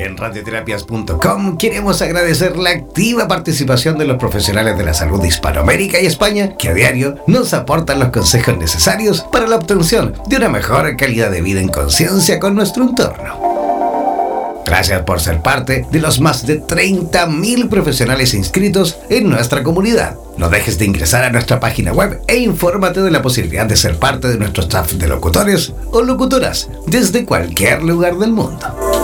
En 0.00 0.16
radioterapias.com 0.16 1.58
queremos 1.58 2.00
agradecer 2.00 2.56
la 2.56 2.70
activa 2.70 3.28
participación 3.28 3.98
de 3.98 4.06
los 4.06 4.16
profesionales 4.16 4.78
de 4.78 4.84
la 4.84 4.94
salud 4.94 5.20
de 5.20 5.28
Hispanoamérica 5.28 6.00
y 6.00 6.06
España 6.06 6.56
que 6.56 6.70
a 6.70 6.74
diario 6.74 7.16
nos 7.26 7.52
aportan 7.52 7.98
los 7.98 8.08
consejos 8.08 8.56
necesarios 8.56 9.26
para 9.30 9.46
la 9.46 9.56
obtención 9.56 10.14
de 10.26 10.36
una 10.38 10.48
mejor 10.48 10.96
calidad 10.96 11.30
de 11.30 11.42
vida 11.42 11.60
en 11.60 11.68
conciencia 11.68 12.40
con 12.40 12.54
nuestro 12.54 12.84
entorno. 12.84 14.62
Gracias 14.64 15.02
por 15.02 15.20
ser 15.20 15.42
parte 15.42 15.84
de 15.90 15.98
los 16.00 16.18
más 16.18 16.46
de 16.46 16.62
30.000 16.62 17.68
profesionales 17.68 18.32
inscritos 18.32 18.96
en 19.10 19.28
nuestra 19.28 19.62
comunidad. 19.62 20.16
No 20.38 20.48
dejes 20.48 20.78
de 20.78 20.86
ingresar 20.86 21.24
a 21.24 21.30
nuestra 21.30 21.60
página 21.60 21.92
web 21.92 22.22
e 22.26 22.38
infórmate 22.38 23.02
de 23.02 23.10
la 23.10 23.20
posibilidad 23.20 23.66
de 23.66 23.76
ser 23.76 23.98
parte 23.98 24.28
de 24.28 24.38
nuestro 24.38 24.62
staff 24.62 24.92
de 24.92 25.08
locutores 25.08 25.74
o 25.90 26.00
locutoras 26.00 26.70
desde 26.86 27.26
cualquier 27.26 27.82
lugar 27.82 28.16
del 28.16 28.32
mundo. 28.32 28.99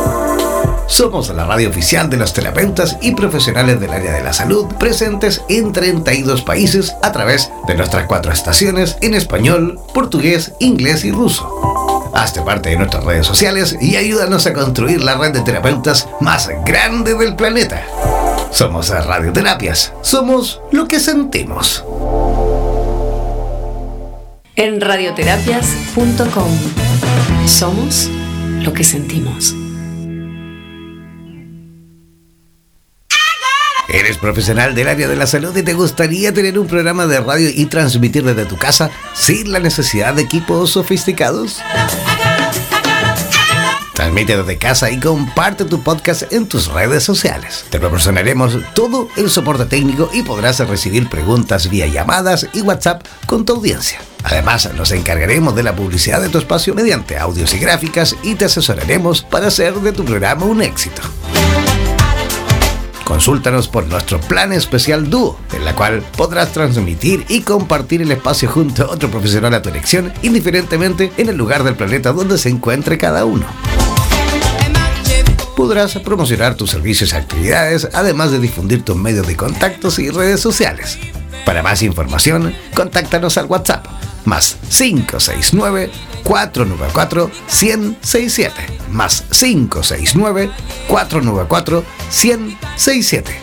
Somos 0.86 1.28
la 1.30 1.44
radio 1.44 1.68
oficial 1.68 2.08
de 2.08 2.16
los 2.16 2.32
terapeutas 2.32 2.96
y 3.02 3.12
profesionales 3.14 3.80
del 3.80 3.90
área 3.90 4.12
de 4.12 4.22
la 4.22 4.32
salud 4.32 4.66
presentes 4.78 5.42
en 5.48 5.72
32 5.72 6.42
países 6.42 6.94
a 7.02 7.10
través 7.10 7.50
de 7.66 7.74
nuestras 7.74 8.06
cuatro 8.06 8.32
estaciones 8.32 8.96
en 9.02 9.14
español, 9.14 9.80
portugués, 9.92 10.52
inglés 10.60 11.04
y 11.04 11.10
ruso. 11.10 12.12
Hazte 12.14 12.40
parte 12.42 12.70
de 12.70 12.76
nuestras 12.76 13.04
redes 13.04 13.26
sociales 13.26 13.76
y 13.80 13.96
ayúdanos 13.96 14.46
a 14.46 14.52
construir 14.52 15.02
la 15.02 15.16
red 15.16 15.32
de 15.32 15.40
terapeutas 15.40 16.08
más 16.20 16.48
grande 16.64 17.14
del 17.14 17.34
planeta. 17.34 17.84
Somos 18.52 18.88
Radioterapias. 18.88 19.92
Somos 20.02 20.62
lo 20.70 20.86
que 20.86 21.00
sentimos. 21.00 21.84
En 24.54 24.80
radioterapias.com 24.80 26.48
somos 27.46 28.08
lo 28.62 28.72
que 28.72 28.84
sentimos. 28.84 29.54
¿Eres 33.88 34.18
profesional 34.18 34.74
del 34.74 34.88
área 34.88 35.06
de 35.06 35.14
la 35.14 35.28
salud 35.28 35.56
y 35.56 35.62
te 35.62 35.72
gustaría 35.72 36.34
tener 36.34 36.58
un 36.58 36.66
programa 36.66 37.06
de 37.06 37.20
radio 37.20 37.50
y 37.54 37.66
transmitir 37.66 38.24
desde 38.24 38.44
tu 38.44 38.56
casa 38.56 38.90
sin 39.14 39.52
la 39.52 39.60
necesidad 39.60 40.14
de 40.14 40.22
equipos 40.22 40.70
sofisticados? 40.70 41.60
Transmite 43.94 44.36
desde 44.36 44.58
casa 44.58 44.90
y 44.90 44.98
comparte 44.98 45.64
tu 45.64 45.82
podcast 45.82 46.32
en 46.32 46.46
tus 46.46 46.66
redes 46.66 47.04
sociales. 47.04 47.64
Te 47.70 47.78
proporcionaremos 47.78 48.58
todo 48.74 49.08
el 49.16 49.30
soporte 49.30 49.64
técnico 49.66 50.10
y 50.12 50.22
podrás 50.22 50.58
recibir 50.58 51.08
preguntas 51.08 51.70
vía 51.70 51.86
llamadas 51.86 52.48
y 52.52 52.62
WhatsApp 52.62 53.06
con 53.26 53.46
tu 53.46 53.54
audiencia. 53.54 54.00
Además, 54.24 54.68
nos 54.74 54.90
encargaremos 54.90 55.54
de 55.54 55.62
la 55.62 55.76
publicidad 55.76 56.20
de 56.20 56.28
tu 56.28 56.38
espacio 56.38 56.74
mediante 56.74 57.16
audios 57.16 57.54
y 57.54 57.58
gráficas 57.58 58.16
y 58.24 58.34
te 58.34 58.46
asesoraremos 58.46 59.22
para 59.22 59.46
hacer 59.46 59.74
de 59.74 59.92
tu 59.92 60.04
programa 60.04 60.44
un 60.44 60.60
éxito. 60.60 61.02
Consúltanos 63.06 63.68
por 63.68 63.86
nuestro 63.86 64.20
plan 64.20 64.52
especial 64.52 65.08
Dúo, 65.08 65.38
en 65.52 65.64
la 65.64 65.76
cual 65.76 66.02
podrás 66.16 66.52
transmitir 66.52 67.24
y 67.28 67.42
compartir 67.42 68.02
el 68.02 68.10
espacio 68.10 68.50
junto 68.50 68.82
a 68.82 68.90
otro 68.90 69.08
profesional 69.08 69.54
a 69.54 69.62
tu 69.62 69.68
elección, 69.68 70.12
indiferentemente 70.22 71.12
en 71.16 71.28
el 71.28 71.36
lugar 71.36 71.62
del 71.62 71.76
planeta 71.76 72.12
donde 72.12 72.36
se 72.36 72.48
encuentre 72.48 72.98
cada 72.98 73.24
uno. 73.24 73.46
Podrás 75.56 75.94
promocionar 76.00 76.56
tus 76.56 76.70
servicios 76.72 77.12
y 77.12 77.16
actividades, 77.16 77.88
además 77.92 78.32
de 78.32 78.40
difundir 78.40 78.84
tus 78.84 78.96
medios 78.96 79.28
de 79.28 79.36
contactos 79.36 80.00
y 80.00 80.10
redes 80.10 80.40
sociales. 80.40 80.98
Para 81.44 81.62
más 81.62 81.82
información, 81.82 82.56
contáctanos 82.74 83.38
al 83.38 83.46
WhatsApp 83.46 83.86
más 84.24 84.56
569 84.68 85.92
494 86.24 87.30
1067 87.62 88.75
más 88.90 89.24
569 89.30 90.50
494 90.88 91.84
1067. 92.22 93.40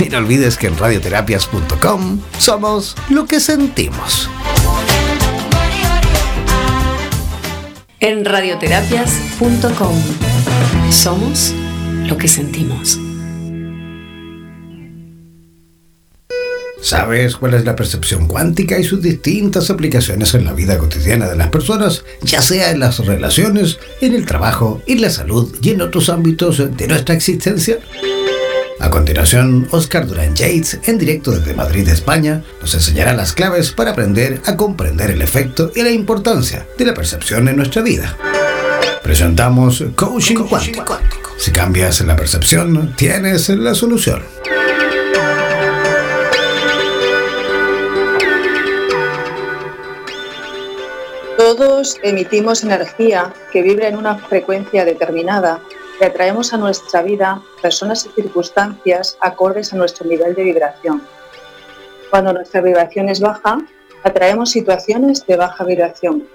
Y 0.00 0.08
no 0.08 0.18
olvides 0.18 0.56
que 0.56 0.66
en 0.66 0.78
radioterapias.com 0.78 2.20
somos 2.38 2.96
lo 3.10 3.26
que 3.26 3.38
sentimos. 3.38 4.30
En 8.00 8.24
radioterapias.com 8.24 9.94
somos 10.90 11.54
lo 12.06 12.16
que 12.16 12.28
sentimos. 12.28 12.98
¿Sabes 16.82 17.36
cuál 17.36 17.54
es 17.54 17.64
la 17.64 17.76
percepción 17.76 18.26
cuántica 18.26 18.78
y 18.78 18.84
sus 18.84 19.02
distintas 19.02 19.68
aplicaciones 19.70 20.32
en 20.34 20.46
la 20.46 20.54
vida 20.54 20.78
cotidiana 20.78 21.28
de 21.28 21.36
las 21.36 21.48
personas, 21.48 22.04
ya 22.22 22.40
sea 22.40 22.70
en 22.70 22.80
las 22.80 23.04
relaciones, 23.04 23.78
en 24.00 24.14
el 24.14 24.24
trabajo, 24.24 24.82
en 24.86 25.02
la 25.02 25.10
salud 25.10 25.54
y 25.60 25.70
en 25.70 25.82
otros 25.82 26.08
ámbitos 26.08 26.58
de 26.58 26.88
nuestra 26.88 27.14
existencia? 27.14 27.78
A 28.80 28.88
continuación, 28.88 29.68
Oscar 29.72 30.06
Durán 30.06 30.34
Yates, 30.34 30.80
en 30.84 30.96
directo 30.96 31.32
desde 31.32 31.52
Madrid, 31.52 31.86
España, 31.86 32.42
nos 32.62 32.72
enseñará 32.72 33.12
las 33.12 33.34
claves 33.34 33.72
para 33.72 33.90
aprender 33.90 34.40
a 34.46 34.56
comprender 34.56 35.10
el 35.10 35.20
efecto 35.20 35.70
y 35.74 35.82
la 35.82 35.90
importancia 35.90 36.66
de 36.78 36.86
la 36.86 36.94
percepción 36.94 37.46
en 37.48 37.56
nuestra 37.56 37.82
vida. 37.82 38.16
Presentamos 39.02 39.84
Coaching 39.96 40.36
Cuántico. 40.48 40.98
Si 41.36 41.50
cambias 41.50 42.00
la 42.00 42.16
percepción, 42.16 42.94
tienes 42.96 43.50
la 43.50 43.74
solución. 43.74 44.22
Todos 51.50 51.98
emitimos 52.04 52.62
energía 52.62 53.34
que 53.50 53.62
vibra 53.62 53.88
en 53.88 53.96
una 53.96 54.16
frecuencia 54.16 54.84
determinada 54.84 55.60
y 56.00 56.04
atraemos 56.04 56.54
a 56.54 56.58
nuestra 56.58 57.02
vida 57.02 57.42
personas 57.60 58.06
y 58.06 58.10
circunstancias 58.10 59.18
acordes 59.20 59.72
a 59.72 59.76
nuestro 59.76 60.06
nivel 60.06 60.36
de 60.36 60.44
vibración. 60.44 61.02
Cuando 62.08 62.34
nuestra 62.34 62.60
vibración 62.60 63.08
es 63.08 63.18
baja, 63.18 63.58
atraemos 64.04 64.50
situaciones 64.52 65.26
de 65.26 65.34
baja 65.34 65.64
vibración. 65.64 66.28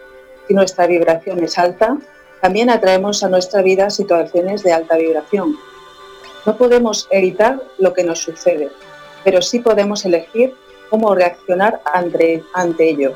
Si 0.49 0.53
nuestra 0.53 0.85
vibración 0.85 1.41
es 1.41 1.57
alta, 1.57 1.97
también 2.41 2.69
atraemos 2.69 3.23
a 3.23 3.29
nuestra 3.29 3.61
vida 3.61 3.89
situaciones 3.89 4.63
de 4.63 4.73
alta 4.73 4.97
vibración. 4.97 5.55
No 6.45 6.57
podemos 6.57 7.07
evitar 7.09 7.61
lo 7.77 7.93
que 7.93 8.03
nos 8.03 8.19
sucede, 8.19 8.69
pero 9.23 9.41
sí 9.41 9.59
podemos 9.59 10.03
elegir 10.03 10.53
cómo 10.89 11.15
reaccionar 11.15 11.79
ante, 11.85 12.43
ante 12.53 12.89
ello. 12.89 13.15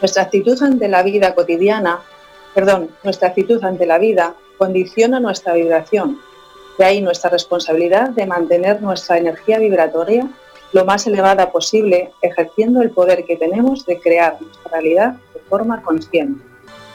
Nuestra 0.00 0.22
actitud 0.22 0.60
ante 0.62 0.88
la 0.88 1.02
vida 1.02 1.34
cotidiana, 1.34 2.00
perdón, 2.54 2.90
nuestra 3.04 3.28
actitud 3.28 3.62
ante 3.62 3.86
la 3.86 3.98
vida 3.98 4.34
condiciona 4.56 5.20
nuestra 5.20 5.54
vibración. 5.54 6.18
De 6.78 6.84
ahí 6.84 7.00
nuestra 7.00 7.30
responsabilidad 7.30 8.10
de 8.10 8.26
mantener 8.26 8.80
nuestra 8.80 9.18
energía 9.18 9.58
vibratoria 9.58 10.28
lo 10.72 10.84
más 10.84 11.06
elevada 11.06 11.50
posible, 11.50 12.12
ejerciendo 12.22 12.80
el 12.80 12.90
poder 12.90 13.24
que 13.24 13.36
tenemos 13.36 13.84
de 13.86 13.98
crear 13.98 14.36
nuestra 14.40 14.70
realidad 14.72 15.14
de 15.34 15.40
forma 15.48 15.82
consciente. 15.82 16.42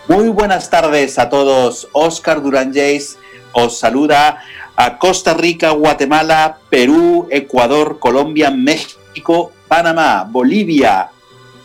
Muy 0.08 0.30
buenas 0.30 0.70
tardes 0.70 1.20
a 1.20 1.30
todos. 1.30 1.88
Oscar 1.92 2.42
Durán 2.42 2.74
os 3.52 3.80
saluda 3.80 4.40
a 4.76 4.98
Costa 4.98 5.34
Rica, 5.34 5.72
Guatemala, 5.72 6.58
Perú, 6.70 7.28
Ecuador, 7.32 8.00
Colombia, 8.00 8.52
México, 8.52 9.52
Panamá, 9.68 10.28
Bolivia, 10.30 11.10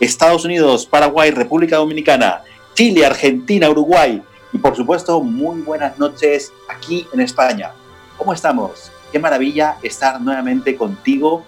Estados 0.01 0.45
Unidos, 0.45 0.87
Paraguay, 0.87 1.29
República 1.29 1.77
Dominicana, 1.77 2.41
Chile, 2.73 3.05
Argentina, 3.05 3.69
Uruguay 3.69 4.19
y 4.51 4.57
por 4.57 4.75
supuesto 4.75 5.21
muy 5.21 5.61
buenas 5.61 5.99
noches 5.99 6.51
aquí 6.67 7.07
en 7.13 7.21
España. 7.21 7.73
¿Cómo 8.17 8.33
estamos? 8.33 8.91
Qué 9.11 9.19
maravilla 9.19 9.77
estar 9.83 10.19
nuevamente 10.19 10.75
contigo 10.75 11.43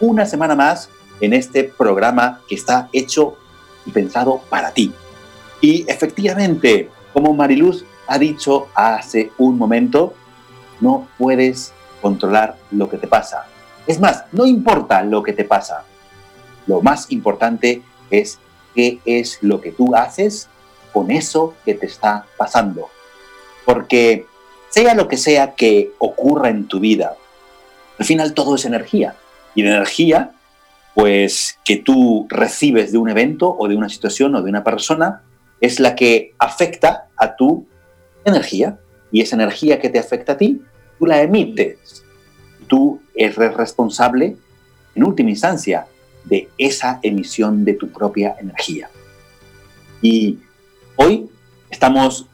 una 0.00 0.26
semana 0.26 0.56
más 0.56 0.90
en 1.20 1.32
este 1.32 1.62
programa 1.62 2.40
que 2.48 2.56
está 2.56 2.88
hecho 2.92 3.36
y 3.86 3.92
pensado 3.92 4.40
para 4.50 4.72
ti. 4.72 4.92
Y 5.60 5.88
efectivamente, 5.88 6.90
como 7.12 7.34
Mariluz 7.34 7.84
ha 8.08 8.18
dicho 8.18 8.66
hace 8.74 9.30
un 9.38 9.56
momento, 9.56 10.12
no 10.80 11.06
puedes 11.16 11.72
controlar 12.02 12.56
lo 12.72 12.88
que 12.88 12.98
te 12.98 13.06
pasa. 13.06 13.46
Es 13.86 14.00
más, 14.00 14.24
no 14.32 14.44
importa 14.44 15.04
lo 15.04 15.22
que 15.22 15.32
te 15.32 15.44
pasa, 15.44 15.84
lo 16.66 16.82
más 16.82 17.10
importante 17.10 17.82
es 18.10 18.38
qué 18.74 18.98
es 19.04 19.38
lo 19.40 19.60
que 19.60 19.72
tú 19.72 19.94
haces 19.94 20.48
con 20.92 21.10
eso 21.10 21.54
que 21.64 21.74
te 21.74 21.86
está 21.86 22.26
pasando. 22.36 22.88
Porque 23.64 24.26
sea 24.68 24.94
lo 24.94 25.08
que 25.08 25.16
sea 25.16 25.54
que 25.54 25.92
ocurra 25.98 26.50
en 26.50 26.68
tu 26.68 26.80
vida, 26.80 27.16
al 27.98 28.04
final 28.04 28.34
todo 28.34 28.56
es 28.56 28.64
energía. 28.64 29.16
Y 29.54 29.62
la 29.62 29.70
energía, 29.76 30.32
pues 30.94 31.58
que 31.64 31.76
tú 31.76 32.26
recibes 32.28 32.92
de 32.92 32.98
un 32.98 33.08
evento 33.08 33.56
o 33.58 33.68
de 33.68 33.76
una 33.76 33.88
situación 33.88 34.34
o 34.34 34.42
de 34.42 34.50
una 34.50 34.64
persona, 34.64 35.22
es 35.60 35.80
la 35.80 35.94
que 35.94 36.34
afecta 36.38 37.08
a 37.16 37.36
tu 37.36 37.66
energía. 38.24 38.78
Y 39.10 39.22
esa 39.22 39.36
energía 39.36 39.80
que 39.80 39.88
te 39.88 39.98
afecta 39.98 40.32
a 40.32 40.36
ti, 40.36 40.62
tú 40.98 41.06
la 41.06 41.22
emites. 41.22 42.04
Tú 42.68 43.00
eres 43.14 43.54
responsable, 43.54 44.36
en 44.94 45.04
última 45.04 45.30
instancia, 45.30 45.86
de 46.26 46.50
esa 46.58 47.00
emisión 47.02 47.64
de 47.64 47.74
tu 47.74 47.88
propia 47.88 48.36
energía. 48.38 48.90
Y 50.02 50.38
hoy 50.96 51.30
estamos 51.70 52.26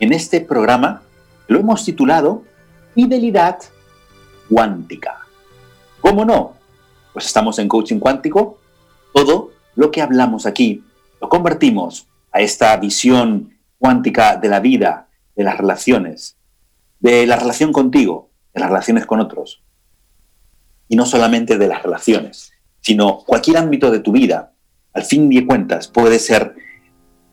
en 0.00 0.12
este 0.12 0.40
programa 0.40 1.02
Lo 1.46 1.60
hemos 1.60 1.84
titulado 1.84 2.42
Fidelidad 2.94 3.58
Cuántica. 4.48 5.20
¿Cómo 6.00 6.24
no? 6.24 6.54
Pues 7.12 7.26
estamos 7.26 7.58
en 7.58 7.68
coaching 7.68 7.98
cuántico. 7.98 8.58
Todo 9.12 9.52
lo 9.74 9.90
que 9.90 10.02
hablamos 10.02 10.46
aquí 10.46 10.82
lo 11.20 11.28
convertimos 11.28 12.06
a 12.32 12.40
esta 12.40 12.76
visión 12.76 13.58
cuántica 13.78 14.36
de 14.36 14.48
la 14.48 14.60
vida, 14.60 15.08
de 15.36 15.44
las 15.44 15.58
relaciones, 15.58 16.36
de 17.00 17.26
la 17.26 17.36
relación 17.36 17.72
contigo, 17.72 18.30
de 18.54 18.60
las 18.60 18.70
relaciones 18.70 19.06
con 19.06 19.20
otros. 19.20 19.62
Y 20.88 20.96
no 20.96 21.04
solamente 21.04 21.58
de 21.58 21.68
las 21.68 21.82
relaciones, 21.82 22.53
sino 22.84 23.20
cualquier 23.20 23.56
ámbito 23.56 23.90
de 23.90 24.00
tu 24.00 24.12
vida, 24.12 24.52
al 24.92 25.04
fin 25.04 25.30
de 25.30 25.46
cuentas, 25.46 25.88
puede 25.88 26.18
ser 26.18 26.54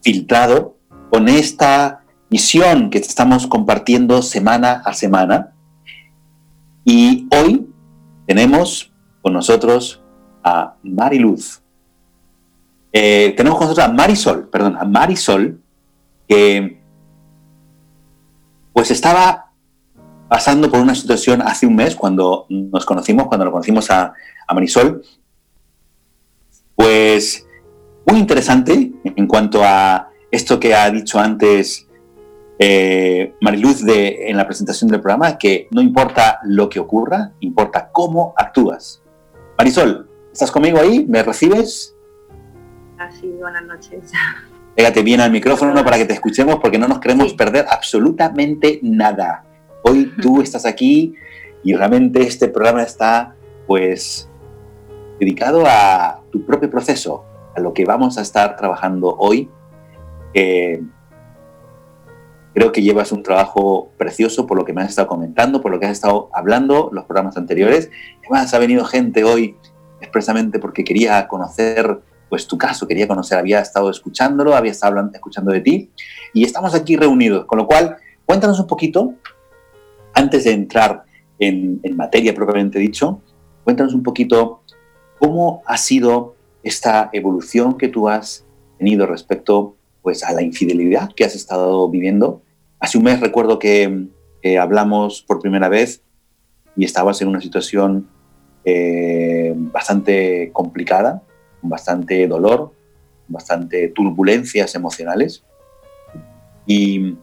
filtrado 0.01 0.77
con 1.09 1.27
esta 1.27 2.03
visión 2.29 2.89
que 2.89 2.99
estamos 2.99 3.47
compartiendo 3.47 4.21
semana 4.21 4.81
a 4.85 4.93
semana. 4.93 5.51
Y 6.85 7.27
hoy 7.35 7.67
tenemos 8.25 8.93
con 9.21 9.33
nosotros 9.33 10.01
a 10.41 10.75
Mariluz. 10.83 11.61
Eh, 12.93 13.33
tenemos 13.35 13.59
con 13.59 13.67
nosotros 13.67 13.89
a 13.89 13.91
Marisol, 13.91 14.47
perdón, 14.49 14.77
a 14.77 14.85
Marisol, 14.85 15.61
que 16.29 16.81
pues 18.71 18.89
estaba 18.89 19.51
pasando 20.29 20.71
por 20.71 20.79
una 20.79 20.95
situación 20.95 21.41
hace 21.41 21.67
un 21.67 21.75
mes, 21.75 21.93
cuando 21.93 22.45
nos 22.47 22.85
conocimos, 22.85 23.27
cuando 23.27 23.43
lo 23.43 23.51
conocimos 23.51 23.91
a, 23.91 24.13
a 24.47 24.53
Marisol, 24.53 25.03
pues 26.81 27.47
muy 28.07 28.17
interesante 28.19 28.91
en 29.03 29.27
cuanto 29.27 29.63
a 29.63 30.09
esto 30.31 30.59
que 30.59 30.73
ha 30.73 30.89
dicho 30.89 31.19
antes 31.19 31.87
eh, 32.57 33.35
Mariluz 33.39 33.85
de, 33.85 34.29
en 34.29 34.35
la 34.35 34.47
presentación 34.47 34.89
del 34.89 34.99
programa, 34.99 35.37
que 35.37 35.67
no 35.69 35.81
importa 35.81 36.39
lo 36.43 36.69
que 36.69 36.79
ocurra, 36.79 37.33
importa 37.39 37.91
cómo 37.91 38.33
actúas. 38.35 39.03
Marisol, 39.59 40.09
¿estás 40.33 40.49
conmigo 40.49 40.79
ahí? 40.79 41.05
¿Me 41.07 41.21
recibes? 41.21 41.95
Así, 42.97 43.27
buenas 43.39 43.63
noches. 43.65 44.11
Pégate 44.75 45.03
bien 45.03 45.21
al 45.21 45.31
micrófono 45.31 45.83
para 45.83 45.99
que 45.99 46.05
te 46.05 46.13
escuchemos 46.13 46.55
porque 46.59 46.79
no 46.79 46.87
nos 46.87 46.99
queremos 46.99 47.35
perder 47.35 47.67
absolutamente 47.69 48.79
nada. 48.81 49.45
Hoy 49.83 50.11
tú 50.19 50.41
estás 50.41 50.65
aquí 50.65 51.13
y 51.63 51.75
realmente 51.75 52.23
este 52.23 52.47
programa 52.47 52.81
está 52.81 53.35
pues 53.67 54.27
dedicado 55.19 55.63
a 55.67 56.20
tu 56.31 56.45
propio 56.45 56.69
proceso, 56.69 57.25
a 57.55 57.59
lo 57.59 57.73
que 57.73 57.85
vamos 57.85 58.17
a 58.17 58.21
estar 58.21 58.55
trabajando 58.55 59.15
hoy. 59.17 59.49
Eh, 60.33 60.81
creo 62.53 62.71
que 62.71 62.81
llevas 62.81 63.11
un 63.11 63.23
trabajo 63.23 63.91
precioso 63.97 64.47
por 64.47 64.57
lo 64.57 64.65
que 64.65 64.73
me 64.73 64.81
has 64.81 64.89
estado 64.89 65.07
comentando, 65.07 65.61
por 65.61 65.71
lo 65.71 65.79
que 65.79 65.85
has 65.85 65.93
estado 65.93 66.29
hablando 66.33 66.89
los 66.91 67.05
programas 67.05 67.37
anteriores. 67.37 67.89
Además, 68.19 68.53
ha 68.53 68.59
venido 68.59 68.85
gente 68.85 69.23
hoy 69.23 69.57
expresamente 69.99 70.59
porque 70.59 70.83
quería 70.83 71.27
conocer 71.27 72.01
pues 72.29 72.47
tu 72.47 72.57
caso, 72.57 72.87
quería 72.87 73.09
conocer, 73.09 73.37
había 73.37 73.59
estado 73.59 73.89
escuchándolo, 73.89 74.55
había 74.55 74.71
estado 74.71 75.09
escuchando 75.13 75.51
de 75.51 75.59
ti 75.59 75.91
y 76.33 76.45
estamos 76.45 76.73
aquí 76.73 76.95
reunidos. 76.95 77.45
Con 77.45 77.57
lo 77.57 77.67
cual, 77.67 77.97
cuéntanos 78.25 78.57
un 78.57 78.67
poquito, 78.67 79.15
antes 80.13 80.45
de 80.45 80.53
entrar 80.53 81.03
en, 81.39 81.81
en 81.83 81.97
materia 81.97 82.33
propiamente 82.33 82.79
dicho, 82.79 83.21
cuéntanos 83.65 83.93
un 83.93 84.01
poquito 84.01 84.60
cómo 85.21 85.61
ha 85.67 85.77
sido 85.77 86.35
esta 86.63 87.11
evolución 87.13 87.77
que 87.77 87.89
tú 87.89 88.09
has 88.09 88.43
tenido 88.79 89.05
respecto 89.05 89.75
pues, 90.01 90.23
a 90.23 90.33
la 90.33 90.41
infidelidad 90.41 91.11
que 91.15 91.23
has 91.23 91.35
estado 91.35 91.87
viviendo. 91.89 92.41
Hace 92.79 92.97
un 92.97 93.03
mes 93.03 93.19
recuerdo 93.19 93.59
que 93.59 94.07
hablamos 94.59 95.21
por 95.21 95.39
primera 95.39 95.69
vez 95.69 96.01
y 96.75 96.85
estabas 96.85 97.21
en 97.21 97.27
una 97.27 97.39
situación 97.39 98.07
eh, 98.65 99.53
bastante 99.55 100.49
complicada, 100.53 101.21
con 101.61 101.69
bastante 101.69 102.27
dolor, 102.27 102.71
bastante 103.27 103.89
turbulencias 103.89 104.73
emocionales. 104.73 105.43
Y 106.65 107.15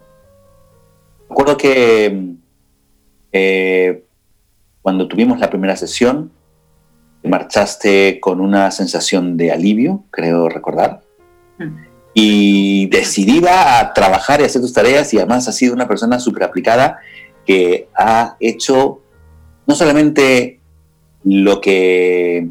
recuerdo 1.29 1.57
que 1.57 2.37
eh, 3.33 4.05
cuando 4.83 5.09
tuvimos 5.09 5.41
la 5.41 5.51
primera 5.51 5.75
sesión, 5.75 6.38
marchaste 7.23 8.21
con 8.21 8.41
una 8.41 8.71
sensación 8.71 9.37
de 9.37 9.53
alivio, 9.53 10.05
creo 10.11 10.49
recordar, 10.49 11.03
mm. 11.59 11.77
y 12.15 12.87
decidida 12.87 13.81
a 13.81 13.93
trabajar 13.93 14.41
y 14.41 14.45
hacer 14.45 14.63
tus 14.63 14.73
tareas 14.73 15.13
y 15.13 15.19
además 15.19 15.49
has 15.49 15.57
sido 15.57 15.75
una 15.75 15.89
persona 15.89 16.19
súper 16.19 16.45
aplicada 16.45 16.99
que 17.47 17.89
ha 17.95 18.37
hecho 18.41 19.01
no 19.67 19.75
solamente 19.75 20.61
lo 21.25 21.61
que 21.61 22.49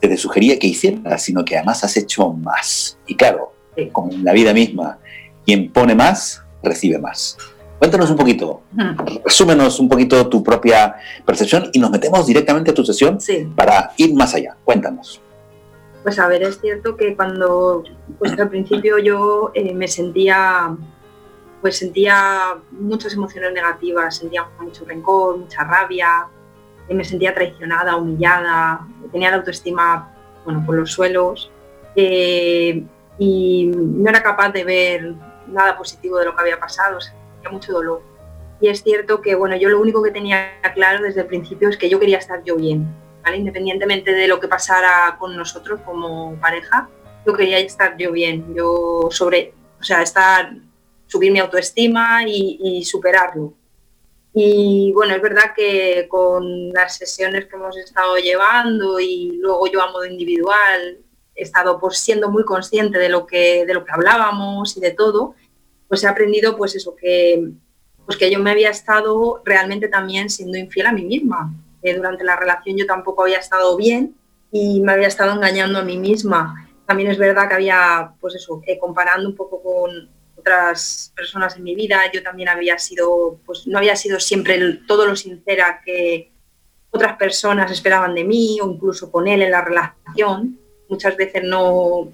te 0.00 0.16
sugería 0.16 0.58
que 0.58 0.66
hicieras, 0.66 1.22
sino 1.22 1.44
que 1.44 1.56
además 1.56 1.84
has 1.84 1.96
hecho 1.96 2.32
más. 2.32 2.98
Y 3.06 3.16
claro, 3.16 3.54
como 3.92 4.12
en 4.12 4.24
la 4.24 4.32
vida 4.32 4.52
misma, 4.52 4.98
quien 5.44 5.70
pone 5.72 5.94
más, 5.94 6.42
recibe 6.62 6.98
más. 6.98 7.36
Cuéntanos 7.82 8.12
un 8.12 8.16
poquito, 8.16 8.62
resúmenos 9.24 9.80
un 9.80 9.88
poquito 9.88 10.28
tu 10.28 10.40
propia 10.40 10.94
percepción 11.26 11.68
y 11.72 11.80
nos 11.80 11.90
metemos 11.90 12.24
directamente 12.24 12.70
a 12.70 12.74
tu 12.74 12.84
sesión 12.84 13.18
para 13.56 13.90
ir 13.96 14.14
más 14.14 14.32
allá. 14.36 14.54
Cuéntanos. 14.62 15.20
Pues 16.04 16.16
a 16.20 16.28
ver, 16.28 16.44
es 16.44 16.60
cierto 16.60 16.96
que 16.96 17.16
cuando, 17.16 17.82
pues 18.20 18.38
al 18.38 18.48
principio 18.50 18.98
yo 18.98 19.50
eh, 19.52 19.74
me 19.74 19.88
sentía, 19.88 20.76
pues 21.60 21.76
sentía 21.76 22.54
muchas 22.70 23.14
emociones 23.14 23.52
negativas, 23.52 24.16
sentía 24.16 24.46
mucho 24.60 24.84
rencor, 24.84 25.38
mucha 25.38 25.64
rabia, 25.64 26.28
eh, 26.88 26.94
me 26.94 27.02
sentía 27.02 27.34
traicionada, 27.34 27.96
humillada, 27.96 28.86
tenía 29.10 29.30
la 29.30 29.38
autoestima, 29.38 30.08
bueno, 30.44 30.62
por 30.64 30.76
los 30.76 30.92
suelos 30.92 31.50
eh, 31.96 32.84
y 33.18 33.72
no 33.74 34.08
era 34.08 34.22
capaz 34.22 34.50
de 34.50 34.62
ver 34.62 35.14
nada 35.48 35.76
positivo 35.76 36.18
de 36.18 36.26
lo 36.26 36.36
que 36.36 36.42
había 36.42 36.60
pasado 36.60 37.00
mucho 37.50 37.72
dolor. 37.72 38.02
Y 38.62 38.68
es 38.68 38.82
cierto 38.82 39.20
que, 39.20 39.34
bueno, 39.34 39.56
yo 39.56 39.68
lo 39.68 39.80
único 39.80 40.02
que 40.02 40.12
tenía 40.12 40.52
claro 40.74 41.02
desde 41.02 41.22
el 41.22 41.26
principio 41.26 41.68
es 41.68 41.76
que 41.76 41.88
yo 41.88 41.98
quería 41.98 42.18
estar 42.18 42.44
yo 42.44 42.56
bien, 42.56 42.86
¿vale? 43.24 43.38
Independientemente 43.38 44.12
de 44.12 44.28
lo 44.28 44.38
que 44.38 44.46
pasara 44.46 45.16
con 45.18 45.36
nosotros 45.36 45.80
como 45.84 46.36
pareja, 46.40 46.88
yo 47.26 47.32
quería 47.32 47.58
estar 47.58 47.96
yo 47.96 48.12
bien, 48.12 48.54
yo 48.54 49.08
sobre, 49.10 49.52
o 49.80 49.82
sea, 49.82 50.02
estar, 50.02 50.52
subir 51.06 51.32
mi 51.32 51.40
autoestima 51.40 52.22
y, 52.26 52.84
superarlo. 52.84 53.54
Y 54.32 54.92
bueno, 54.94 55.14
es 55.14 55.20
verdad 55.20 55.52
que 55.54 56.06
con 56.08 56.70
las 56.72 56.96
sesiones 56.96 57.46
que 57.46 57.56
hemos 57.56 57.76
estado 57.76 58.16
llevando 58.16 58.98
y 58.98 59.38
luego 59.40 59.66
yo 59.66 59.82
a 59.82 59.90
modo 59.90 60.06
individual 60.06 60.98
he 61.34 61.42
estado 61.42 61.78
pues 61.80 61.98
siendo 61.98 62.30
muy 62.30 62.44
consciente 62.44 62.98
de 62.98 63.08
lo 63.08 63.26
que, 63.26 63.66
de 63.66 63.74
lo 63.74 63.84
que 63.84 63.92
hablábamos 63.92 64.76
y 64.76 64.80
de 64.80 64.92
todo 64.92 65.34
pues 65.92 66.04
he 66.04 66.08
aprendido 66.08 66.56
pues 66.56 66.74
eso, 66.74 66.96
que, 66.96 67.50
pues 68.06 68.16
que 68.16 68.30
yo 68.30 68.38
me 68.38 68.50
había 68.50 68.70
estado 68.70 69.42
realmente 69.44 69.88
también 69.88 70.30
siendo 70.30 70.56
infiel 70.56 70.86
a 70.86 70.92
mí 70.92 71.04
misma. 71.04 71.52
durante 71.82 72.24
la 72.24 72.34
relación 72.34 72.78
yo 72.78 72.86
tampoco 72.86 73.24
había 73.24 73.36
estado 73.36 73.76
bien 73.76 74.16
y 74.50 74.80
me 74.80 74.92
había 74.92 75.08
estado 75.08 75.34
engañando 75.34 75.78
a 75.78 75.82
mí 75.82 75.98
misma. 75.98 76.66
También 76.86 77.10
es 77.10 77.18
verdad 77.18 77.46
que 77.46 77.56
había, 77.56 78.14
pues 78.22 78.36
eso, 78.36 78.62
comparando 78.80 79.28
un 79.28 79.36
poco 79.36 79.62
con 79.62 80.08
otras 80.34 81.12
personas 81.14 81.58
en 81.58 81.62
mi 81.62 81.74
vida, 81.74 82.00
yo 82.10 82.22
también 82.22 82.48
había 82.48 82.78
sido, 82.78 83.38
pues 83.44 83.66
no 83.66 83.76
había 83.76 83.94
sido 83.94 84.18
siempre 84.18 84.80
todo 84.88 85.04
lo 85.04 85.14
sincera 85.14 85.82
que 85.84 86.32
otras 86.90 87.18
personas 87.18 87.70
esperaban 87.70 88.14
de 88.14 88.24
mí 88.24 88.58
o 88.62 88.70
incluso 88.70 89.12
con 89.12 89.28
él 89.28 89.42
en 89.42 89.50
la 89.50 89.60
relación. 89.60 90.58
Muchas 90.88 91.18
veces 91.18 91.42
no, 91.44 92.10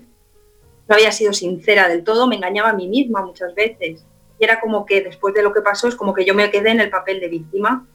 no 0.88 0.94
había 0.94 1.12
sido 1.12 1.32
sincera 1.32 1.88
del 1.88 2.02
todo, 2.02 2.26
me 2.26 2.36
engañaba 2.36 2.70
a 2.70 2.72
mí 2.72 2.88
misma 2.88 3.22
muchas 3.22 3.54
veces. 3.54 4.04
Y 4.38 4.44
era 4.44 4.58
como 4.60 4.86
que 4.86 5.02
después 5.02 5.34
de 5.34 5.42
lo 5.42 5.52
que 5.52 5.60
pasó 5.60 5.86
es 5.86 5.94
como 5.94 6.14
que 6.14 6.24
yo 6.24 6.34
me 6.34 6.50
quedé 6.50 6.70
en 6.70 6.80
el 6.80 6.90
papel 6.90 7.20
de 7.20 7.28
víctima. 7.28 7.86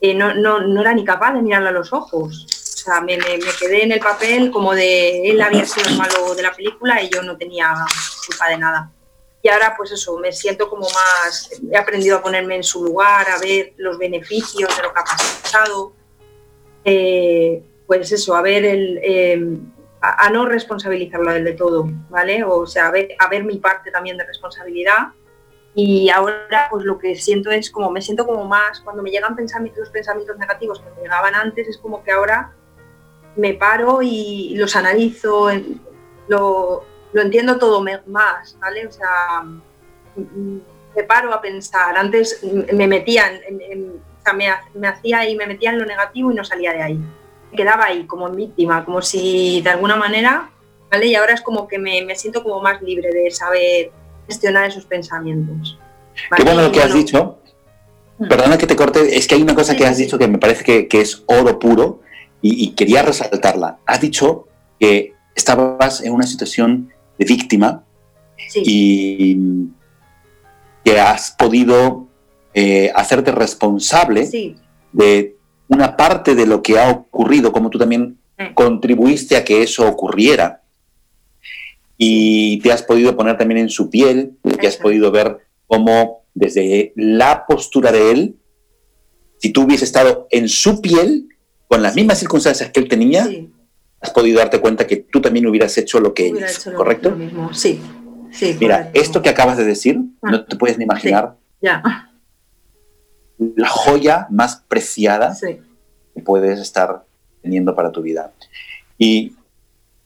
Eh, 0.00 0.14
no, 0.14 0.32
no, 0.34 0.60
no, 0.60 0.80
era 0.80 0.94
ni 0.94 1.04
capaz 1.04 1.32
de 1.32 1.42
mirarle 1.42 1.70
a 1.70 1.72
los 1.72 1.92
ojos. 1.92 2.46
O 2.46 2.78
sea, 2.82 3.00
me, 3.00 3.16
me, 3.18 3.38
quedé 3.58 3.82
en 3.82 3.92
el 3.92 4.00
papel 4.00 4.50
como 4.50 4.74
de 4.74 5.28
él 5.28 5.40
había 5.42 5.66
sido 5.66 5.88
el 5.88 5.98
malo 5.98 6.34
de 6.34 6.42
la 6.42 6.52
película 6.52 7.02
y 7.02 7.10
yo 7.10 7.22
no 7.22 7.36
tenía 7.36 7.74
culpa 8.26 8.48
de 8.48 8.58
nada. 8.58 8.92
Y 9.42 9.48
ahora 9.48 9.74
pues 9.76 9.90
eso, 9.90 10.16
me 10.18 10.32
siento 10.32 10.68
como 10.68 10.82
más, 10.82 11.50
he 11.70 11.76
aprendido 11.76 12.18
a 12.18 12.22
ponerme 12.22 12.56
en 12.56 12.62
su 12.62 12.84
lugar, 12.84 13.28
a 13.28 13.38
ver 13.38 13.72
los 13.78 13.98
beneficios 13.98 14.74
de 14.76 14.82
lo 14.82 14.92
que 14.92 15.00
ha 15.00 15.04
pasado. 15.04 15.92
Eh, 16.84 17.62
pues 17.86 18.12
eso, 18.12 18.34
a 18.34 18.42
ver 18.42 18.64
el, 18.64 19.00
eh, 19.02 19.58
a, 20.00 20.30
no 20.30 20.46
responsabilizarlo 20.46 21.32
del 21.32 21.44
de 21.44 21.52
todo, 21.52 21.88
¿vale? 22.08 22.42
O 22.44 22.66
sea, 22.66 22.86
a 22.86 22.90
ver, 22.90 23.08
a 23.18 23.28
ver 23.28 23.44
mi 23.44 23.58
parte 23.58 23.90
también 23.90 24.16
de 24.16 24.24
responsabilidad. 24.24 25.08
Y 25.74 26.10
ahora 26.10 26.66
pues 26.70 26.84
lo 26.84 26.98
que 26.98 27.14
siento 27.14 27.50
es 27.50 27.70
como, 27.70 27.90
me 27.90 28.02
siento 28.02 28.26
como 28.26 28.44
más, 28.44 28.80
cuando 28.80 29.02
me 29.02 29.10
llegan 29.10 29.36
pensamientos, 29.36 29.80
los 29.80 29.90
pensamientos 29.90 30.36
negativos 30.38 30.80
que 30.80 30.90
me 30.96 31.02
llegaban 31.02 31.34
antes, 31.34 31.68
es 31.68 31.78
como 31.78 32.02
que 32.02 32.10
ahora 32.10 32.52
me 33.36 33.54
paro 33.54 34.00
y 34.02 34.54
los 34.56 34.74
analizo, 34.74 35.48
lo, 36.28 36.84
lo 37.12 37.22
entiendo 37.22 37.58
todo 37.58 37.84
más, 38.06 38.58
¿vale? 38.58 38.86
O 38.86 38.92
sea, 38.92 39.44
me 40.96 41.02
paro 41.04 41.32
a 41.32 41.40
pensar. 41.40 41.96
Antes 41.96 42.42
me 42.72 42.86
metían, 42.86 43.34
o 43.36 44.22
sea, 44.22 44.32
me, 44.32 44.88
hacía 44.88 45.28
y 45.28 45.36
me 45.36 45.46
metía 45.46 45.70
en 45.70 45.78
lo 45.78 45.86
negativo 45.86 46.30
y 46.32 46.34
no 46.34 46.44
salía 46.44 46.72
de 46.72 46.82
ahí. 46.82 47.00
Me 47.50 47.56
quedaba 47.56 47.86
ahí 47.86 48.06
como 48.06 48.28
víctima, 48.30 48.84
como 48.84 49.02
si 49.02 49.60
de 49.62 49.70
alguna 49.70 49.96
manera, 49.96 50.50
¿vale? 50.90 51.06
Y 51.06 51.14
ahora 51.14 51.34
es 51.34 51.40
como 51.40 51.66
que 51.68 51.78
me, 51.78 52.14
siento 52.16 52.42
como 52.42 52.60
más 52.60 52.80
libre 52.82 53.10
de 53.12 53.30
saber 53.30 53.92
gestionar 54.26 54.68
esos 54.68 54.84
pensamientos. 54.84 55.78
Qué 56.36 56.44
bueno 56.44 56.62
lo 56.62 56.72
que 56.72 56.80
has 56.80 56.94
dicho. 56.94 57.38
Mm. 58.18 58.28
Perdona 58.28 58.58
que 58.58 58.66
te 58.66 58.76
corte, 58.76 59.16
es 59.16 59.26
que 59.26 59.34
hay 59.34 59.42
una 59.42 59.54
cosa 59.54 59.76
que 59.76 59.86
has 59.86 59.96
dicho 59.96 60.18
que 60.18 60.28
me 60.28 60.38
parece 60.38 60.86
que, 60.86 61.00
es 61.00 61.22
oro 61.26 61.58
puro 61.58 62.00
y, 62.42 62.70
quería 62.72 63.02
resaltarla. 63.02 63.78
Has 63.86 64.00
dicho 64.00 64.46
que 64.78 65.14
estabas 65.34 66.02
en 66.02 66.12
una 66.12 66.26
situación 66.26 66.92
de 67.18 67.24
víctima 67.24 67.84
y 68.54 69.38
que 70.84 71.00
has 71.00 71.32
podido 71.32 72.06
eh, 72.54 72.90
hacerte 72.94 73.30
responsable 73.32 74.28
de 74.92 75.36
una 75.70 75.96
parte 75.96 76.34
de 76.34 76.46
lo 76.46 76.62
que 76.62 76.78
ha 76.78 76.90
ocurrido, 76.90 77.52
como 77.52 77.70
tú 77.70 77.78
también 77.78 78.18
contribuiste 78.54 79.36
a 79.36 79.44
que 79.44 79.62
eso 79.62 79.88
ocurriera. 79.88 80.62
Y 81.96 82.60
te 82.60 82.72
has 82.72 82.82
podido 82.82 83.16
poner 83.16 83.38
también 83.38 83.60
en 83.60 83.70
su 83.70 83.88
piel, 83.88 84.32
y 84.44 84.66
has 84.66 84.76
podido 84.76 85.10
ver 85.10 85.38
cómo 85.66 86.24
desde 86.34 86.92
la 86.96 87.46
postura 87.46 87.92
de 87.92 88.10
él, 88.10 88.36
si 89.38 89.50
tú 89.50 89.62
hubieses 89.62 89.88
estado 89.88 90.26
en 90.30 90.48
su 90.48 90.80
piel, 90.80 91.28
con 91.68 91.82
las 91.82 91.94
mismas 91.94 92.18
circunstancias 92.18 92.70
que 92.70 92.80
él 92.80 92.88
tenía, 92.88 93.28
has 94.00 94.10
podido 94.10 94.40
darte 94.40 94.58
cuenta 94.58 94.88
que 94.88 94.96
tú 94.96 95.20
también 95.20 95.46
hubieras 95.46 95.78
hecho 95.78 96.00
lo 96.00 96.12
que 96.14 96.30
él 96.30 96.44
hizo, 96.44 96.74
¿correcto? 96.74 97.16
Sí. 97.52 97.80
Mira, 98.58 98.90
esto 98.92 99.22
que 99.22 99.28
acabas 99.28 99.56
de 99.56 99.64
decir, 99.64 99.98
no 100.22 100.36
ah. 100.36 100.46
te 100.48 100.56
puedes 100.56 100.78
ni 100.78 100.84
imaginar. 100.84 101.36
Ya. 101.60 102.09
La 103.40 103.68
joya 103.68 104.26
más 104.30 104.62
preciada 104.68 105.36
que 105.40 106.22
puedes 106.22 106.60
estar 106.60 107.04
teniendo 107.42 107.74
para 107.74 107.90
tu 107.90 108.02
vida. 108.02 108.32
¿Y 108.98 109.34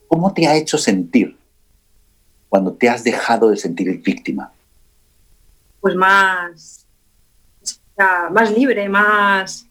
cómo 0.07 0.33
te 0.33 0.47
ha 0.47 0.55
hecho 0.55 0.77
sentir 0.77 1.37
cuando 2.47 2.73
te 2.73 2.87
has 2.87 3.03
dejado 3.03 3.49
de 3.49 3.57
sentir 3.57 4.01
víctima? 4.01 4.53
Pues 5.81 5.95
más, 5.95 6.87
más 8.31 8.57
libre, 8.57 8.87
más, 8.87 9.67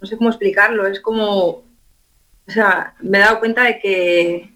no 0.00 0.06
sé 0.06 0.16
cómo 0.16 0.30
explicarlo, 0.30 0.86
es 0.86 1.00
como, 1.00 1.48
o 1.48 1.64
sea, 2.46 2.94
me 3.00 3.18
he 3.18 3.20
dado 3.20 3.40
cuenta 3.40 3.64
de 3.64 3.78
que 3.80 4.54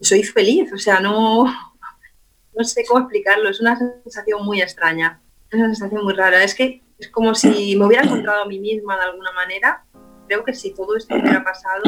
soy 0.00 0.22
feliz, 0.22 0.72
o 0.72 0.78
sea, 0.78 1.00
no, 1.00 1.44
no 1.44 2.64
sé 2.64 2.84
cómo 2.86 3.00
explicarlo, 3.00 3.48
es 3.48 3.60
una 3.60 3.78
sensación 3.78 4.44
muy 4.44 4.60
extraña, 4.60 5.20
es 5.50 5.58
una 5.58 5.68
sensación 5.68 6.04
muy 6.04 6.14
rara. 6.14 6.44
Es 6.44 6.54
que 6.54 6.82
es 7.00 7.08
como 7.08 7.34
si 7.34 7.76
me 7.76 7.86
hubiera 7.86 8.04
encontrado 8.04 8.42
a 8.42 8.46
mí 8.46 8.58
misma 8.60 8.96
de 8.96 9.02
alguna 9.02 9.32
manera. 9.32 9.84
Creo 10.26 10.44
que 10.44 10.54
si 10.54 10.74
todo 10.74 10.96
esto 10.96 11.14
hubiera 11.14 11.42
pasado, 11.42 11.82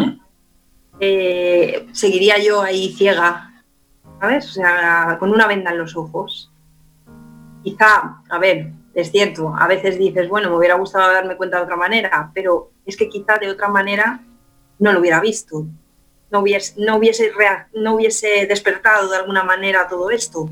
eh, 0.99 1.87
seguiría 1.93 2.39
yo 2.39 2.63
ahí 2.63 2.93
ciega, 2.93 3.63
¿sabes? 4.21 4.51
O 4.51 4.53
sea, 4.53 5.17
con 5.21 5.31
una 5.31 5.47
venda 5.47 5.71
en 5.71 5.79
los 5.79 5.97
ojos. 5.97 6.51
Quizá, 7.63 8.23
a 8.29 8.39
ver, 8.39 8.73
es 8.95 9.13
cierto, 9.13 9.55
a 9.57 9.69
veces 9.69 9.99
dices, 9.99 10.29
bueno, 10.29 10.51
me 10.51 10.57
hubiera 10.57 10.75
gustado 10.75 11.13
darme 11.13 11.37
cuenta 11.37 11.59
de 11.59 11.65
otra 11.65 11.77
manera, 11.77 12.31
pero 12.35 12.73
es 12.85 12.97
que 12.97 13.09
quizá 13.09 13.39
de 13.39 13.51
otra 13.51 13.69
manera 13.69 14.21
no 14.79 14.93
lo 14.93 14.99
hubiera 14.99 15.21
visto 15.21 15.67
no 16.33 16.41
hubiese, 16.41 16.75
no 16.79 16.97
hubiese, 16.97 17.31
no 17.75 17.95
hubiese 17.95 18.47
despertado 18.47 19.11
de 19.11 19.19
alguna 19.19 19.45
manera 19.45 19.87
todo 19.87 20.11
esto. 20.11 20.49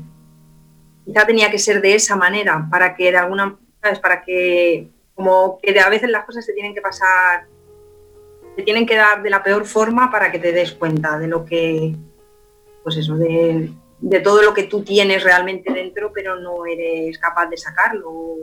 Quizá 1.03 1.25
tenía 1.25 1.49
que 1.49 1.57
ser 1.57 1.81
de 1.81 1.95
esa 1.95 2.15
manera, 2.15 2.67
para 2.69 2.95
que 2.95 3.11
de 3.11 3.17
alguna, 3.17 3.57
¿sabes? 3.81 3.99
Para 3.99 4.23
que, 4.23 4.87
como 5.15 5.59
que 5.61 5.79
a 5.79 5.89
veces 5.89 6.09
las 6.09 6.25
cosas 6.25 6.45
se 6.45 6.53
tienen 6.53 6.73
que 6.73 6.81
pasar, 6.81 7.45
se 8.55 8.63
tienen 8.63 8.85
que 8.85 8.95
dar 8.95 9.21
de 9.23 9.29
la 9.29 9.43
peor 9.43 9.65
forma 9.65 10.11
para 10.11 10.31
que 10.31 10.39
te 10.39 10.51
des 10.51 10.73
cuenta 10.73 11.17
de 11.17 11.27
lo 11.27 11.45
que, 11.45 11.95
pues 12.83 12.97
eso, 12.97 13.15
de, 13.15 13.71
de 13.99 14.19
todo 14.19 14.41
lo 14.41 14.53
que 14.53 14.63
tú 14.63 14.83
tienes 14.83 15.23
realmente 15.23 15.73
dentro, 15.73 16.11
pero 16.13 16.39
no 16.39 16.65
eres 16.65 17.17
capaz 17.19 17.47
de 17.47 17.57
sacarlo 17.57 18.37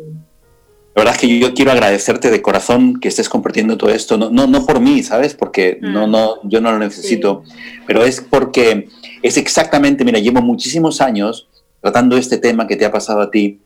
la 0.99 1.05
verdad 1.05 1.15
es 1.15 1.21
que 1.21 1.39
yo 1.39 1.55
quiero 1.55 1.71
agradecerte 1.71 2.29
de 2.29 2.43
corazón 2.43 2.99
que 2.99 3.07
estés 3.07 3.29
compartiendo 3.29 3.79
todo 3.79 3.91
esto, 3.91 4.17
no, 4.17 4.31
no, 4.31 4.49
no 4.49 4.67
por 4.67 4.81
mí, 4.81 5.05
¿sabes? 5.05 5.33
Porque 5.33 5.79
mm. 5.81 5.93
no, 5.93 6.09
no, 6.09 6.41
yo 6.43 6.61
no 6.61 6.73
lo 6.73 6.79
necesito, 6.81 7.45
pero 7.87 8.03
es 8.03 8.21
porque 8.21 8.89
es 9.23 9.37
exactamente, 9.37 10.05
mira, 10.05 10.19
llevo 10.19 10.43
muchísimos 10.43 11.01
años 11.01 11.49
tratando 11.81 12.17
este 12.17 12.37
tema 12.37 12.67
que 12.67 12.75
te 12.75 12.85
ha 12.85 12.91
pasado 12.91 13.21
a 13.21 13.31
ti 13.31 13.61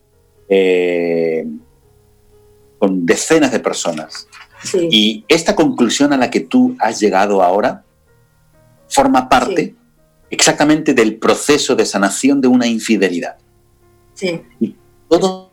eh, 0.54 1.46
con 2.78 3.06
decenas 3.06 3.52
de 3.52 3.60
personas. 3.60 4.28
Y 4.90 5.24
esta 5.28 5.56
conclusión 5.56 6.12
a 6.12 6.18
la 6.18 6.30
que 6.30 6.40
tú 6.40 6.76
has 6.78 7.00
llegado 7.00 7.42
ahora 7.42 7.84
forma 8.86 9.30
parte 9.30 9.74
exactamente 10.28 10.92
del 10.92 11.16
proceso 11.16 11.74
de 11.74 11.86
sanación 11.86 12.42
de 12.42 12.48
una 12.48 12.66
infidelidad. 12.66 13.36
Sí. 14.12 14.42
Y 14.60 14.76
todo 15.08 15.50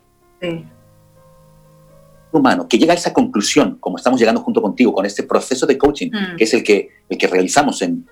humano 2.31 2.67
que 2.67 2.77
llega 2.77 2.93
a 2.93 2.97
esa 2.97 3.13
conclusión, 3.13 3.77
como 3.79 3.97
estamos 3.97 4.19
llegando 4.19 4.41
junto 4.41 4.61
contigo 4.61 4.93
con 4.93 5.05
este 5.05 5.23
proceso 5.23 5.65
de 5.65 5.77
coaching, 5.77 6.09
mm. 6.11 6.35
que 6.35 6.43
es 6.43 6.53
el 6.53 6.61
que, 6.61 6.89
el 7.07 7.17
que 7.17 7.27
realizamos 7.27 7.81
en, 7.81 8.05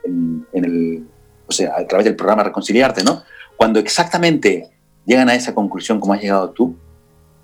el, 0.54 1.06
o 1.46 1.52
sea, 1.52 1.74
a 1.78 1.86
través 1.86 2.06
del 2.06 2.16
programa 2.16 2.44
Reconciliarte, 2.44 3.04
¿no? 3.04 3.24
Cuando 3.58 3.78
exactamente 3.80 4.77
llegan 5.08 5.30
a 5.30 5.34
esa 5.34 5.56
conclusión 5.56 6.00
como 6.00 6.14
has 6.14 6.22
llegado 6.22 6.52
tú, 6.52 6.76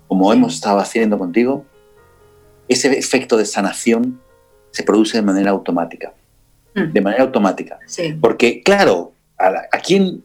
como 0.06 0.32
hemos 0.32 0.54
estado 0.54 0.78
haciendo 0.78 1.18
contigo, 1.18 1.64
ese 2.68 2.96
efecto 2.96 3.36
de 3.36 3.46
sanación 3.46 4.20
se 4.70 4.84
produce 4.84 5.16
de 5.16 5.22
manera 5.22 5.50
automática. 5.50 6.14
Mm. 6.74 6.92
De 6.92 7.00
manera 7.00 7.24
automática. 7.24 7.78
Porque, 8.20 8.62
claro, 8.62 9.12
a, 9.38 9.78
quién, 9.78 10.24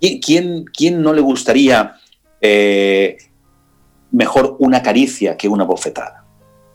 quién, 0.00 0.64
quién, 0.64 1.02
no 1.02 1.12
le 1.12 1.20
gustaría 1.20 1.94
eh, 2.40 3.18
mejor 4.10 4.56
una 4.58 4.82
caricia 4.82 5.36
que 5.36 5.48
una 5.48 5.64
bofetada. 5.64 6.24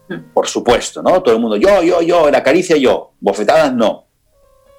Hmm. 0.09 0.31
Por 0.33 0.47
supuesto, 0.47 1.01
¿no? 1.01 1.21
Todo 1.23 1.35
el 1.35 1.41
mundo, 1.41 1.55
yo, 1.55 1.81
yo, 1.81 2.01
yo, 2.01 2.29
la 2.29 2.43
caricia 2.43 2.75
yo, 2.77 3.13
bofetadas 3.19 3.73
no. 3.73 4.05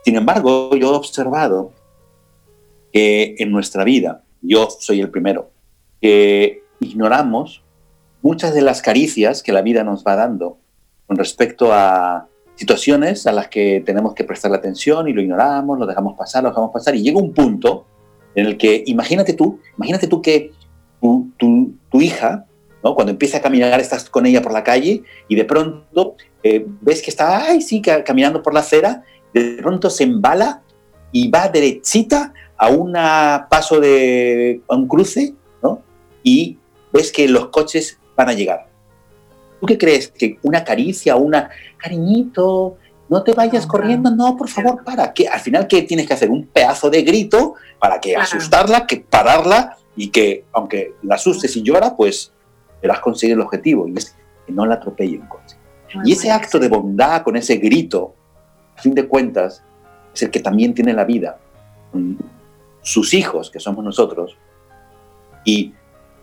Sin 0.05 0.17
embargo, 0.17 0.77
yo 0.77 0.93
he 0.93 0.97
observado 0.97 1.73
que 2.93 3.35
en 3.39 3.51
nuestra 3.51 3.85
vida, 3.85 4.24
yo 4.45 4.69
soy 4.79 5.01
el 5.01 5.11
primero, 5.11 5.51
que 6.01 6.63
ignoramos 6.81 7.63
muchas 8.23 8.55
de 8.55 8.63
las 8.63 8.83
caricias 8.83 9.43
que 9.43 9.53
la 9.53 9.63
vida 9.63 9.85
nos 9.85 10.05
va 10.05 10.17
dando 10.17 10.59
con 11.07 11.17
respecto 11.17 11.73
a 11.73 12.29
situaciones 12.55 13.27
a 13.27 13.33
las 13.33 13.49
que 13.49 13.83
tenemos 13.85 14.15
que 14.15 14.25
prestar 14.25 14.51
la 14.51 14.59
atención 14.59 15.09
y 15.09 15.13
lo 15.13 15.21
ignoramos, 15.21 15.79
lo 15.79 15.87
dejamos 15.87 16.17
pasar, 16.17 16.43
lo 16.43 16.51
dejamos 16.51 16.71
pasar 16.73 16.95
y 16.95 17.03
llega 17.03 17.19
un 17.19 17.33
punto 17.33 17.87
en 18.35 18.47
el 18.47 18.57
que, 18.57 18.83
imagínate 18.87 19.33
tú, 19.33 19.61
imagínate 19.77 20.07
tú 20.07 20.23
que 20.23 20.53
tu, 21.01 22.01
hija, 22.01 22.47
¿no? 22.83 22.95
cuando 22.95 23.13
empieza 23.13 23.39
a 23.39 23.43
caminar, 23.43 23.79
estás 23.81 24.09
con 24.09 24.27
ella 24.27 24.43
por 24.43 24.53
la 24.53 24.65
calle 24.65 25.03
y 25.29 25.35
de 25.35 25.45
pronto 25.45 26.17
eh, 26.43 26.67
ves 26.81 27.03
que 27.03 27.11
está, 27.11 27.47
ay, 27.47 27.61
sí, 27.61 27.81
caminando 27.81 28.43
por 28.43 28.55
la 28.55 28.61
acera, 28.61 29.05
de 29.33 29.59
pronto 29.61 29.91
se 29.91 30.05
embala 30.05 30.63
y 31.13 31.29
va 31.29 31.49
derechita 31.49 32.33
a 32.57 32.69
un 32.69 32.93
paso 33.49 33.81
de 33.81 34.63
a 34.69 34.77
un 34.77 34.87
cruce, 34.87 35.35
¿no? 35.63 35.83
Y 36.23 36.59
ves 36.93 37.13
que 37.13 37.29
los 37.29 37.49
coches 37.49 37.99
van 38.17 38.29
a 38.29 38.33
llegar. 38.33 38.69
¿Tú 39.61 39.67
qué 39.67 39.79
crees? 39.79 40.09
¿Que 40.09 40.39
una 40.43 40.65
caricia, 40.65 41.17
una 41.17 41.51
cariñito, 41.79 42.77
no 43.09 43.23
te 43.23 43.33
vayas 43.33 43.67
corriendo? 43.67 44.11
No, 44.11 44.37
por 44.37 44.49
favor, 44.49 44.85
para. 44.85 45.13
que 45.13 45.29
Al 45.29 45.41
final, 45.41 45.67
¿qué 45.67 45.83
tienes 45.83 46.07
que 46.07 46.15
hacer? 46.15 46.31
Un 46.31 46.47
pedazo 46.47 46.91
de 46.91 47.03
grito 47.03 47.55
para 47.79 48.01
que 48.01 48.17
asustarla, 48.17 48.87
que 48.87 48.99
pararla 48.99 49.77
y 49.97 50.09
que 50.09 50.45
aunque 50.53 50.95
la 51.03 51.17
asustes 51.17 51.57
y 51.57 51.63
llora, 51.63 51.97
pues 51.97 52.33
verás 52.83 53.01
conseguir 53.01 53.35
el 53.35 53.41
objetivo 53.41 53.89
y 53.89 53.95
es 53.97 54.17
que 54.47 54.53
no 54.53 54.67
la 54.67 54.75
atropelle 54.75 55.19
un 55.19 55.27
coche. 55.27 55.57
y 56.05 56.13
ese 56.13 56.31
acto 56.31 56.59
de 56.59 56.69
bondad 56.69 57.23
con 57.23 57.37
ese 57.37 57.57
grito, 57.57 58.15
a 58.77 58.83
fin 58.83 58.95
de 58.95 59.07
cuentas, 59.07 59.63
es 60.15 60.23
el 60.23 60.31
que 60.31 60.41
también 60.41 60.75
tiene 60.75 60.93
la 60.93 61.05
vida, 61.05 61.39
sus 62.85 63.13
hijos, 63.15 63.51
que 63.51 63.59
somos 63.59 63.85
nosotros, 63.85 64.37
y 65.45 65.75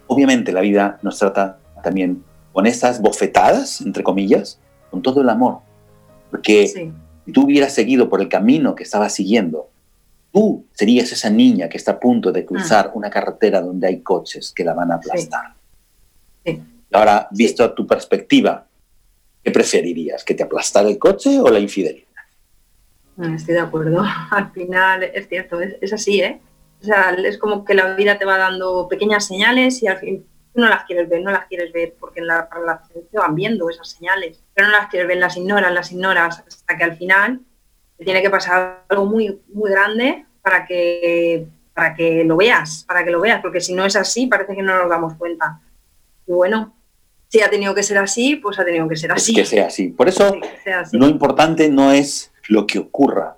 obviamente 0.07 0.53
la 0.53 0.61
vida 0.61 0.97
nos 1.01 1.19
trata 1.19 1.59
también 1.83 2.23
con 2.53 2.65
esas 2.65 3.01
bofetadas, 3.01 3.81
entre 3.81 4.03
comillas, 4.03 4.59
con 4.89 5.01
todo 5.01 5.21
el 5.21 5.29
amor, 5.29 5.59
porque 6.29 6.67
si 7.25 7.31
tú 7.33 7.43
hubieras 7.43 7.73
seguido 7.73 8.09
por 8.09 8.21
el 8.21 8.29
camino 8.29 8.75
que 8.75 8.83
estabas 8.83 9.13
siguiendo, 9.13 9.69
tú 10.31 10.65
serías 10.73 11.11
esa 11.11 11.29
niña 11.29 11.67
que 11.67 11.77
está 11.77 11.93
a 11.93 11.99
punto 11.99 12.31
de 12.31 12.45
cruzar 12.45 12.87
ah. 12.87 12.91
una 12.95 13.09
carretera 13.09 13.61
donde 13.61 13.87
hay 13.87 14.01
coches 14.01 14.53
que 14.55 14.63
la 14.63 14.73
van 14.73 14.91
a 14.91 14.95
aplastar. 14.95 15.55
Ahora, 16.93 17.27
visto 17.31 17.63
a 17.63 17.73
tu 17.73 17.87
perspectiva, 17.87 18.67
¿qué 19.43 19.51
preferirías? 19.51 20.23
¿Que 20.23 20.33
te 20.33 20.43
aplastara 20.43 20.89
el 20.89 20.97
coche 20.97 21.39
o 21.39 21.49
la 21.49 21.59
infidelidad? 21.59 22.07
Ah, 23.17 23.33
estoy 23.35 23.53
de 23.53 23.61
acuerdo. 23.61 24.03
Al 24.31 24.51
final 24.51 25.03
es 25.03 25.27
cierto, 25.29 25.61
es, 25.61 25.93
así, 25.93 26.21
¿eh? 26.21 26.41
O 26.81 26.83
sea, 26.83 27.11
es 27.11 27.37
como 27.37 27.63
que 27.63 27.73
la 27.73 27.95
vida 27.95 28.17
te 28.17 28.25
va 28.25 28.37
dando 28.37 28.87
pequeñas 28.87 29.27
señales 29.27 29.81
y 29.83 29.87
al 29.87 29.97
fin, 29.97 30.25
no 30.53 30.67
las 30.67 30.85
quieres 30.85 31.07
ver, 31.07 31.21
no 31.21 31.31
las 31.31 31.45
quieres 31.47 31.71
ver, 31.71 31.95
porque 31.99 32.19
en 32.19 32.27
la 32.27 32.49
relación 32.51 33.05
te 33.09 33.17
van 33.17 33.35
viendo 33.35 33.69
esas 33.69 33.89
señales, 33.89 34.43
pero 34.53 34.67
no 34.67 34.73
las 34.73 34.89
quieres 34.89 35.07
ver, 35.07 35.17
las 35.17 35.37
ignoras, 35.37 35.71
las 35.71 35.91
ignoras, 35.91 36.43
hasta 36.45 36.77
que 36.77 36.83
al 36.83 36.97
final 36.97 37.41
te 37.97 38.03
tiene 38.03 38.21
que 38.21 38.29
pasar 38.29 38.83
algo 38.89 39.05
muy, 39.05 39.39
muy 39.53 39.71
grande 39.71 40.25
para 40.41 40.65
que, 40.65 41.47
para 41.73 41.93
que 41.93 42.23
lo 42.23 42.37
veas, 42.37 42.83
para 42.87 43.03
que 43.03 43.11
lo 43.11 43.21
veas, 43.21 43.41
porque 43.41 43.61
si 43.61 43.73
no 43.73 43.85
es 43.85 43.95
así, 43.95 44.27
parece 44.27 44.55
que 44.55 44.63
no 44.63 44.77
nos 44.77 44.89
damos 44.89 45.13
cuenta. 45.15 45.61
Y 46.27 46.31
bueno, 46.31 46.75
si 47.27 47.41
ha 47.41 47.49
tenido 47.49 47.73
que 47.73 47.83
ser 47.83 47.97
así, 47.97 48.35
pues 48.35 48.59
ha 48.59 48.65
tenido 48.65 48.87
que 48.89 48.95
ser 48.95 49.11
así. 49.11 49.33
Que 49.33 49.45
sea 49.45 49.67
así. 49.67 49.89
Por 49.89 50.09
eso, 50.09 50.35
lo 50.91 51.07
importante 51.07 51.69
no 51.69 51.91
es 51.91 52.33
lo 52.49 52.67
que 52.67 52.79
ocurra, 52.79 53.37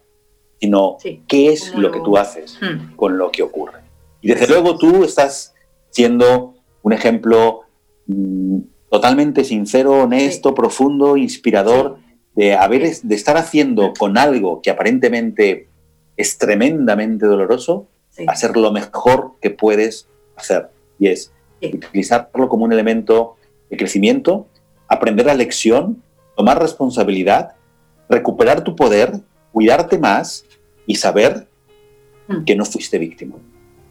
sino 0.63 0.97
qué 1.27 1.51
es 1.51 1.75
lo 1.75 1.91
que 1.91 1.99
tú 1.99 2.15
haces 2.15 2.57
hmm. 2.61 2.95
con 2.95 3.17
lo 3.17 3.31
que 3.31 3.43
ocurre. 3.43 3.79
Y 4.21 4.29
desde 4.29 4.47
luego 4.47 4.77
tú 4.77 5.03
estás 5.03 5.53
siendo 5.89 6.53
un 6.83 6.93
ejemplo 6.93 7.63
mm, 8.07 8.59
totalmente 8.89 9.43
sincero, 9.43 10.03
honesto, 10.03 10.55
profundo, 10.55 11.17
inspirador, 11.17 11.97
de, 12.33 12.53
haber, 12.55 12.89
de 12.95 13.13
estar 13.13 13.35
haciendo 13.35 13.91
con 13.99 14.17
algo 14.17 14.61
que 14.61 14.69
aparentemente 14.69 15.67
es 16.15 16.37
tremendamente 16.37 17.25
doloroso, 17.25 17.87
hacer 18.27 18.55
lo 18.55 18.71
mejor 18.71 19.33
que 19.41 19.49
puedes 19.49 20.07
hacer. 20.37 20.69
Y 20.97 21.09
es 21.09 21.33
utilizarlo 21.61 22.47
como 22.47 22.63
un 22.63 22.71
elemento 22.71 23.35
de 23.69 23.75
crecimiento, 23.75 24.47
aprender 24.87 25.25
la 25.25 25.33
lección, 25.33 26.01
tomar 26.37 26.61
responsabilidad, 26.61 27.55
recuperar 28.07 28.63
tu 28.63 28.77
poder, 28.77 29.11
cuidarte 29.51 29.99
más 29.99 30.45
y 30.85 30.95
saber 30.95 31.47
hmm. 32.27 32.43
que 32.43 32.55
no 32.55 32.65
fuiste 32.65 32.97
víctima. 32.97 33.35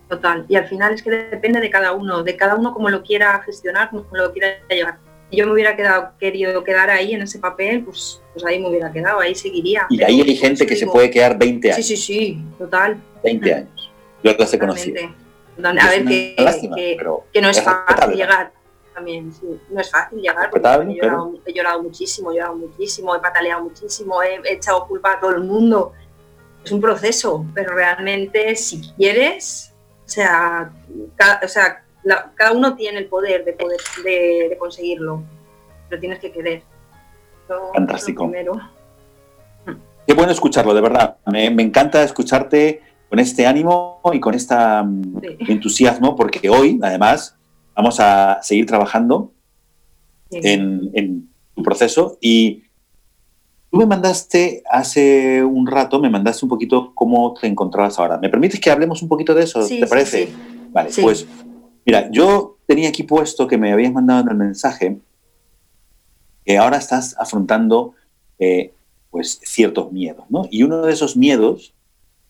Total. 0.08 0.44
Y 0.48 0.56
al 0.56 0.66
final 0.68 0.92
es 0.92 1.02
que 1.02 1.10
depende 1.10 1.60
de 1.60 1.70
cada 1.70 1.92
uno, 1.92 2.22
de 2.22 2.36
cada 2.36 2.54
uno 2.54 2.72
cómo 2.74 2.90
lo 2.90 3.02
quiera 3.02 3.42
gestionar, 3.44 3.90
cómo 3.90 4.04
lo 4.12 4.32
quiera 4.32 4.58
llevar. 4.68 4.98
Si 5.30 5.38
yo 5.38 5.46
me 5.46 5.52
hubiera 5.52 5.74
quedado, 5.74 6.12
querido 6.18 6.62
quedar 6.62 6.90
ahí 6.90 7.14
en 7.14 7.22
ese 7.22 7.38
papel, 7.38 7.82
pues, 7.82 8.20
pues 8.34 8.44
ahí 8.44 8.60
me 8.60 8.68
hubiera 8.68 8.92
quedado, 8.92 9.20
ahí 9.20 9.34
seguiría. 9.34 9.86
Y 9.88 10.02
ahí 10.02 10.20
hay 10.20 10.36
gente 10.36 10.66
que 10.66 10.76
se 10.76 10.86
puede 10.86 11.10
quedar 11.10 11.38
20 11.38 11.72
años. 11.72 11.86
Sí, 11.86 11.96
sí, 11.96 12.02
sí, 12.02 12.44
total. 12.58 13.02
20 13.24 13.54
años. 13.54 13.90
Yo 14.22 14.34
las 14.38 14.52
he 14.52 14.58
conocido. 14.58 15.00
A 15.64 15.72
ver, 15.72 16.04
que, 16.04 16.34
que, 17.32 17.40
no 17.40 17.48
es, 17.50 17.62
fácil 17.62 18.14
llegar 18.14 18.52
también, 18.94 19.32
sí. 19.32 19.46
No 19.70 19.80
es 19.80 19.90
fácil 19.90 20.20
llegar 20.20 20.50
porque 20.50 20.66
he 20.66 20.94
llorado, 20.96 21.34
he 21.44 21.52
llorado, 21.52 21.82
muchísimo, 21.82 22.32
he 22.32 22.36
llorado 22.36 22.56
muchísimo, 22.56 23.14
he 23.14 23.20
pataleado 23.20 23.64
muchísimo, 23.64 24.22
he, 24.22 24.40
echado 24.52 24.86
culpa 24.86 25.12
a 25.12 25.20
todo 25.20 25.30
el 25.32 25.44
mundo. 25.44 25.92
Es 26.64 26.72
un 26.72 26.80
proceso, 26.80 27.44
pero 27.54 27.74
realmente 27.74 28.54
si 28.56 28.80
quieres, 28.96 29.74
o 30.04 30.08
sea, 30.08 30.70
cada, 31.16 31.40
o 31.44 31.48
sea 31.48 31.82
cada 32.34 32.52
uno 32.52 32.74
tiene 32.74 32.98
el 32.98 33.06
poder 33.06 33.44
de, 33.44 33.52
poder 33.52 33.80
de, 34.04 34.56
conseguirlo, 34.58 35.22
pero 35.88 36.00
tienes 36.00 36.18
que 36.18 36.32
querer. 36.32 36.62
Fantástico. 37.74 38.30
Qué 40.06 40.14
bueno 40.14 40.32
escucharlo, 40.32 40.74
de 40.74 40.80
verdad. 40.80 41.18
Me, 41.26 41.46
encanta 41.46 42.02
escucharte 42.02 42.82
con 43.08 43.18
este 43.18 43.46
ánimo 43.46 44.00
y 44.12 44.20
con 44.20 44.34
este 44.34 44.54
entusiasmo, 45.48 46.16
porque 46.16 46.48
hoy, 46.48 46.80
además, 46.82 47.36
vamos 47.74 48.00
a 48.00 48.40
seguir 48.42 48.66
trabajando 48.66 49.32
en, 50.30 50.90
en 50.94 51.28
tu 51.54 51.62
proceso 51.62 52.18
y 52.20 52.64
Tú 53.72 53.78
me 53.78 53.86
mandaste 53.86 54.62
hace 54.70 55.42
un 55.42 55.66
rato, 55.66 55.98
me 55.98 56.10
mandaste 56.10 56.44
un 56.44 56.50
poquito 56.50 56.92
cómo 56.94 57.32
te 57.32 57.46
encontrabas 57.46 57.98
ahora. 57.98 58.18
¿Me 58.18 58.28
permites 58.28 58.60
que 58.60 58.70
hablemos 58.70 59.00
un 59.00 59.08
poquito 59.08 59.34
de 59.34 59.44
eso? 59.44 59.66
¿Te 59.66 59.86
parece? 59.86 60.28
Vale, 60.72 60.90
pues 61.00 61.26
mira, 61.86 62.10
yo 62.10 62.58
tenía 62.66 62.90
aquí 62.90 63.02
puesto 63.02 63.46
que 63.46 63.56
me 63.56 63.72
habías 63.72 63.90
mandado 63.90 64.20
en 64.20 64.28
el 64.28 64.36
mensaje 64.36 64.98
que 66.44 66.58
ahora 66.58 66.76
estás 66.76 67.16
afrontando 67.18 67.94
eh, 68.38 68.74
pues 69.10 69.40
ciertos 69.42 69.90
miedos, 69.90 70.26
¿no? 70.28 70.46
Y 70.50 70.64
uno 70.64 70.82
de 70.82 70.92
esos 70.92 71.16
miedos 71.16 71.72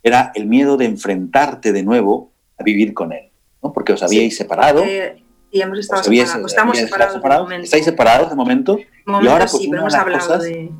era 0.04 0.30
el 0.36 0.46
miedo 0.46 0.76
de 0.76 0.84
enfrentarte 0.84 1.72
de 1.72 1.82
nuevo 1.82 2.30
a 2.56 2.62
vivir 2.62 2.94
con 2.94 3.12
él, 3.12 3.32
¿no? 3.60 3.72
Porque 3.72 3.94
os 3.94 4.02
habíais 4.04 4.36
separado. 4.36 4.84
Eh, 4.84 5.20
y 5.50 5.60
hemos 5.60 5.80
estado 5.80 6.04
separados. 6.04 6.52
Estamos 6.52 6.78
separados. 6.78 7.52
¿Estáis 7.64 7.84
separados 7.84 8.30
de 8.30 8.36
momento? 8.36 8.78
y 8.78 9.26
ahora 9.26 9.46
pues 9.46 9.60
sí, 9.60 9.66
pero 9.68 9.82
hemos 9.82 9.94
hablado 9.94 10.38
de 10.38 10.70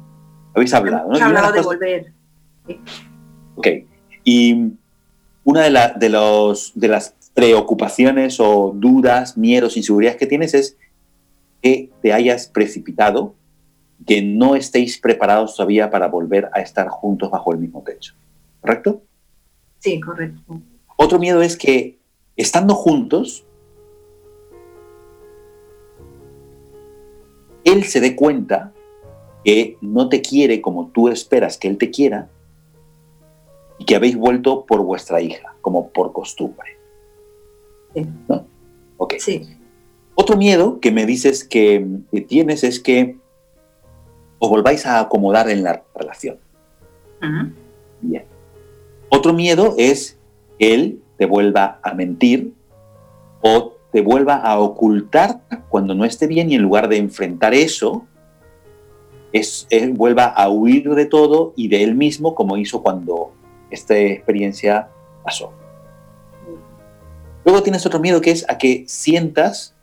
habéis 0.54 0.74
hablado, 0.74 1.08
¿no? 1.08 1.16
Hemos 1.16 1.22
hablado 1.22 1.52
de 1.52 1.60
volver. 1.60 2.12
Ok. 3.54 3.66
Y 4.24 4.72
una 5.44 5.62
de, 5.62 5.92
de, 5.96 6.08
los, 6.08 6.72
de 6.74 6.88
las 6.88 7.14
preocupaciones 7.34 8.38
o 8.40 8.72
dudas, 8.74 9.36
miedos, 9.36 9.76
inseguridades 9.76 10.18
que 10.18 10.26
tienes 10.26 10.54
es 10.54 10.76
que 11.62 11.90
te 12.02 12.12
hayas 12.12 12.48
precipitado, 12.48 13.34
que 14.06 14.22
no 14.22 14.56
estéis 14.56 14.98
preparados 14.98 15.56
todavía 15.56 15.90
para 15.90 16.08
volver 16.08 16.50
a 16.52 16.60
estar 16.60 16.88
juntos 16.88 17.30
bajo 17.30 17.52
el 17.52 17.58
mismo 17.58 17.82
techo. 17.82 18.14
¿Correcto? 18.60 19.02
Sí, 19.78 20.00
correcto. 20.00 20.60
Otro 20.96 21.18
miedo 21.18 21.42
es 21.42 21.56
que 21.56 21.98
estando 22.36 22.74
juntos, 22.74 23.44
él 27.64 27.84
se 27.84 28.00
dé 28.00 28.14
cuenta 28.16 28.72
que 29.44 29.76
no 29.80 30.08
te 30.08 30.22
quiere 30.22 30.60
como 30.60 30.88
tú 30.88 31.08
esperas 31.08 31.58
que 31.58 31.68
él 31.68 31.78
te 31.78 31.90
quiera 31.90 32.28
y 33.78 33.84
que 33.84 33.96
habéis 33.96 34.16
vuelto 34.16 34.64
por 34.64 34.82
vuestra 34.82 35.20
hija, 35.20 35.54
como 35.60 35.88
por 35.88 36.12
costumbre. 36.12 36.78
Sí. 37.94 38.06
¿No? 38.28 38.46
Ok. 38.98 39.14
Sí. 39.18 39.56
Otro 40.14 40.36
miedo 40.36 40.78
que 40.80 40.92
me 40.92 41.06
dices 41.06 41.44
que, 41.44 41.84
tienes 42.28 42.64
es 42.64 42.80
que 42.80 43.16
os 44.38 44.50
volváis 44.50 44.86
a 44.86 45.00
acomodar 45.00 45.48
en 45.50 45.64
la 45.64 45.82
relación. 45.94 46.38
Bien. 48.00 48.24
Otro 49.08 49.32
miedo 49.32 49.74
es 49.78 50.18
que 50.58 50.74
él 50.74 51.02
te 51.16 51.26
vuelva 51.26 51.78
a 51.82 51.94
mentir 51.94 52.52
o 53.40 53.74
te 53.92 54.00
vuelva 54.00 54.36
a 54.36 54.58
ocultar 54.58 55.40
cuando 55.68 55.94
no 55.94 56.04
esté 56.04 56.26
bien 56.26 56.50
y 56.50 56.54
en 56.54 56.62
lugar 56.62 56.88
de 56.88 56.96
enfrentar 56.96 57.54
eso, 57.54 58.06
es, 59.32 59.66
él 59.70 59.92
vuelva 59.92 60.26
a 60.26 60.48
huir 60.48 60.90
de 60.94 61.06
todo 61.06 61.52
y 61.56 61.68
de 61.68 61.82
él 61.82 61.94
mismo 61.94 62.34
como 62.34 62.56
hizo 62.56 62.82
cuando 62.82 63.32
esta 63.70 63.96
experiencia 63.96 64.88
pasó. 65.24 65.52
Luego 67.44 67.62
tienes 67.62 67.84
otro 67.86 67.98
miedo 67.98 68.20
que 68.20 68.30
es 68.30 68.44
a 68.48 68.58
que 68.58 68.84
sientas, 68.86 69.74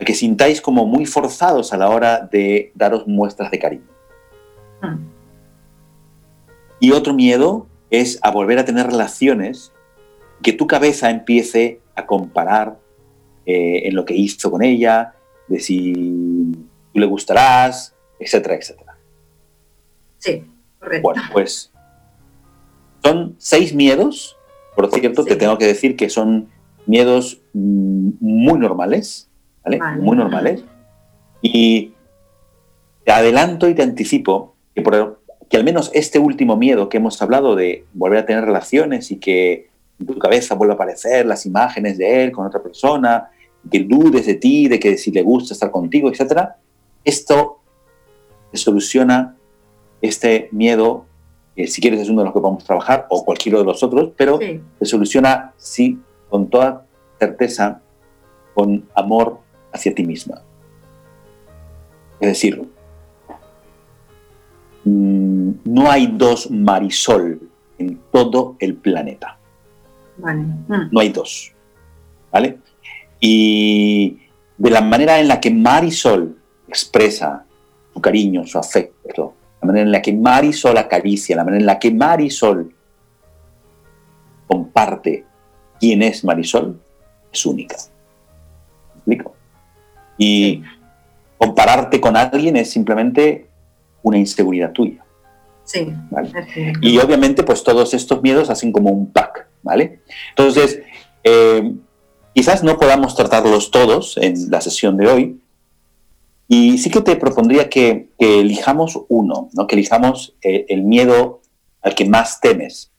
a 0.00 0.04
que 0.04 0.14
sintáis 0.14 0.60
como 0.60 0.86
muy 0.86 1.04
forzados 1.06 1.72
a 1.72 1.76
la 1.76 1.90
hora 1.90 2.20
de 2.20 2.72
daros 2.74 3.06
muestras 3.06 3.50
de 3.50 3.58
cariño. 3.58 3.88
Hmm. 4.80 5.10
Y 6.78 6.92
otro 6.92 7.12
miedo 7.12 7.66
es 7.90 8.18
a 8.22 8.30
volver 8.30 8.58
a 8.58 8.64
tener 8.64 8.86
relaciones 8.86 9.72
que 10.42 10.52
tu 10.52 10.66
cabeza 10.66 11.10
empiece 11.10 11.80
a 11.94 12.06
comparar 12.06 12.78
eh, 13.44 13.88
en 13.88 13.94
lo 13.94 14.04
que 14.04 14.14
hizo 14.14 14.50
con 14.50 14.62
ella, 14.62 15.14
de 15.48 15.60
si 15.60 15.92
tú 16.92 17.00
le 17.00 17.06
gustarás, 17.06 17.94
etcétera, 18.20 18.54
etcétera. 18.54 18.96
Sí, 20.18 20.44
correcto. 20.78 21.02
Bueno, 21.02 21.22
pues 21.32 21.72
son 23.02 23.34
seis 23.38 23.74
miedos, 23.74 24.36
por 24.76 24.90
cierto, 24.90 25.24
te 25.24 25.36
tengo 25.36 25.58
que 25.58 25.66
decir 25.66 25.96
que 25.96 26.10
son 26.10 26.48
miedos 26.86 27.40
mm, 27.54 28.10
muy 28.20 28.58
normales, 28.58 29.28
¿vale? 29.64 29.80
Muy 29.98 30.16
normales. 30.16 30.64
Y 31.42 31.94
te 33.04 33.12
adelanto 33.12 33.68
y 33.68 33.74
te 33.74 33.82
anticipo 33.82 34.54
que, 34.74 34.82
por, 34.82 35.20
que 35.48 35.56
al 35.56 35.64
menos 35.64 35.90
este 35.94 36.18
último 36.18 36.56
miedo 36.56 36.88
que 36.88 36.98
hemos 36.98 37.20
hablado 37.22 37.56
de 37.56 37.86
volver 37.94 38.18
a 38.18 38.26
tener 38.26 38.44
relaciones 38.44 39.10
y 39.10 39.16
que 39.16 39.70
en 39.98 40.06
tu 40.06 40.18
cabeza 40.18 40.54
vuelva 40.54 40.74
a 40.74 40.76
aparecer 40.76 41.26
las 41.26 41.46
imágenes 41.46 41.98
de 41.98 42.24
él 42.24 42.32
con 42.32 42.46
otra 42.46 42.62
persona, 42.62 43.30
que 43.70 43.80
dudes 43.80 44.26
de 44.26 44.34
ti, 44.34 44.68
de 44.68 44.78
que 44.78 44.96
si 44.96 45.10
le 45.10 45.22
gusta 45.22 45.54
estar 45.54 45.70
contigo, 45.70 46.10
etcétera, 46.10 46.56
esto 47.04 47.59
soluciona 48.56 49.36
este 50.00 50.48
miedo, 50.52 51.06
que 51.54 51.66
si 51.66 51.80
quieres 51.80 52.00
es 52.00 52.08
uno 52.08 52.22
de 52.22 52.26
los 52.26 52.34
que 52.34 52.40
podemos 52.40 52.64
trabajar, 52.64 53.06
o 53.10 53.24
cualquiera 53.24 53.58
de 53.58 53.64
los 53.64 53.82
otros, 53.82 54.10
pero 54.16 54.38
se 54.38 54.84
soluciona, 54.84 55.52
sí, 55.56 55.98
con 56.28 56.48
toda 56.48 56.86
certeza, 57.18 57.80
con 58.54 58.88
amor 58.94 59.40
hacia 59.72 59.94
ti 59.94 60.04
misma. 60.04 60.42
Es 62.20 62.28
decir, 62.28 62.62
mm, 64.84 65.50
no 65.64 65.90
hay 65.90 66.06
dos 66.06 66.50
Marisol 66.50 67.40
en 67.78 67.98
todo 68.12 68.56
el 68.58 68.74
planeta. 68.74 69.38
Mm. 70.18 70.90
No 70.90 71.00
hay 71.00 71.08
dos. 71.08 71.52
¿Vale? 72.30 72.58
Y 73.18 74.18
de 74.56 74.70
la 74.70 74.82
manera 74.82 75.18
en 75.18 75.28
la 75.28 75.40
que 75.40 75.50
Marisol 75.50 76.36
expresa 76.68 77.44
su 78.00 78.02
cariño, 78.02 78.46
su 78.46 78.58
afecto, 78.58 79.34
la 79.60 79.66
manera 79.66 79.84
en 79.84 79.92
la 79.92 80.00
que 80.00 80.12
Marisol 80.14 80.78
acaricia, 80.78 81.36
la 81.36 81.44
manera 81.44 81.60
en 81.60 81.66
la 81.66 81.78
que 81.78 81.90
Marisol 81.90 82.74
comparte 84.46 85.24
quién 85.78 86.02
es 86.02 86.24
Marisol, 86.24 86.80
es 87.30 87.46
única. 87.46 87.76
explico? 88.96 89.34
Y 90.16 90.62
compararte 91.36 92.00
con 92.00 92.16
alguien 92.16 92.56
es 92.56 92.70
simplemente 92.70 93.48
una 94.02 94.18
inseguridad 94.18 94.72
tuya. 94.72 95.04
Sí. 95.64 95.92
Y 96.80 96.98
obviamente, 96.98 97.42
pues 97.42 97.62
todos 97.62 97.94
estos 97.94 98.22
miedos 98.22 98.50
hacen 98.50 98.72
como 98.72 98.90
un 98.90 99.12
pack, 99.12 99.46
¿vale? 99.62 100.00
Entonces, 100.30 100.80
eh, 101.22 101.74
quizás 102.34 102.64
no 102.64 102.78
podamos 102.78 103.14
tratarlos 103.14 103.70
todos 103.70 104.16
en 104.16 104.50
la 104.50 104.60
sesión 104.60 104.96
de 104.96 105.06
hoy, 105.06 105.39
y 106.52 106.78
sí 106.78 106.90
que 106.90 107.00
te 107.00 107.14
propondría 107.14 107.70
que, 107.70 108.08
elijamos 108.18 108.98
uno, 109.08 109.50
¿no? 109.52 109.68
que 109.68 109.76
elijamos 109.76 110.34
eh, 110.42 110.66
el 110.68 110.82
miedo 110.82 111.42
al 111.80 111.94
que 111.94 112.04
más 112.04 112.40
temes. 112.40 112.90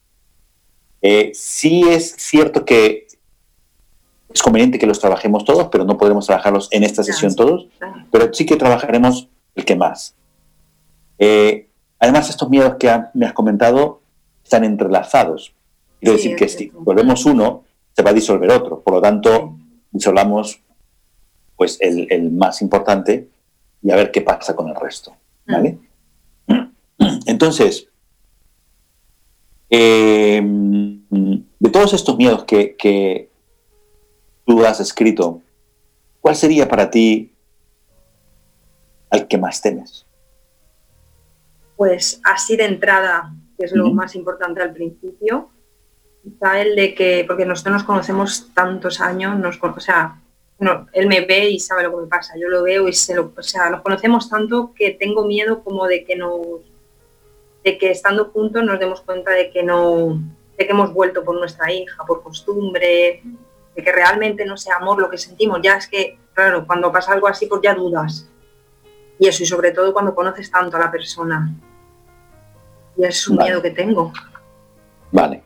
Eh, 1.01 1.31
sí 1.33 1.83
es 1.83 2.15
cierto 2.17 2.63
que 2.63 3.07
es 4.33 4.41
conveniente 4.41 4.79
que 4.79 4.87
los 4.87 5.01
trabajemos 5.01 5.43
todos, 5.43 5.67
pero 5.69 5.83
no 5.83 5.97
podremos 5.97 6.27
trabajarlos 6.27 6.69
en 6.71 6.85
esta 6.85 7.03
sesión 7.03 7.35
todos, 7.35 7.67
pero 8.09 8.33
sí 8.33 8.45
que 8.45 8.55
trabajaremos 8.55 9.27
el 9.55 9.65
que 9.65 9.75
más. 9.75 10.15
Eh, 11.19 11.67
además, 11.99 12.29
estos 12.29 12.49
miedos 12.49 12.75
que 12.79 12.89
me 13.13 13.25
has 13.25 13.33
comentado 13.33 13.99
están 14.45 14.63
entrelazados. 14.63 15.53
Quiero 15.99 16.15
decir 16.15 16.37
que 16.37 16.47
si 16.47 16.69
volvemos 16.69 17.25
uno, 17.25 17.65
se 17.93 18.01
va 18.01 18.11
a 18.11 18.13
disolver 18.13 18.49
otro. 18.49 18.79
Por 18.79 18.93
lo 18.93 19.01
tanto, 19.01 19.57
disolvamos 19.91 20.61
pues, 21.57 21.77
el, 21.81 22.07
el 22.09 22.31
más 22.31 22.61
importante 22.61 23.27
y 23.81 23.91
a 23.91 23.95
ver 23.95 24.11
qué 24.11 24.21
pasa 24.21 24.55
con 24.55 24.69
el 24.69 24.75
resto. 24.75 25.15
¿vale? 25.45 25.77
Entonces, 27.25 27.87
eh, 29.69 30.41
de 31.59 31.69
todos 31.69 31.93
estos 31.93 32.17
miedos 32.17 32.43
que, 32.43 33.29
tú 34.45 34.65
has 34.65 34.79
escrito, 34.79 35.41
¿cuál 36.19 36.35
sería 36.35 36.67
para 36.67 36.89
ti 36.89 37.31
al 39.09 39.27
que 39.27 39.37
más 39.37 39.61
temes? 39.61 40.05
Pues 41.77 42.19
así 42.23 42.57
de 42.57 42.65
entrada, 42.65 43.33
que 43.57 43.65
es 43.65 43.71
lo 43.71 43.91
más 43.93 44.15
importante 44.15 44.61
al 44.61 44.73
principio, 44.73 45.49
quizá 46.23 46.61
el 46.61 46.75
de 46.75 46.93
que, 46.93 47.23
porque 47.27 47.45
nosotros 47.45 47.73
nos 47.73 47.83
conocemos 47.83 48.49
tantos 48.53 48.99
años, 48.99 49.39
nos, 49.39 49.57
o 49.61 49.79
sea, 49.79 50.19
no, 50.61 50.87
él 50.93 51.07
me 51.07 51.21
ve 51.21 51.49
y 51.49 51.59
sabe 51.59 51.81
lo 51.81 51.89
que 51.89 52.03
me 52.03 52.07
pasa, 52.07 52.35
yo 52.37 52.47
lo 52.47 52.61
veo 52.61 52.87
y 52.87 52.93
se 52.93 53.15
lo, 53.15 53.33
o 53.35 53.41
sea, 53.41 53.71
nos 53.71 53.81
conocemos 53.81 54.29
tanto 54.29 54.73
que 54.75 54.91
tengo 54.91 55.25
miedo 55.25 55.63
como 55.63 55.87
de 55.87 56.03
que 56.03 56.15
nos, 56.15 56.39
de 57.63 57.79
que 57.79 57.89
estando 57.89 58.25
juntos 58.25 58.63
nos 58.63 58.79
demos 58.79 59.01
cuenta 59.01 59.31
de 59.31 59.49
que 59.49 59.63
no, 59.63 60.21
de 60.55 60.65
que 60.67 60.71
hemos 60.71 60.93
vuelto 60.93 61.23
por 61.23 61.35
nuestra 61.35 61.73
hija, 61.73 62.05
por 62.05 62.21
costumbre, 62.21 63.23
de 63.75 63.83
que 63.83 63.91
realmente 63.91 64.45
no 64.45 64.55
sea 64.55 64.75
amor 64.75 64.99
lo 64.99 65.09
que 65.09 65.17
sentimos, 65.17 65.61
ya 65.63 65.77
es 65.77 65.87
que, 65.87 66.19
claro, 66.35 66.67
cuando 66.67 66.91
pasa 66.91 67.13
algo 67.13 67.27
así, 67.27 67.47
pues 67.47 67.61
ya 67.63 67.73
dudas. 67.73 68.29
Y 69.17 69.27
eso, 69.27 69.41
y 69.41 69.47
sobre 69.47 69.71
todo 69.71 69.91
cuando 69.93 70.13
conoces 70.13 70.51
tanto 70.51 70.77
a 70.77 70.79
la 70.79 70.91
persona. 70.91 71.51
Y 72.95 73.03
es 73.03 73.27
un 73.27 73.37
miedo 73.37 73.63
que 73.63 73.71
tengo. 73.71 74.13
Vale. 75.11 75.41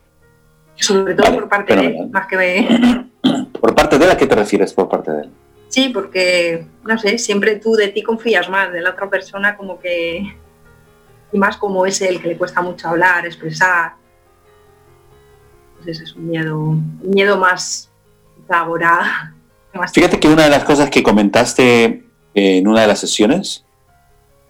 Sobre 0.75 1.13
todo 1.13 1.35
por 1.35 1.47
parte 1.47 1.73
de 1.73 1.85
él, 1.85 2.09
más 2.09 2.27
que 2.27 2.35
de... 2.35 3.04
¿Por 3.65 3.73
parte 3.73 3.97
de 3.97 4.05
él 4.05 4.11
a 4.11 4.17
qué 4.17 4.27
te 4.27 4.35
refieres 4.35 4.73
por 4.73 4.87
parte 4.87 5.11
de 5.11 5.21
él? 5.23 5.31
Sí, 5.69 5.89
porque, 5.89 6.67
no 6.83 6.99
sé, 6.99 7.17
siempre 7.17 7.55
tú 7.55 7.73
de 7.73 7.87
ti 7.87 8.03
confías 8.03 8.47
más, 8.47 8.71
de 8.71 8.79
la 8.79 8.91
otra 8.91 9.09
persona 9.09 9.57
como 9.57 9.79
que... 9.79 10.21
Y 11.31 11.37
más 11.39 11.57
como 11.57 11.83
es 11.87 11.99
él, 12.03 12.21
que 12.21 12.27
le 12.27 12.37
cuesta 12.37 12.61
mucho 12.61 12.89
hablar, 12.89 13.25
expresar. 13.25 13.93
Entonces 15.79 15.99
es 15.99 16.15
un 16.15 16.29
miedo, 16.29 16.59
un 16.59 17.01
miedo 17.01 17.39
más 17.39 17.89
laboral. 18.47 19.33
Fíjate 19.95 20.19
que 20.19 20.27
una 20.27 20.43
de 20.43 20.51
las 20.51 20.63
cosas 20.63 20.91
que 20.91 21.01
comentaste 21.01 22.05
en 22.35 22.67
una 22.67 22.81
de 22.81 22.87
las 22.87 22.99
sesiones, 22.99 23.65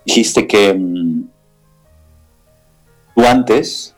dijiste 0.04 0.46
que 0.46 0.74
mm, 0.74 1.24
tú 3.16 3.26
antes 3.26 3.96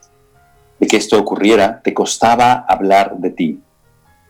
de 0.80 0.86
que 0.86 0.98
esto 0.98 1.18
ocurriera, 1.18 1.82
te 1.82 1.92
costaba 1.92 2.54
hablar 2.70 3.18
de 3.18 3.32
ti 3.32 3.64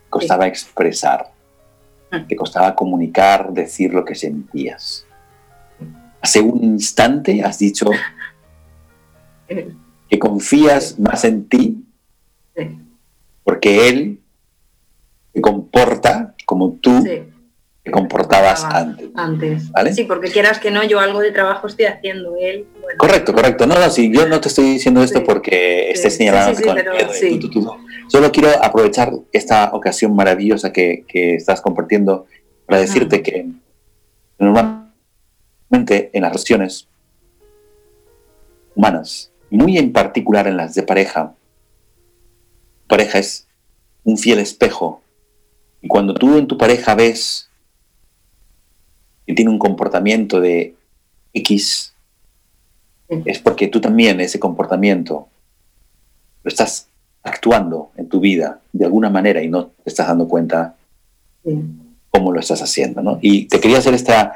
costaba 0.09 0.47
expresar, 0.47 1.31
te 2.27 2.35
costaba 2.35 2.75
comunicar, 2.75 3.51
decir 3.51 3.93
lo 3.93 4.05
que 4.05 4.15
sentías. 4.15 5.05
Hace 6.21 6.41
un 6.41 6.63
instante 6.63 7.43
has 7.43 7.59
dicho 7.59 7.87
que 9.47 10.19
confías 10.19 10.97
más 10.99 11.23
en 11.23 11.47
ti 11.47 11.83
porque 13.43 13.87
Él 13.89 14.19
te 15.31 15.41
comporta 15.41 16.35
como 16.45 16.73
tú 16.73 17.03
te 17.87 17.91
comportabas 17.91 18.65
antes. 18.65 19.09
Antes. 19.15 19.95
Sí, 19.95 20.03
porque 20.03 20.29
quieras 20.29 20.59
que 20.59 20.71
no, 20.71 20.83
yo 20.83 20.99
algo 20.99 21.21
de 21.21 21.31
trabajo 21.31 21.67
estoy 21.67 21.85
haciendo. 21.85 22.35
Él. 22.37 22.65
correcto, 22.97 23.33
correcto. 23.33 23.65
No, 23.65 23.75
no, 23.75 23.89
sí, 23.89 24.11
yo 24.13 24.27
no 24.27 24.41
te 24.41 24.49
estoy 24.49 24.65
diciendo 24.65 25.01
esto 25.01 25.23
porque 25.23 25.91
estés 25.91 26.17
señalando 26.17 26.61
con 26.61 26.77
el 26.77 27.39
tú, 27.39 27.49
tú, 27.49 27.77
Solo 28.09 28.31
quiero 28.31 28.49
aprovechar 28.61 29.13
esta 29.31 29.71
ocasión 29.73 30.15
maravillosa 30.15 30.73
que, 30.73 31.05
estás 31.13 31.61
compartiendo 31.61 32.25
para 32.65 32.81
decirte 32.81 33.23
que 33.23 33.47
normalmente 34.37 36.09
en 36.11 36.21
las 36.21 36.31
relaciones 36.31 36.87
humanas, 38.75 39.31
muy 39.49 39.77
en 39.77 39.93
particular 39.93 40.47
en 40.47 40.57
las 40.57 40.75
de 40.75 40.83
pareja, 40.83 41.33
pareja 42.87 43.19
es 43.19 43.47
un 44.03 44.17
fiel 44.17 44.39
espejo. 44.39 45.01
Y 45.81 45.87
cuando 45.87 46.13
tú 46.13 46.37
en 46.37 46.47
tu 46.47 46.57
pareja 46.57 46.95
ves 46.95 47.46
que 49.27 49.33
tiene 49.33 49.51
un 49.51 49.59
comportamiento 49.59 50.39
de 50.39 50.73
X, 51.33 51.93
es 53.09 53.39
porque 53.39 53.67
tú 53.67 53.81
también 53.81 54.21
ese 54.21 54.39
comportamiento 54.39 55.27
lo 56.43 56.49
estás 56.49 56.87
actuando 57.23 57.91
en 57.97 58.07
tu 58.07 58.21
vida 58.21 58.61
de 58.71 58.85
alguna 58.85 59.09
manera 59.09 59.43
y 59.43 59.49
no 59.49 59.67
te 59.67 59.89
estás 59.89 60.07
dando 60.07 60.29
cuenta 60.29 60.75
cómo 62.09 62.31
lo 62.31 62.39
estás 62.39 62.61
haciendo. 62.61 63.01
¿no? 63.01 63.19
Y 63.21 63.45
te 63.45 63.59
quería 63.59 63.79
hacer 63.79 63.93
esta, 63.93 64.33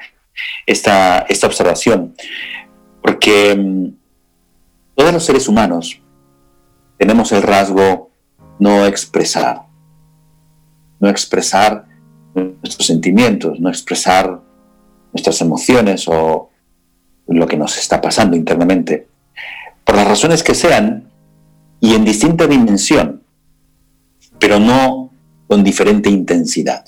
esta, 0.65 1.19
esta 1.19 1.47
observación, 1.47 2.13
porque 3.01 3.55
mm, 3.55 3.93
todos 4.95 5.13
los 5.13 5.23
seres 5.23 5.47
humanos 5.47 6.01
tenemos 6.97 7.31
el 7.31 7.43
rasgo 7.43 8.11
no 8.59 8.85
expresar, 8.85 9.63
no 10.99 11.09
expresar 11.09 11.85
nuestros 12.35 12.85
sentimientos, 12.85 13.59
no 13.59 13.69
expresar 13.69 14.41
nuestras 15.13 15.41
emociones 15.41 16.07
o 16.07 16.49
lo 17.27 17.47
que 17.47 17.57
nos 17.57 17.77
está 17.77 18.01
pasando 18.01 18.35
internamente. 18.35 19.07
Por 19.83 19.95
las 19.95 20.07
razones 20.07 20.43
que 20.43 20.55
sean, 20.55 21.11
y 21.79 21.95
en 21.95 22.05
distinta 22.05 22.47
dimensión, 22.47 23.23
pero 24.39 24.59
no 24.59 25.11
con 25.47 25.63
diferente 25.63 26.09
intensidad. 26.09 26.85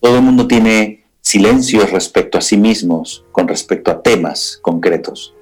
Todo 0.00 0.16
el 0.16 0.22
mundo 0.22 0.46
tiene 0.46 1.04
silencios 1.20 1.90
respecto 1.90 2.38
a 2.38 2.40
sí 2.40 2.56
mismos 2.56 3.24
con 3.32 3.48
respecto 3.48 3.90
a 3.90 4.00
temas 4.00 4.58
concretos. 4.62 5.34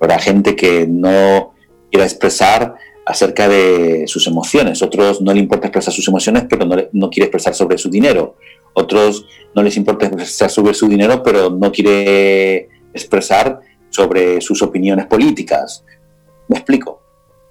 Habrá 0.00 0.18
gente 0.18 0.54
que 0.54 0.86
no 0.86 1.54
quiera 1.90 2.04
expresar 2.04 2.74
acerca 3.06 3.48
de 3.48 4.04
sus 4.06 4.26
emociones, 4.26 4.82
otros 4.82 5.20
no 5.22 5.32
le 5.32 5.40
importa 5.40 5.68
expresar 5.68 5.92
sus 5.92 6.06
emociones, 6.08 6.44
pero 6.48 6.66
no, 6.66 6.76
no 6.92 7.10
quiere 7.10 7.26
expresar 7.26 7.54
sobre 7.54 7.78
su 7.78 7.90
dinero, 7.90 8.36
otros 8.74 9.26
no 9.54 9.62
les 9.62 9.76
importa 9.76 10.06
expresar 10.06 10.50
sobre 10.50 10.74
su 10.74 10.88
dinero, 10.88 11.22
pero 11.22 11.48
no 11.50 11.72
quiere 11.72 12.68
expresar 12.92 13.60
sobre 13.88 14.40
sus 14.40 14.60
opiniones 14.62 15.06
políticas. 15.06 15.84
¿Me 16.48 16.56
explico? 16.56 17.00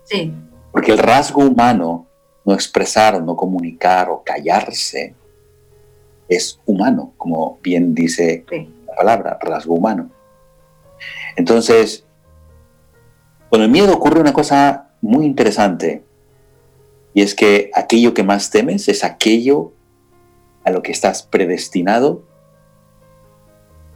Sí. 0.04 0.32
Porque 0.72 0.92
el 0.92 0.98
rasgo 0.98 1.44
humano, 1.44 2.08
no 2.46 2.54
expresar, 2.54 3.22
no 3.24 3.36
comunicar 3.36 4.10
o 4.10 4.22
callarse, 4.24 5.16
es 6.28 6.60
humano, 6.66 7.14
como 7.18 7.60
bien 7.62 7.96
dice 7.96 8.46
la 8.88 8.96
palabra, 8.96 9.40
rasgo 9.42 9.76
humano. 9.76 10.10
Entonces, 11.36 12.06
con 13.50 13.62
el 13.62 13.70
miedo 13.70 13.94
ocurre 13.94 14.20
una 14.20 14.34
cosa 14.34 14.90
muy 15.02 15.26
interesante, 15.26 16.04
y 17.14 17.22
es 17.22 17.36
que 17.36 17.70
aquello 17.74 18.14
que 18.14 18.24
más 18.24 18.50
temes 18.50 18.88
es 18.90 19.04
aquello 19.04 19.74
a 20.64 20.72
lo 20.72 20.82
que 20.82 20.92
estás 20.92 21.24
predestinado 21.24 22.24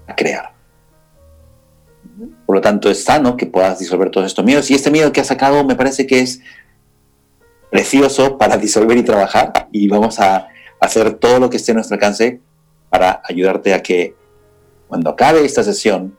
a 0.08 0.16
crear. 0.16 0.54
Por 2.46 2.56
lo 2.56 2.62
tanto, 2.62 2.90
es 2.90 3.04
sano 3.04 3.38
que 3.38 3.46
puedas 3.46 3.80
disolver 3.80 4.10
todos 4.10 4.28
estos 4.28 4.44
miedos. 4.44 4.72
Y 4.72 4.74
este 4.74 4.92
miedo 4.92 5.12
que 5.12 5.22
has 5.22 5.28
sacado 5.28 5.64
me 5.64 5.76
parece 5.76 6.08
que 6.08 6.20
es 6.22 6.42
precioso 7.70 8.38
para 8.38 8.58
disolver 8.58 8.98
y 8.98 9.04
trabajar. 9.04 9.68
Y 9.72 9.88
vamos 9.88 10.20
a 10.20 10.48
hacer 10.80 11.16
todo 11.16 11.40
lo 11.40 11.50
que 11.50 11.58
esté 11.58 11.72
en 11.72 11.78
nuestro 11.78 11.96
alcance 11.96 12.40
para 12.90 13.22
ayudarte 13.26 13.74
a 13.74 13.84
que 13.84 14.16
cuando 14.88 15.10
acabe 15.10 15.44
esta 15.44 15.64
sesión 15.64 16.18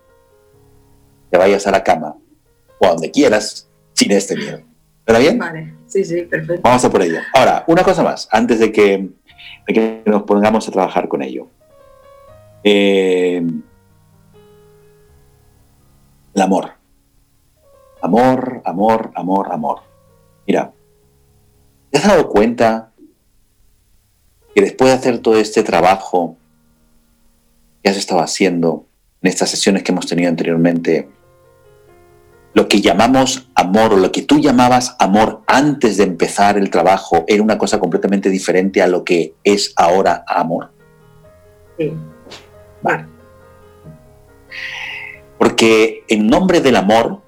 te 1.31 1.39
vayas 1.39 1.67
a 1.67 1.71
la 1.71 1.83
cama 1.83 2.17
o 2.79 2.87
a 2.87 2.91
donde 2.91 3.11
quieras 3.11 3.69
sin 3.95 4.13
este 4.13 4.37
miedo. 4.37 4.61
¿Está 5.07 5.19
bien? 5.19 5.39
Vale, 5.39 5.75
sí, 5.87 6.05
sí, 6.05 6.23
perfecto. 6.23 6.61
Vamos 6.63 6.85
a 6.85 6.91
por 6.91 7.03
ello. 7.03 7.21
Ahora, 7.33 7.65
una 7.67 7.83
cosa 7.83 8.03
más, 8.03 8.29
antes 8.31 8.59
de 8.59 8.71
que 8.71 9.09
de 9.69 9.75
que 9.75 10.03
nos 10.07 10.23
pongamos 10.23 10.67
a 10.67 10.73
trabajar 10.73 11.09
con 11.09 11.23
ello. 11.23 11.47
Eh, 12.65 13.47
el 16.35 16.43
amor. 16.43 16.71
Amor, 18.01 18.63
amor, 18.65 19.13
amor, 19.15 19.53
amor. 19.53 19.81
Mira, 20.47 20.73
¿te 21.91 21.99
has 21.99 22.07
dado 22.07 22.29
cuenta 22.29 22.93
que 24.55 24.63
después 24.63 24.91
de 24.91 24.97
hacer 24.97 25.19
todo 25.19 25.37
este 25.37 25.63
trabajo 25.63 26.37
que 27.83 27.91
has 27.91 27.97
estado 27.97 28.21
haciendo 28.21 28.87
en 29.21 29.29
estas 29.29 29.51
sesiones 29.51 29.83
que 29.83 29.93
hemos 29.93 30.07
tenido 30.07 30.31
anteriormente, 30.31 31.09
lo 32.55 32.69
que 32.69 32.81
llamamos 32.81 33.49
amor 33.55 33.93
o 33.93 33.97
lo 33.97 34.11
que 34.11 34.23
tú 34.23 34.39
llamabas 34.39 34.97
amor 34.99 35.43
antes 35.47 35.97
de 35.97 36.05
empezar 36.05 36.57
el 36.57 36.71
trabajo 36.71 37.25
era 37.29 37.43
una 37.43 37.59
cosa 37.59 37.79
completamente 37.79 38.31
diferente 38.31 38.83
a 38.83 38.87
lo 38.87 39.05
que 39.05 39.35
es 39.45 39.73
ahora 39.77 40.25
amor? 40.27 40.71
Sí. 41.79 41.93
Vale. 42.83 43.07
Porque 45.39 46.05
en 46.09 46.27
nombre 46.27 46.61
del 46.61 46.77
amor 46.77 47.23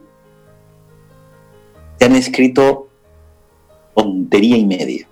se 1.98 2.06
han 2.06 2.16
escrito 2.16 2.88
tontería 3.94 4.56
y 4.56 4.64
media. 4.64 5.06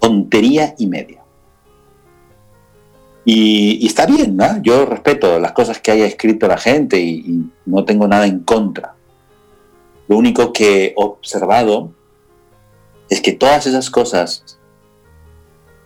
Tontería 0.00 0.74
y 0.76 0.86
media. 0.86 1.21
Y, 3.24 3.86
está 3.86 4.06
bien, 4.06 4.36
¿no? 4.36 4.60
Yo 4.62 4.84
respeto 4.84 5.38
las 5.38 5.52
cosas 5.52 5.78
que 5.78 5.92
haya 5.92 6.06
escrito 6.06 6.48
la 6.48 6.58
gente 6.58 7.00
y, 7.00 7.20
y 7.20 7.50
no 7.66 7.84
tengo 7.84 8.08
nada 8.08 8.26
en 8.26 8.40
contra. 8.40 8.94
Lo 10.08 10.16
único 10.16 10.52
que 10.52 10.86
he 10.86 10.92
observado 10.96 11.92
es 13.08 13.20
que 13.20 13.32
todas 13.32 13.66
esas 13.66 13.90
cosas 13.90 14.58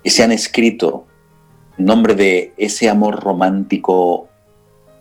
que 0.03 0.11
se 0.11 0.23
han 0.23 0.33
escrito 0.33 1.07
en 1.79 1.85
nombre 1.85 2.15
de 2.15 2.55
ese 2.57 2.89
amor 2.89 3.23
romántico 3.23 4.29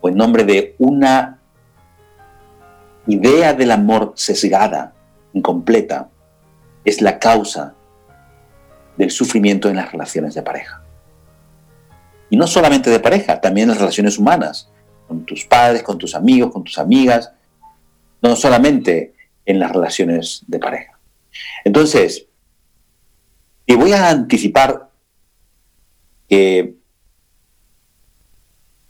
o 0.02 0.10
en 0.10 0.16
nombre 0.16 0.44
de 0.44 0.76
una 0.78 1.40
idea 3.08 3.54
del 3.54 3.72
amor 3.72 4.14
sesgada, 4.16 4.94
incompleta, 5.34 6.10
es 6.84 7.02
la 7.02 7.20
causa 7.20 7.74
del 8.98 9.12
sufrimiento 9.12 9.70
en 9.70 9.76
las 9.76 9.92
relaciones 9.92 10.34
de 10.34 10.42
pareja. 10.42 10.85
Y 12.30 12.38
no 12.38 12.48
solamente 12.48 12.90
de 12.90 13.00
pareja, 13.00 13.40
también 13.40 13.70
las 13.70 13.78
relaciones 13.78 14.18
humanas, 14.18 14.70
con 15.08 15.26
tus 15.26 15.46
padres, 15.46 15.84
con 15.84 15.98
tus 15.98 16.16
amigos, 16.16 16.52
con 16.52 16.64
tus 16.64 16.78
amigas, 16.78 17.32
no 18.22 18.36
solamente 18.36 19.14
en 19.46 19.60
las 19.60 19.72
relaciones 19.72 20.44
de 20.48 20.60
pareja. 20.60 21.00
Entonces, 21.64 22.28
y 23.66 23.76
voy 23.76 23.94
a 23.94 24.10
anticipar 24.10 24.90
que 26.28 26.76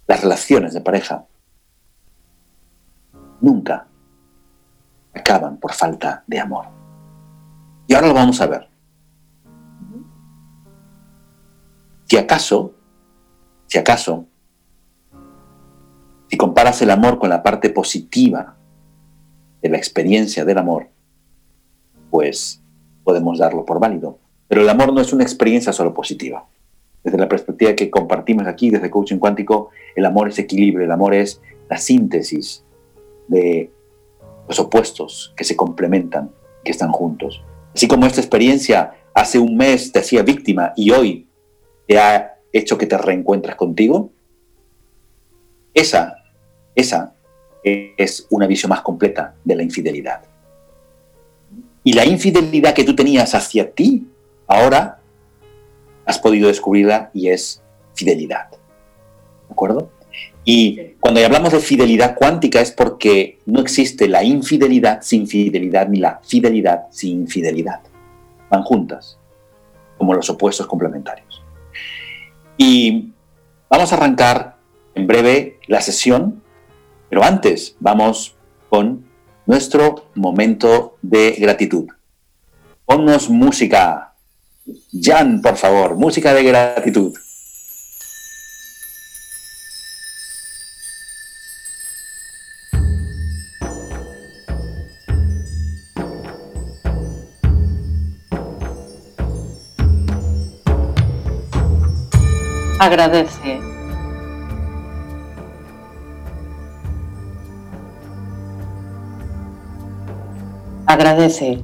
las 0.08 0.21
relaciones 0.21 0.74
de 0.74 0.82
pareja 0.82 1.26
nunca 3.41 3.88
acaban 5.13 5.58
por 5.58 5.74
falta 5.74 6.24
de 6.28 6.39
amor. 6.39 6.67
Y 7.88 7.93
ahora 7.93 8.08
lo 8.08 8.13
vamos 8.13 8.39
a 8.41 8.48
ver. 8.48 8.69
Si 12.06 12.17
acaso, 12.17 12.74
si 13.67 13.78
acaso, 13.78 14.25
si 16.30 16.38
comparas 16.38 16.82
el 16.82 16.91
amor 16.91 17.19
con 17.19 17.30
la 17.30 17.43
parte 17.43 17.69
positiva 17.69 18.58
de 19.62 19.69
la 19.69 19.78
experiencia 19.78 20.45
del 20.45 20.58
amor, 20.58 20.89
pues 22.10 22.62
podemos 23.04 23.39
darlo 23.39 23.65
por 23.65 23.80
válido. 23.80 24.19
Pero 24.47 24.62
el 24.62 24.69
amor 24.69 24.93
no 24.93 25.01
es 25.01 25.13
una 25.13 25.23
experiencia 25.23 25.73
solo 25.73 25.93
positiva. 25.93 26.45
Desde 27.04 27.17
la 27.17 27.30
perspectiva 27.30 27.73
que 27.73 27.89
compartimos 27.89 28.47
aquí, 28.47 28.69
desde 28.69 28.89
Coaching 28.89 29.17
Cuántico, 29.17 29.69
el 29.95 30.06
amor 30.06 30.30
es 30.30 30.39
equilibrio, 30.39 30.86
el 30.86 30.91
amor 30.91 31.13
es 31.13 31.41
la 31.69 31.78
síntesis 31.78 32.63
de 33.28 33.71
los 34.47 34.60
opuestos 34.60 35.34
que 35.36 35.43
se 35.43 35.56
complementan, 35.56 36.32
que 36.63 36.71
están 36.71 36.91
juntos. 36.91 37.43
Así 37.73 37.88
como 37.88 38.06
esta 38.06 38.21
experiencia 38.21 38.93
hace 39.13 39.39
un 39.39 39.56
mes 39.58 39.91
te 39.91 39.99
hacía 39.99 40.23
víctima 40.23 40.73
y 40.75 40.91
hoy 40.91 41.28
te 41.88 41.99
ha 41.99 42.35
hecho 42.60 42.78
que 42.78 42.88
te 42.88 42.98
reencuentres 42.98 43.56
contigo, 43.56 44.12
esa, 45.74 46.24
esa 46.74 47.13
es 47.63 48.28
una 48.30 48.48
visión 48.48 48.70
más 48.70 48.82
completa 48.82 49.36
de 49.44 49.56
la 49.56 49.63
infidelidad. 49.63 50.22
Y 51.84 51.94
la 51.94 52.06
infidelidad 52.06 52.74
que 52.74 52.84
tú 52.84 52.96
tenías 52.96 53.36
hacia 53.36 53.72
ti, 53.72 54.08
ahora 54.48 55.00
has 56.06 56.20
podido 56.20 56.48
descubrirla 56.48 57.12
y 57.13 57.30
es 57.30 57.62
fidelidad. 57.94 58.50
¿De 58.50 59.52
acuerdo? 59.52 59.89
Y 60.44 60.94
cuando 61.00 61.26
hablamos 61.26 61.52
de 61.52 61.60
fidelidad 61.60 62.15
cuántica 62.15 62.62
es 62.62 62.72
porque 62.72 63.39
no 63.46 63.60
existe 63.60 64.08
la 64.08 64.24
infidelidad 64.24 65.02
sin 65.02 65.28
fidelidad 65.28 65.89
ni 65.89 66.00
la 66.00 66.22
fidelidad 66.24 66.86
sin 66.91 67.22
infidelidad. 67.22 67.82
Van 68.50 68.63
juntas, 68.63 69.18
como 69.98 70.13
los 70.13 70.30
opuestos 70.30 70.68
complementarios. 70.68 71.24
Y 72.58 73.13
vamos 73.70 73.91
a 73.91 73.96
arrancar 73.96 74.58
en 74.94 75.08
breve 75.08 75.60
la 75.68 75.82
sesión, 75.82 76.41
pero 77.10 77.24
antes 77.24 77.76
vamos 77.80 78.36
con 78.70 79.06
nuestro 79.46 80.10
momento 80.15 80.98
de 81.02 81.32
gratitud. 81.32 81.88
Ponnos 82.86 83.30
música. 83.30 84.13
Jan, 84.91 85.41
por 85.41 85.58
favor, 85.58 85.96
música 85.96 86.34
de 86.34 86.44
gratitud. 86.44 87.13
Agradece. 102.86 103.60
Agradece. 110.86 111.63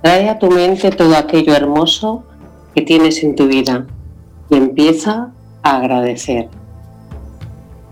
Trae 0.00 0.30
a 0.30 0.38
tu 0.38 0.50
mente 0.50 0.90
todo 0.90 1.18
aquello 1.18 1.54
hermoso 1.54 2.24
que 2.74 2.80
tienes 2.80 3.22
en 3.22 3.36
tu 3.36 3.46
vida 3.46 3.86
y 4.48 4.56
empieza 4.56 5.32
a 5.62 5.76
agradecer 5.76 6.48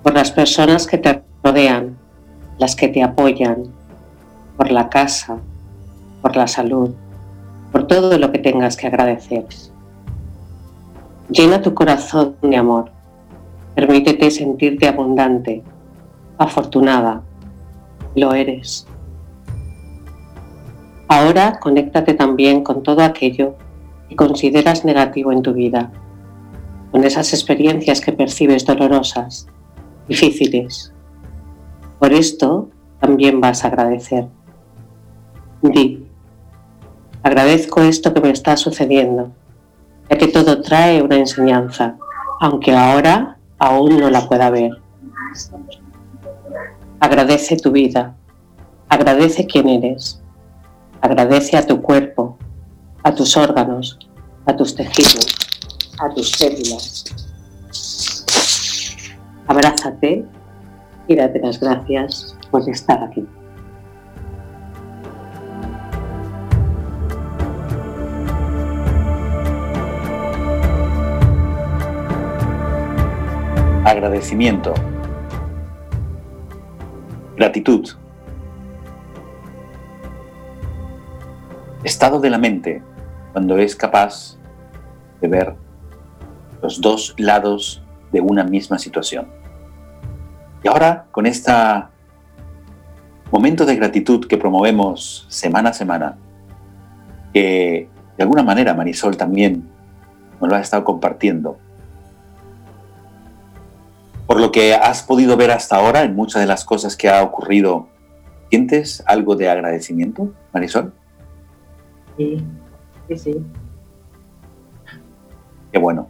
por 0.03 0.15
las 0.15 0.31
personas 0.31 0.87
que 0.87 0.97
te 0.97 1.23
rodean, 1.45 1.99
las 2.57 2.75
que 2.75 2.89
te 2.89 3.03
apoyan, 3.03 3.65
por 4.57 4.71
la 4.71 4.89
casa, 4.89 5.37
por 6.23 6.35
la 6.35 6.47
salud, 6.47 6.95
por 7.71 7.87
todo 7.87 8.17
lo 8.17 8.33
que 8.33 8.39
tengas 8.39 8.79
que 8.79 8.87
agradecer. 8.87 9.45
Llena 11.29 11.61
tu 11.61 11.75
corazón 11.75 12.37
de 12.41 12.57
amor. 12.57 12.93
Permítete 13.75 14.31
sentirte 14.31 14.87
abundante, 14.87 15.65
afortunada. 16.39 17.23
Lo 18.15 18.33
eres. 18.33 18.87
Ahora 21.09 21.59
conéctate 21.59 22.15
también 22.15 22.63
con 22.63 22.85
todo 22.85 23.03
aquello 23.03 23.57
que 24.09 24.15
consideras 24.15 24.85
negativo 24.85 25.33
en 25.33 25.43
tu 25.43 25.53
vida, 25.53 25.91
con 26.93 27.03
esas 27.03 27.33
experiencias 27.33 28.01
que 28.01 28.13
percibes 28.13 28.65
dolorosas, 28.65 29.49
difíciles. 30.07 30.93
Por 31.99 32.13
esto 32.13 32.69
también 33.01 33.41
vas 33.41 33.65
a 33.65 33.69
agradecer. 33.69 34.29
Di, 35.61 36.07
agradezco 37.25 37.81
esto 37.81 38.15
que 38.15 38.21
me 38.21 38.31
está 38.31 38.57
sucediendo 38.57 39.33
ya 40.09 40.19
que 40.19 40.29
todo 40.29 40.61
trae 40.63 41.03
una 41.03 41.17
enseñanza, 41.17 41.97
aunque 42.41 42.75
ahora 42.75 43.39
aún 43.59 43.99
no 43.99 44.11
la 44.11 44.27
pueda 44.29 44.51
ver. 44.51 44.71
Agradece 47.01 47.57
tu 47.57 47.73
vida, 47.73 48.15
agradece 48.89 49.47
quién 49.47 49.69
eres, 49.69 50.23
agradece 51.01 51.57
a 51.57 51.67
tu 51.67 51.83
cuerpo, 51.83 52.39
a 53.03 53.15
tus 53.15 53.37
órganos, 53.37 53.99
a 54.47 54.57
tus 54.57 54.75
tejidos, 54.75 55.27
a 55.99 56.09
tus 56.15 56.31
células. 56.31 57.05
Abrázate 59.47 60.25
y 61.07 61.15
date 61.17 61.41
las 61.41 61.61
gracias 61.61 62.37
por 62.51 62.69
estar 62.69 63.03
aquí. 63.03 63.27
Agradecimiento, 73.87 74.75
gratitud, 77.37 77.89
estado 81.85 82.19
de 82.19 82.31
la 82.31 82.39
mente 82.39 82.83
cuando 83.33 83.57
es 83.59 83.77
capaz 83.77 84.39
de 85.21 85.29
ver 85.29 85.55
los 86.63 86.81
dos 86.81 87.15
lados 87.17 87.81
de 88.11 88.21
una 88.21 88.43
misma 88.43 88.77
situación. 88.81 89.29
Y 90.65 90.69
ahora, 90.69 91.07
con 91.13 91.27
este 91.27 91.53
momento 93.31 93.65
de 93.65 93.77
gratitud 93.77 94.27
que 94.27 94.37
promovemos 94.37 95.27
semana 95.29 95.71
a 95.71 95.73
semana, 95.73 96.17
que 97.33 97.89
de 98.17 98.23
alguna 98.25 98.43
manera 98.43 98.75
Marisol 98.75 99.17
también 99.17 99.63
nos 100.41 100.51
lo 100.51 100.57
ha 100.57 100.61
estado 100.61 100.83
compartiendo, 100.83 101.57
por 104.27 104.41
lo 104.41 104.51
que 104.51 104.75
has 104.75 105.03
podido 105.03 105.37
ver 105.37 105.51
hasta 105.51 105.77
ahora 105.77 106.03
en 106.03 106.15
muchas 106.15 106.41
de 106.41 106.47
las 106.47 106.65
cosas 106.65 106.97
que 106.97 107.09
ha 107.09 107.23
ocurrido, 107.23 107.89
¿sientes 108.51 109.03
algo 109.07 109.37
de 109.37 109.49
agradecimiento, 109.49 110.33
Marisol? 110.53 110.93
Sí, 112.17 112.43
sí, 113.09 113.19
sí. 113.19 113.47
Qué 115.73 115.79
bueno. 115.79 116.09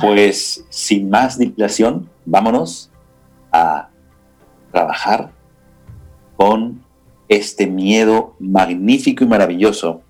Pues 0.00 0.64
sin 0.68 1.10
más 1.10 1.38
dilación, 1.38 2.08
vámonos 2.24 2.90
a 3.50 3.88
trabajar 4.70 5.30
con 6.36 6.82
este 7.28 7.66
miedo 7.66 8.36
magnífico 8.38 9.24
y 9.24 9.26
maravilloso 9.26 10.02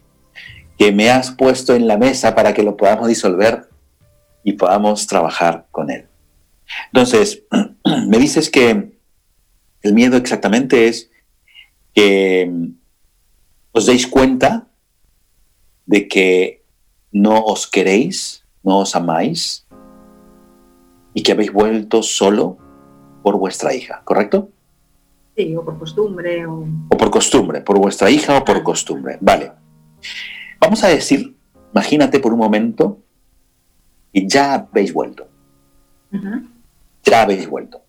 que 0.77 0.92
me 0.92 1.11
has 1.11 1.31
puesto 1.31 1.75
en 1.75 1.88
la 1.88 1.97
mesa 1.97 2.35
para 2.35 2.53
que 2.53 2.62
lo 2.62 2.77
podamos 2.77 3.09
disolver 3.09 3.68
y 4.44 4.53
podamos 4.53 5.07
trabajar 5.07 5.66
con 5.73 5.90
él. 5.90 6.08
Entonces, 6.92 7.44
me 8.09 8.18
dices 8.18 8.50
que 8.50 8.98
el 9.83 9.94
miedo 9.94 10.16
exactamente 10.16 10.88
es 10.88 11.11
que 11.94 12.50
os 13.72 13.87
deis 13.87 14.07
cuenta 14.07 14.68
de 15.87 16.09
que 16.09 16.64
no 17.12 17.40
os 17.40 17.66
queréis, 17.66 18.44
no 18.62 18.81
os 18.81 18.94
amáis 18.94 19.66
y 21.14 21.22
que 21.22 21.33
habéis 21.33 21.52
vuelto 21.52 22.02
solo 22.02 22.59
por 23.22 23.38
vuestra 23.38 23.74
hija, 23.74 24.02
¿correcto? 24.04 24.50
Sí, 25.37 25.54
o 25.57 25.64
por 25.64 25.78
costumbre. 25.78 26.46
O, 26.46 26.66
o 26.88 26.96
por 26.96 27.11
costumbre, 27.11 27.61
por 27.61 27.78
vuestra 27.78 28.11
hija 28.11 28.37
o 28.37 28.44
por 28.44 28.62
costumbre. 28.62 29.18
Vale. 29.20 29.52
Vamos 30.61 30.83
a 30.83 30.88
decir, 30.88 31.37
imagínate 31.72 32.20
por 32.20 32.33
un 32.33 32.38
momento 32.38 32.98
y 34.12 34.28
ya 34.28 34.54
habéis 34.54 34.92
vuelto. 34.92 35.28
Habéis 37.14 37.49
vuelto. 37.49 37.83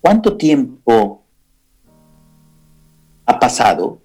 ¿Cuánto 0.00 0.36
tiempo 0.36 1.20
ha 3.30 3.38
pasado 3.38 4.00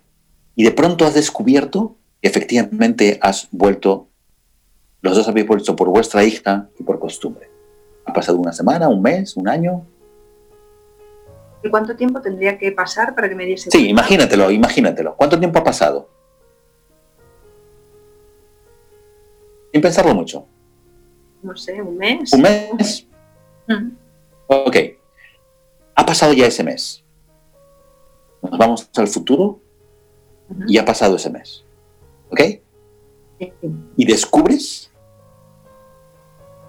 y 0.55 0.63
de 0.63 0.71
pronto 0.71 1.05
has 1.05 1.13
descubierto 1.13 1.97
que 2.21 2.27
efectivamente 2.27 3.19
has 3.21 3.47
vuelto, 3.51 4.07
los 5.01 5.15
dos 5.15 5.27
habéis 5.27 5.47
vuelto 5.47 5.75
por 5.75 5.89
vuestra 5.89 6.23
hija 6.23 6.69
y 6.79 6.83
por 6.83 6.99
costumbre. 6.99 7.49
¿Ha 8.05 8.13
pasado 8.13 8.37
una 8.37 8.53
semana, 8.53 8.87
un 8.87 9.01
mes, 9.01 9.35
un 9.35 9.47
año? 9.47 9.85
¿Y 11.63 11.69
cuánto 11.69 11.95
tiempo 11.95 12.21
tendría 12.21 12.57
que 12.57 12.71
pasar 12.71 13.15
para 13.15 13.27
que 13.27 13.35
me 13.35 13.45
diese 13.45 13.71
Sí, 13.71 13.89
imagínatelo, 13.89 14.51
imagínatelo. 14.51 15.15
¿Cuánto 15.15 15.39
tiempo 15.39 15.59
ha 15.59 15.63
pasado? 15.63 16.09
Sin 19.71 19.81
pensarlo 19.81 20.13
mucho. 20.13 20.45
No 21.41 21.55
sé, 21.55 21.81
un 21.81 21.97
mes. 21.97 22.31
¿Un 22.31 22.41
mes? 22.41 23.07
Ok. 24.47 24.77
Ha 25.95 26.05
pasado 26.05 26.33
ya 26.33 26.47
ese 26.47 26.63
mes. 26.63 27.03
Nos 28.41 28.57
vamos 28.57 28.89
al 28.95 29.07
futuro 29.07 29.59
y 30.67 30.77
ha 30.77 30.85
pasado 30.85 31.15
ese 31.15 31.29
mes. 31.29 31.63
¿Ok? 32.29 32.41
Y 33.97 34.05
descubres 34.05 34.91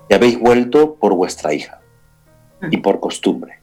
que 0.09 0.14
habéis 0.14 0.38
vuelto 0.38 0.94
por 0.94 1.14
vuestra 1.14 1.52
hija 1.52 1.80
y 2.70 2.76
por 2.78 3.00
costumbre. 3.00 3.59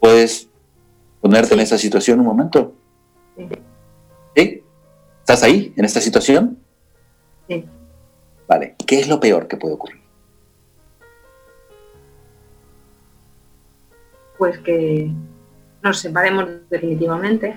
¿Puedes 0.00 0.48
ponerte 1.20 1.54
en 1.54 1.60
esa 1.60 1.78
situación 1.78 2.20
un 2.20 2.26
momento? 2.26 2.74
Sí. 4.36 4.62
¿Estás 5.20 5.42
ahí, 5.42 5.72
en 5.76 5.84
esta 5.86 6.02
situación? 6.02 6.58
Sí. 7.48 7.64
Vale. 8.46 8.76
¿Qué 8.86 9.00
es 9.00 9.08
lo 9.08 9.18
peor 9.20 9.48
que 9.48 9.56
puede 9.56 9.74
ocurrir? 9.74 10.03
Pues 14.44 14.58
que 14.58 15.10
nos 15.82 16.00
separemos 16.00 16.44
definitivamente. 16.68 17.56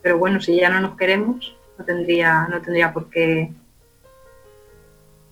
Pero 0.00 0.16
bueno, 0.16 0.40
si 0.40 0.54
ya 0.54 0.70
no 0.70 0.80
nos 0.80 0.96
queremos, 0.96 1.56
no 1.76 1.84
tendría, 1.84 2.46
no 2.48 2.62
tendría 2.62 2.92
por 2.92 3.10
qué, 3.10 3.50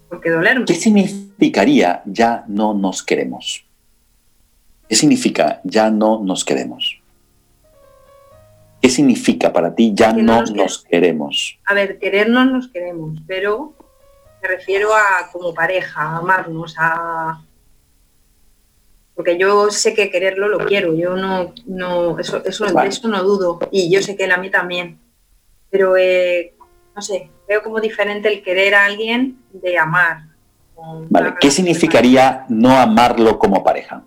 por 0.09 0.21
qué 0.21 0.31
dolerme. 0.31 0.65
¿Qué 0.65 0.75
significaría 0.75 2.03
ya 2.05 2.43
no 2.49 2.75
nos 2.75 3.05
queremos? 3.05 3.65
¿Qué 4.89 4.97
significa 4.97 5.61
ya 5.63 5.89
no 5.89 6.19
nos 6.25 6.45
queremos? 6.45 7.01
¿Qué 8.83 8.89
significa 8.89 9.53
para 9.53 9.73
ti 9.73 9.93
ya 9.95 10.13
Que 10.13 10.21
no 10.25 10.41
nos 10.41 10.51
nos 10.51 10.79
queremos? 10.85 11.61
A 11.65 11.75
ver, 11.75 12.01
querernos 12.01 12.51
nos 12.51 12.67
queremos, 12.67 13.21
pero 13.29 13.73
me 14.43 14.49
refiero 14.49 14.93
a 14.93 15.31
como 15.31 15.55
pareja, 15.55 16.03
a 16.03 16.17
amarnos, 16.17 16.75
a 16.77 17.41
porque 19.19 19.37
yo 19.37 19.69
sé 19.73 19.95
que 19.95 20.13
quererlo 20.13 20.47
lo 20.47 20.59
quiero, 20.65 20.95
yo 20.95 21.17
no, 21.17 21.53
no, 21.67 22.17
eso, 22.21 22.41
eso, 22.45 22.67
de 22.67 22.73
Vale. 22.73 22.91
eso 22.91 23.09
no 23.09 23.21
dudo, 23.25 23.59
y 23.73 23.91
yo 23.91 24.01
sé 24.01 24.15
que 24.15 24.23
él 24.27 24.31
a 24.31 24.37
mí 24.37 24.49
también. 24.49 25.01
Pero 25.71 25.97
eh, 25.97 26.55
no 26.95 27.03
sé, 27.03 27.29
veo 27.49 27.61
como 27.65 27.81
diferente 27.81 28.29
el 28.33 28.45
querer 28.45 28.77
a 28.77 28.85
alguien 28.85 29.41
de 29.53 29.77
amar. 29.77 30.19
Vale. 31.11 31.35
¿Qué 31.41 31.51
significaría 31.51 32.47
no 32.49 32.79
amarlo 32.79 33.41
como 33.41 33.65
pareja? 33.65 34.05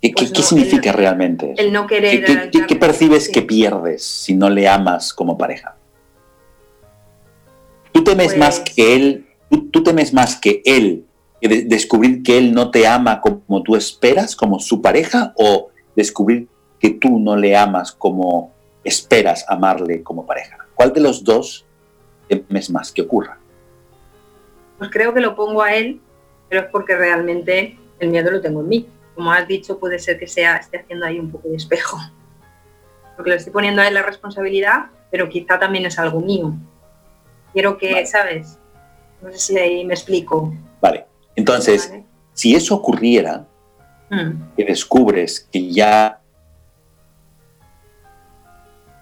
¿Qué, 0.00 0.12
Pues 0.16 0.28
qué- 0.28 0.32
qué 0.32 0.40
no, 0.40 0.46
significa 0.46 0.90
el- 0.90 0.96
realmente? 0.96 1.54
El 1.58 1.74
no 1.74 1.86
querer. 1.86 2.24
¿Qué, 2.24 2.34
qué- 2.34 2.50
qué- 2.52 2.66
qué 2.66 2.76
percibes 2.76 3.26
sí. 3.26 3.32
que 3.32 3.42
pierdes 3.42 4.02
si 4.02 4.34
no 4.34 4.48
le 4.48 4.66
amas 4.66 5.12
como 5.12 5.36
pareja? 5.36 5.76
¿Tú 7.92 8.02
temes 8.02 8.28
Pues- 8.28 8.38
más 8.38 8.60
que 8.60 8.96
él? 8.96 9.26
¿Tú, 9.50 9.68
tú 9.68 9.82
temes 9.82 10.14
más 10.14 10.36
que 10.36 10.62
él 10.64 11.04
de- 11.48 11.62
descubrir 11.64 12.22
que 12.22 12.38
él 12.38 12.52
no 12.52 12.70
te 12.70 12.86
ama 12.86 13.20
como 13.20 13.62
tú 13.62 13.76
esperas, 13.76 14.36
como 14.36 14.58
su 14.60 14.80
pareja, 14.80 15.32
o 15.36 15.70
descubrir 15.96 16.48
que 16.78 16.90
tú 16.90 17.18
no 17.18 17.36
le 17.36 17.56
amas 17.56 17.92
como 17.92 18.52
esperas 18.84 19.44
amarle 19.48 20.02
como 20.02 20.26
pareja? 20.26 20.58
¿Cuál 20.74 20.92
de 20.92 21.00
los 21.00 21.22
dos 21.22 21.64
temes 22.28 22.70
más 22.70 22.90
que 22.90 23.02
ocurra? 23.02 23.38
Pues 24.78 24.90
creo 24.90 25.14
que 25.14 25.20
lo 25.20 25.36
pongo 25.36 25.62
a 25.62 25.74
él, 25.74 26.00
pero 26.48 26.62
es 26.62 26.68
porque 26.70 26.96
realmente 26.96 27.78
el 28.00 28.08
miedo 28.08 28.30
lo 28.30 28.40
tengo 28.40 28.60
en 28.60 28.68
mí. 28.68 28.88
Como 29.14 29.30
has 29.30 29.46
dicho, 29.46 29.78
puede 29.78 29.98
ser 29.98 30.18
que 30.18 30.26
sea, 30.26 30.56
esté 30.56 30.78
haciendo 30.78 31.06
ahí 31.06 31.18
un 31.20 31.30
poco 31.30 31.48
de 31.48 31.56
espejo. 31.56 31.98
Porque 33.14 33.30
le 33.30 33.36
estoy 33.36 33.52
poniendo 33.52 33.82
a 33.82 33.86
él 33.88 33.94
la 33.94 34.02
responsabilidad, 34.02 34.86
pero 35.10 35.28
quizá 35.28 35.58
también 35.58 35.84
es 35.86 35.98
algo 35.98 36.20
mío. 36.20 36.54
Quiero 37.52 37.76
que, 37.76 37.92
Vale. 37.92 38.06
¿sabes? 38.06 38.58
No 39.20 39.30
sé 39.30 39.38
si 39.38 39.58
ahí 39.58 39.84
me 39.84 39.94
explico. 39.94 40.52
Vale, 40.80 41.06
entonces, 41.36 41.88
¿vale? 41.90 42.04
si 42.34 42.54
eso 42.54 42.74
ocurriera, 42.74 43.46
Mm, 44.12 44.54
que 44.58 44.64
descubres 44.66 45.48
que 45.50 45.72
ya 45.72 46.20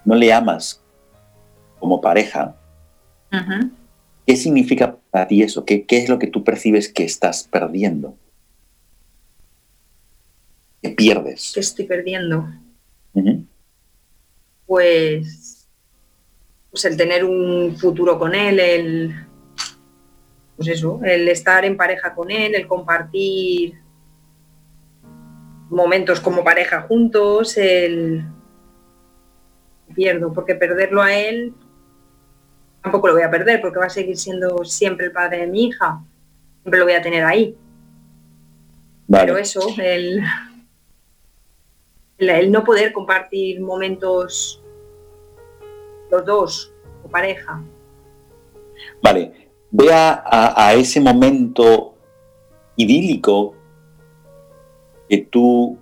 no 0.05 0.15
le 0.15 0.33
amas 0.33 0.81
como 1.81 2.01
pareja. 2.01 2.57
¿qué 4.25 4.37
significa 4.37 4.97
para 5.11 5.27
ti 5.27 5.43
eso? 5.43 5.65
¿Qué, 5.65 5.85
qué 5.85 5.99
es 5.99 6.09
lo 6.09 6.21
que 6.21 6.29
tú 6.29 6.45
percibes 6.45 6.89
que 6.89 7.03
estás 7.03 7.49
perdiendo? 7.51 8.17
¿Qué 10.81 10.91
pierdes? 10.91 11.51
¿Qué 11.55 11.61
estoy 11.61 11.87
perdiendo? 11.87 12.49
Pues, 14.67 15.69
pues 16.71 16.85
el 16.85 16.97
tener 16.97 17.25
un 17.25 17.77
futuro 17.77 18.17
con 18.17 18.37
él, 18.37 18.61
el 18.61 19.27
pues 20.61 20.77
eso, 20.77 21.01
el 21.03 21.27
estar 21.27 21.65
en 21.65 21.75
pareja 21.75 22.15
con 22.15 22.31
él, 22.31 22.55
el 22.55 22.67
compartir 22.67 23.79
momentos 25.71 26.21
como 26.21 26.45
pareja 26.45 26.83
juntos, 26.83 27.57
el 27.57 28.23
pierdo, 29.95 30.35
porque 30.35 30.55
perderlo 30.55 31.01
a 31.01 31.15
él 31.15 31.55
tampoco 32.83 33.07
lo 33.07 33.15
voy 33.15 33.23
a 33.23 33.31
perder, 33.31 33.63
porque 33.63 33.79
va 33.79 33.87
a 33.87 33.89
seguir 33.89 34.19
siendo 34.19 34.63
siempre 34.67 35.07
el 35.07 35.13
padre 35.13 35.39
de 35.39 35.47
mi 35.47 35.65
hija, 35.65 36.05
siempre 36.61 36.79
lo 36.79 36.85
voy 36.85 36.95
a 36.95 37.01
tener 37.01 37.25
ahí. 37.25 37.57
Pero 39.09 39.33
Vale, 39.33 39.41
eso, 39.41 39.67
el, 39.79 40.23
el, 42.19 42.29
el 42.29 42.53
no 42.53 42.65
poder 42.65 42.93
compartir 42.93 43.63
momentos 43.63 44.63
los 46.11 46.27
dos 46.27 46.71
o 47.03 47.09
pareja. 47.09 47.63
vale. 49.03 49.40
Ve 49.71 49.93
a, 49.93 50.23
a- 50.57 50.75
ese 50.75 51.01
momento 51.01 51.95
idílico 52.77 53.55
que 55.09 55.19
tú 55.19 55.79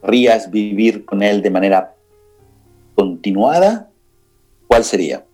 querrías 0.00 0.50
vivir 0.50 1.04
con 1.04 1.22
él 1.22 1.42
de 1.42 1.50
manera 1.50 1.94
continuada, 2.94 3.88
¿cuál 4.66 4.84
sería? 4.84 5.24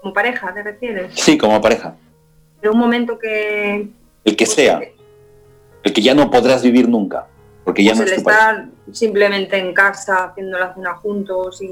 Como 0.00 0.12
pareja, 0.12 0.52
¿te 0.52 0.62
refieres? 0.62 1.12
Sí, 1.14 1.38
como 1.38 1.60
pareja. 1.60 1.94
Pero 2.60 2.72
un 2.72 2.78
momento 2.80 3.18
que... 3.18 3.88
El 4.24 4.36
que 4.36 4.46
sea. 4.46 4.80
El 5.82 5.92
que 5.92 6.02
ya 6.02 6.14
no 6.14 6.30
podrás 6.30 6.62
vivir 6.62 6.88
nunca. 6.88 7.26
Porque 7.64 7.84
ya 7.84 7.92
pues 7.92 7.98
no 8.00 8.04
es 8.06 8.12
el 8.12 8.18
tu 8.18 8.24
pareja. 8.24 8.50
estar 8.50 8.68
simplemente 8.92 9.56
en 9.56 9.72
casa 9.72 10.24
haciendo 10.24 10.58
la 10.58 10.74
cena 10.74 10.94
juntos 10.94 11.62
y 11.62 11.70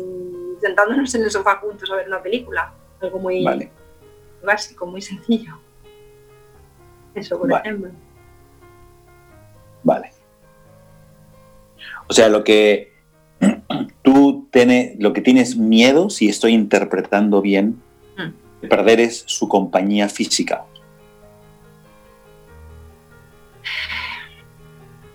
sentándonos 0.60 1.12
en 1.14 1.22
el 1.24 1.30
sofá 1.30 1.56
juntos 1.56 1.90
a 1.90 1.96
ver 1.96 2.06
una 2.06 2.22
película. 2.22 2.72
Algo 3.00 3.18
muy 3.18 3.44
Vale. 3.44 3.70
Básico, 4.44 4.86
muy 4.86 5.02
sencillo. 5.02 5.58
Eso, 7.14 7.38
por 7.38 7.48
Vale. 7.48 7.62
ejemplo. 7.68 7.90
Vale. 9.82 10.10
O 12.08 12.12
sea, 12.12 12.28
lo 12.28 12.44
que 12.44 12.92
tú 14.02 14.48
tiene, 14.50 14.96
lo 14.98 15.12
que 15.12 15.20
tienes 15.20 15.56
miedo, 15.56 16.10
si 16.10 16.28
estoy 16.28 16.52
interpretando 16.52 17.40
bien, 17.40 17.80
Mm. 18.16 18.32
de 18.62 18.68
perder 18.68 19.00
es 19.00 19.22
su 19.26 19.48
compañía 19.48 20.08
física. 20.08 20.64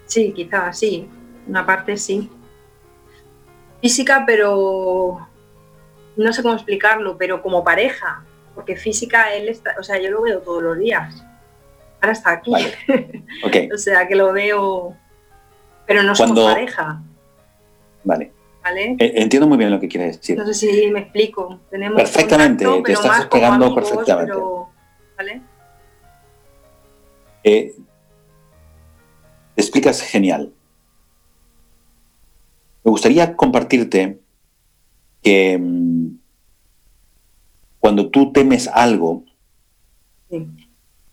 Sí, 0.05 0.31
quizás 0.35 0.79
sí. 0.79 1.07
Una 1.47 1.65
parte 1.65 1.97
sí. 1.97 2.29
Física, 3.81 4.23
pero 4.25 5.27
no 6.15 6.33
sé 6.33 6.41
cómo 6.41 6.55
explicarlo, 6.55 7.17
pero 7.17 7.41
como 7.41 7.63
pareja. 7.63 8.23
Porque 8.55 8.75
física, 8.77 9.33
él 9.35 9.49
está, 9.49 9.75
o 9.79 9.83
sea, 9.83 9.99
yo 10.01 10.09
lo 10.11 10.21
veo 10.21 10.39
todos 10.39 10.63
los 10.63 10.77
días. 10.79 11.23
Ahora 12.01 12.13
está 12.13 12.31
aquí. 12.31 12.51
Vale. 12.51 12.73
O 13.73 13.77
sea, 13.77 14.07
que 14.07 14.15
lo 14.15 14.31
veo, 14.33 14.95
pero 15.85 16.01
no 16.03 16.15
somos 16.15 16.33
Cuando- 16.39 16.53
pareja, 16.53 17.01
vale. 18.03 18.31
¿vale? 18.63 18.95
E- 18.97 19.21
Entiendo 19.21 19.47
muy 19.47 19.57
bien 19.57 19.69
lo 19.71 19.79
que 19.79 19.87
quieres 19.87 20.17
decir. 20.19 20.37
No 20.37 20.45
sé 20.45 20.53
si 20.53 20.87
me 20.89 21.01
explico. 21.01 21.59
Tenemos 21.69 22.01
Perfectamente, 22.01 22.63
contacto, 22.65 22.83
te 22.85 22.91
estás 22.93 23.19
explicando 23.19 23.65
amigos, 23.65 23.89
perfectamente. 23.89 24.31
pero- 24.33 24.69
¿Vale? 25.17 25.41
Eh, 27.43 27.75
te 29.55 29.61
explicas 29.61 30.01
genial. 30.01 30.51
Me 32.83 32.91
gustaría 32.91 33.35
compartirte 33.35 34.19
que 35.21 35.57
mm, 35.59 36.07
cuando 37.85 38.09
tú 38.09 38.31
temes 38.31 38.67
algo, 38.67 39.23
Sí. 40.31 40.43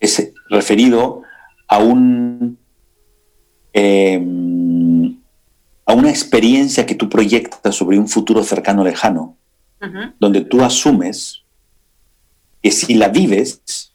es 0.00 0.32
referido 0.48 1.20
a 1.68 1.76
un 1.76 2.56
eh, 3.74 4.18
a 5.84 5.92
una 5.92 6.08
experiencia 6.08 6.86
que 6.86 6.94
tú 6.94 7.10
proyectas 7.10 7.74
sobre 7.74 7.98
un 7.98 8.08
futuro 8.08 8.42
cercano 8.42 8.82
lejano, 8.84 9.36
Ujú. 9.82 10.14
donde 10.18 10.40
tú 10.40 10.62
asumes 10.62 11.42
que 12.62 12.70
si 12.70 12.94
la 12.94 13.08
vives 13.08 13.92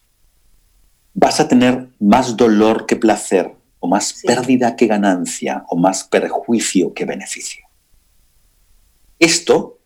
vas 1.16 1.40
a 1.40 1.48
tener 1.48 1.90
más 2.00 2.38
dolor 2.38 2.86
que 2.86 2.96
placer, 2.96 3.56
o 3.80 3.88
más 3.88 4.06
Sí. 4.10 4.28
pérdida 4.28 4.76
que 4.76 4.86
ganancia, 4.86 5.66
o 5.68 5.76
más 5.78 6.04
perjuicio 6.04 6.94
que 6.94 7.06
beneficio. 7.06 7.66
Esto 9.18 9.80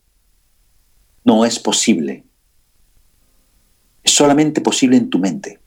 no 1.23 1.45
es 1.45 1.57
posible. 1.57 2.25
Es 4.03 4.13
solamente 4.13 4.61
posible 4.61 4.97
en 4.97 5.09
tu 5.09 5.19
mente. 5.19 5.59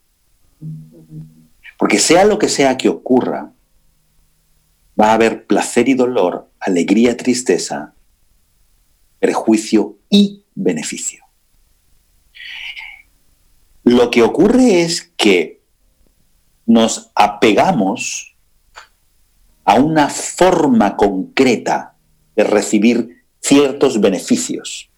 Porque 1.79 1.99
sea 1.99 2.25
lo 2.25 2.39
que 2.39 2.49
sea 2.49 2.77
que 2.77 2.89
ocurra, 2.89 3.53
va 5.01 5.11
a 5.11 5.15
haber 5.15 5.47
placer 5.47 5.89
y 5.89 5.95
dolor, 5.95 6.51
alegría, 6.61 7.17
tristeza, 7.17 7.95
perjuicio 9.19 9.99
y 10.09 10.45
beneficio. 10.55 11.25
Lo 13.83 14.11
que 14.11 14.23
ocurre 14.23 14.83
es 14.83 15.13
que 15.17 15.63
nos 16.67 17.11
apegamos 17.15 18.35
a 19.65 19.75
una 19.75 20.09
forma 20.09 20.97
concreta 20.97 21.95
de 22.37 22.45
recibir 22.45 23.25
ciertos 23.41 24.01
beneficios. 24.01 24.91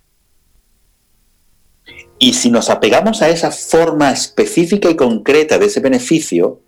Y 2.19 2.33
si 2.33 2.51
nos 2.51 2.71
apegamos 2.71 3.21
a 3.23 3.29
esa 3.29 3.51
forma 3.51 4.11
específica 4.11 4.89
y 4.89 4.97
concreta 4.97 5.59
de 5.59 5.67
ese 5.67 5.81
beneficio, 5.81 6.61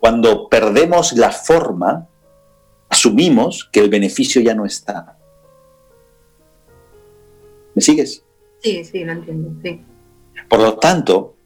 cuando 0.00 0.48
perdemos 0.48 1.12
la 1.12 1.30
forma, 1.30 2.08
asumimos 2.88 3.68
que 3.72 3.80
el 3.80 3.90
beneficio 3.90 4.40
ya 4.40 4.54
no 4.54 4.64
está. 4.66 5.18
¿Me 7.74 7.82
sigues? 7.82 8.24
Sí, 8.60 8.84
sí, 8.84 9.04
lo 9.04 9.12
entiendo. 9.12 9.50
Sí. 9.62 9.80
Por 10.48 10.60
lo 10.60 10.78
tanto, 10.78 11.36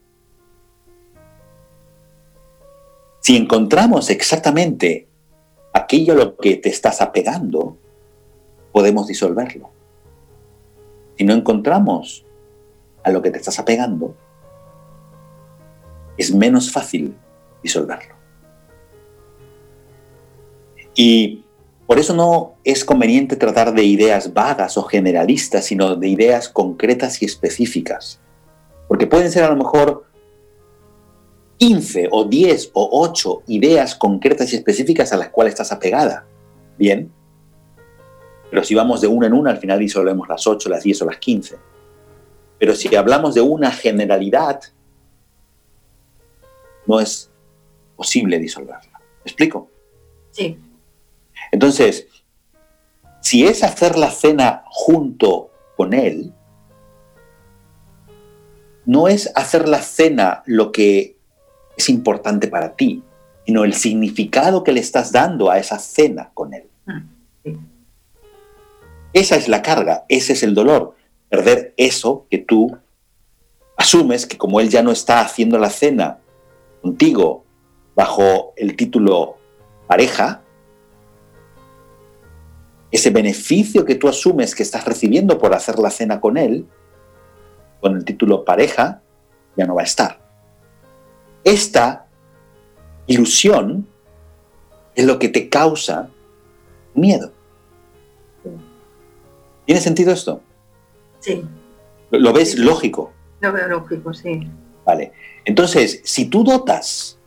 si 3.20 3.36
encontramos 3.36 4.08
exactamente 4.10 5.08
aquello 5.72 6.14
a 6.14 6.16
lo 6.16 6.36
que 6.36 6.56
te 6.56 6.70
estás 6.70 7.00
apegando, 7.02 7.76
podemos 8.72 9.06
disolverlo. 9.06 9.70
Si 11.16 11.24
no 11.24 11.34
encontramos 11.34 12.24
a 13.04 13.10
lo 13.10 13.22
que 13.22 13.30
te 13.30 13.38
estás 13.38 13.58
apegando, 13.58 14.14
es 16.16 16.34
menos 16.34 16.70
fácil 16.70 17.14
disolverlo. 17.62 18.14
Y 20.94 21.44
por 21.86 21.98
eso 21.98 22.14
no 22.14 22.54
es 22.64 22.84
conveniente 22.84 23.36
tratar 23.36 23.74
de 23.74 23.84
ideas 23.84 24.32
vagas 24.32 24.76
o 24.78 24.82
generalistas, 24.82 25.66
sino 25.66 25.96
de 25.96 26.08
ideas 26.08 26.48
concretas 26.48 27.22
y 27.22 27.26
específicas. 27.26 28.20
Porque 28.88 29.06
pueden 29.06 29.30
ser 29.30 29.44
a 29.44 29.50
lo 29.50 29.56
mejor 29.56 30.04
15 31.58 32.08
o 32.10 32.24
10 32.24 32.70
o 32.74 33.00
8 33.02 33.42
ideas 33.48 33.94
concretas 33.94 34.52
y 34.52 34.56
específicas 34.56 35.12
a 35.12 35.16
las 35.16 35.28
cuales 35.30 35.52
estás 35.52 35.72
apegada. 35.72 36.26
Bien. 36.78 37.10
Pero 38.50 38.64
si 38.64 38.74
vamos 38.74 39.00
de 39.00 39.08
una 39.08 39.26
en 39.26 39.32
una, 39.32 39.50
al 39.50 39.58
final 39.58 39.78
disolvemos 39.78 40.28
las 40.28 40.46
8, 40.46 40.68
las 40.68 40.82
10 40.82 41.02
o 41.02 41.06
las 41.06 41.18
15. 41.18 41.56
Pero 42.62 42.76
si 42.76 42.94
hablamos 42.94 43.34
de 43.34 43.40
una 43.40 43.72
generalidad, 43.72 44.60
no 46.86 47.00
es 47.00 47.28
posible 47.96 48.38
disolverla. 48.38 49.00
¿Me 49.00 49.24
explico? 49.24 49.68
Sí. 50.30 50.56
Entonces, 51.50 52.06
si 53.20 53.44
es 53.44 53.64
hacer 53.64 53.98
la 53.98 54.12
cena 54.12 54.62
junto 54.66 55.50
con 55.76 55.92
él, 55.92 56.32
no 58.86 59.08
es 59.08 59.32
hacer 59.34 59.68
la 59.68 59.82
cena 59.82 60.44
lo 60.46 60.70
que 60.70 61.16
es 61.76 61.88
importante 61.88 62.46
para 62.46 62.76
ti, 62.76 63.02
sino 63.44 63.64
el 63.64 63.74
significado 63.74 64.62
que 64.62 64.70
le 64.70 64.78
estás 64.78 65.10
dando 65.10 65.50
a 65.50 65.58
esa 65.58 65.80
cena 65.80 66.30
con 66.32 66.54
él. 66.54 66.70
Ah, 66.86 67.02
sí. 67.42 67.58
Esa 69.14 69.34
es 69.34 69.48
la 69.48 69.62
carga, 69.62 70.04
ese 70.08 70.34
es 70.34 70.44
el 70.44 70.54
dolor, 70.54 70.94
perder 71.32 71.72
eso 71.78 72.26
que 72.30 72.36
tú 72.36 72.76
asumes 73.78 74.26
que 74.26 74.36
como 74.36 74.60
él 74.60 74.68
ya 74.68 74.82
no 74.82 74.92
está 74.92 75.22
haciendo 75.22 75.58
la 75.58 75.70
cena 75.70 76.18
contigo 76.82 77.46
bajo 77.94 78.52
el 78.54 78.76
título 78.76 79.38
pareja, 79.86 80.42
ese 82.90 83.08
beneficio 83.08 83.86
que 83.86 83.94
tú 83.94 84.08
asumes 84.08 84.54
que 84.54 84.62
estás 84.62 84.84
recibiendo 84.84 85.38
por 85.38 85.54
hacer 85.54 85.78
la 85.78 85.88
cena 85.88 86.20
con 86.20 86.36
él, 86.36 86.66
con 87.80 87.96
el 87.96 88.04
título 88.04 88.44
pareja, 88.44 89.00
ya 89.56 89.64
no 89.64 89.74
va 89.74 89.80
a 89.80 89.86
estar. 89.86 90.20
Esta 91.44 92.08
ilusión 93.06 93.88
es 94.94 95.06
lo 95.06 95.18
que 95.18 95.30
te 95.30 95.48
causa 95.48 96.10
miedo. 96.92 97.32
¿Tiene 99.64 99.80
sentido 99.80 100.12
esto? 100.12 100.42
Sí. 101.22 101.42
¿Lo- 102.10 102.18
¿Lo 102.18 102.32
ves 102.34 102.58
lógico? 102.58 103.12
Lo 103.40 103.52
veo 103.52 103.68
lógico, 103.68 104.12
sí. 104.12 104.46
Vale. 104.84 105.12
Entonces, 105.44 106.00
si 106.04 106.26
tú 106.26 106.44
dotas 106.44 107.18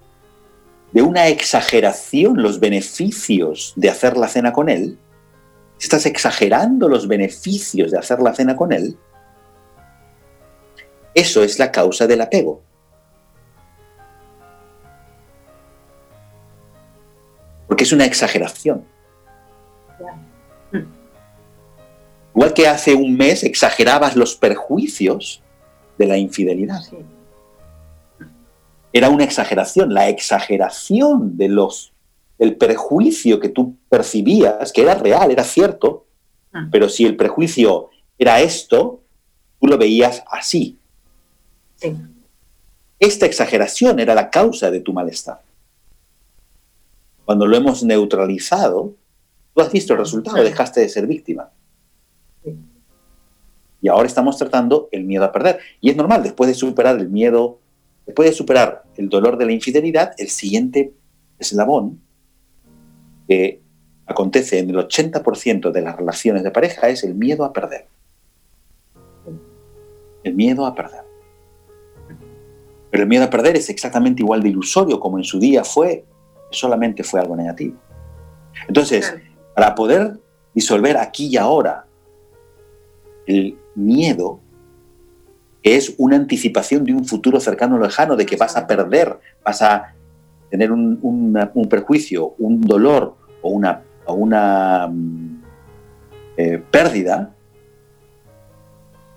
de 0.91 1.01
una 1.01 1.27
exageración 1.27 2.41
los 2.41 2.59
beneficios 2.59 3.73
de 3.75 3.89
hacer 3.89 4.15
la 4.17 4.27
cena 4.27 4.53
con 4.53 4.69
él, 4.69 4.97
si 5.77 5.85
estás 5.87 6.05
exagerando 6.05 6.87
los 6.87 7.07
beneficios 7.07 7.91
de 7.91 7.97
hacer 7.97 8.19
la 8.21 8.33
cena 8.33 8.55
con 8.55 8.71
él, 8.71 8.97
eso 11.13 11.43
es 11.43 11.57
la 11.59 11.71
causa 11.71 12.07
del 12.07 12.21
apego. 12.21 12.61
Porque 17.67 17.83
es 17.83 17.91
una 17.91 18.05
exageración. 18.05 18.85
Igual 22.35 22.53
que 22.53 22.67
hace 22.67 22.93
un 22.93 23.15
mes 23.15 23.43
exagerabas 23.43 24.15
los 24.15 24.35
perjuicios 24.35 25.41
de 25.97 26.05
la 26.05 26.17
infidelidad. 26.17 26.81
Sí. 26.81 26.97
era 28.91 29.09
una 29.09 29.23
exageración, 29.23 29.93
la 29.93 30.09
exageración 30.09 31.37
de 31.37 31.49
los, 31.49 31.93
del 32.37 32.55
perjuicio 32.55 33.39
que 33.39 33.49
tú 33.49 33.75
percibías, 33.89 34.71
que 34.71 34.81
era 34.81 34.95
real, 34.95 35.31
era 35.31 35.43
cierto, 35.43 36.05
Ah. 36.55 36.69
Pero 36.71 36.87
si 36.87 37.05
el 37.05 37.17
prejuicio 37.17 37.89
era 38.17 38.39
esto, 38.39 39.01
tú 39.59 39.67
lo 39.67 39.77
veías 39.77 40.23
así. 40.31 40.79
Sí. 41.75 41.93
Esta 42.97 43.25
exageración 43.25 43.99
era 43.99 44.15
la 44.15 44.29
causa 44.29 44.71
de 44.71 44.79
tu 44.79 44.93
malestar. 44.93 45.41
Cuando 47.25 47.45
lo 47.45 47.57
hemos 47.57 47.83
neutralizado, 47.83 48.93
tú 49.53 49.61
has 49.61 49.71
visto 49.71 49.93
el 49.93 49.99
resultado, 49.99 50.41
dejaste 50.41 50.79
de 50.79 50.89
ser 50.89 51.07
víctima. 51.07 51.51
Y 53.85 53.87
ahora 53.87 54.07
estamos 54.07 54.35
tratando 54.35 54.89
el 54.91 55.03
miedo 55.03 55.25
a 55.25 55.31
perder. 55.31 55.59
Y 55.79 55.91
es 55.91 55.95
normal, 55.95 56.23
después 56.23 56.47
de 56.47 56.55
superar 56.55 56.97
el 56.97 57.07
miedo, 57.07 57.59
después 58.07 58.27
de 58.27 58.35
superar 58.35 58.83
el 58.97 59.09
dolor 59.09 59.37
de 59.37 59.45
la 59.45 59.51
infidelidad, 59.51 60.13
el 60.17 60.29
siguiente 60.29 60.91
eslabón 61.37 62.01
que 63.27 63.61
acontece 64.07 64.57
en 64.57 64.71
el 64.71 64.77
80% 64.77 65.69
de 65.69 65.81
las 65.83 65.95
relaciones 65.97 66.41
de 66.41 66.49
pareja 66.49 66.89
es 66.89 67.03
el 67.03 67.13
miedo 67.13 67.45
a 67.45 67.53
perder. 67.53 67.85
El 70.23 70.33
miedo 70.33 70.65
a 70.65 70.73
perder. 70.73 71.03
Pero 72.89 73.03
el 73.03 73.07
miedo 73.07 73.25
a 73.25 73.29
perder 73.29 73.55
es 73.55 73.69
exactamente 73.69 74.23
igual 74.23 74.41
de 74.41 74.49
ilusorio 74.49 74.99
como 74.99 75.19
en 75.19 75.25
su 75.25 75.37
día 75.37 75.63
fue, 75.63 76.05
solamente 76.49 77.03
fue 77.03 77.19
algo 77.19 77.35
negativo. 77.35 77.75
Entonces, 78.67 79.13
para 79.53 79.75
poder 79.75 80.17
disolver 80.55 80.97
aquí 80.97 81.27
y 81.27 81.37
ahora 81.37 81.85
el 83.27 83.59
miedo, 83.75 84.39
que 85.61 85.75
es 85.75 85.93
una 85.97 86.15
anticipación 86.15 86.83
de 86.83 86.93
un 86.93 87.05
futuro 87.05 87.39
cercano 87.39 87.75
o 87.75 87.79
lejano, 87.79 88.15
de 88.15 88.25
que 88.25 88.35
vas 88.35 88.55
a 88.55 88.67
perder, 88.67 89.19
vas 89.43 89.61
a 89.61 89.93
tener 90.49 90.71
un, 90.71 90.99
un 91.01 91.69
perjuicio, 91.69 92.35
un 92.37 92.61
dolor 92.61 93.15
o 93.41 93.49
una, 93.49 93.83
o 94.05 94.13
una 94.13 94.87
mm, 94.87 95.43
eh, 96.37 96.61
pérdida, 96.69 97.33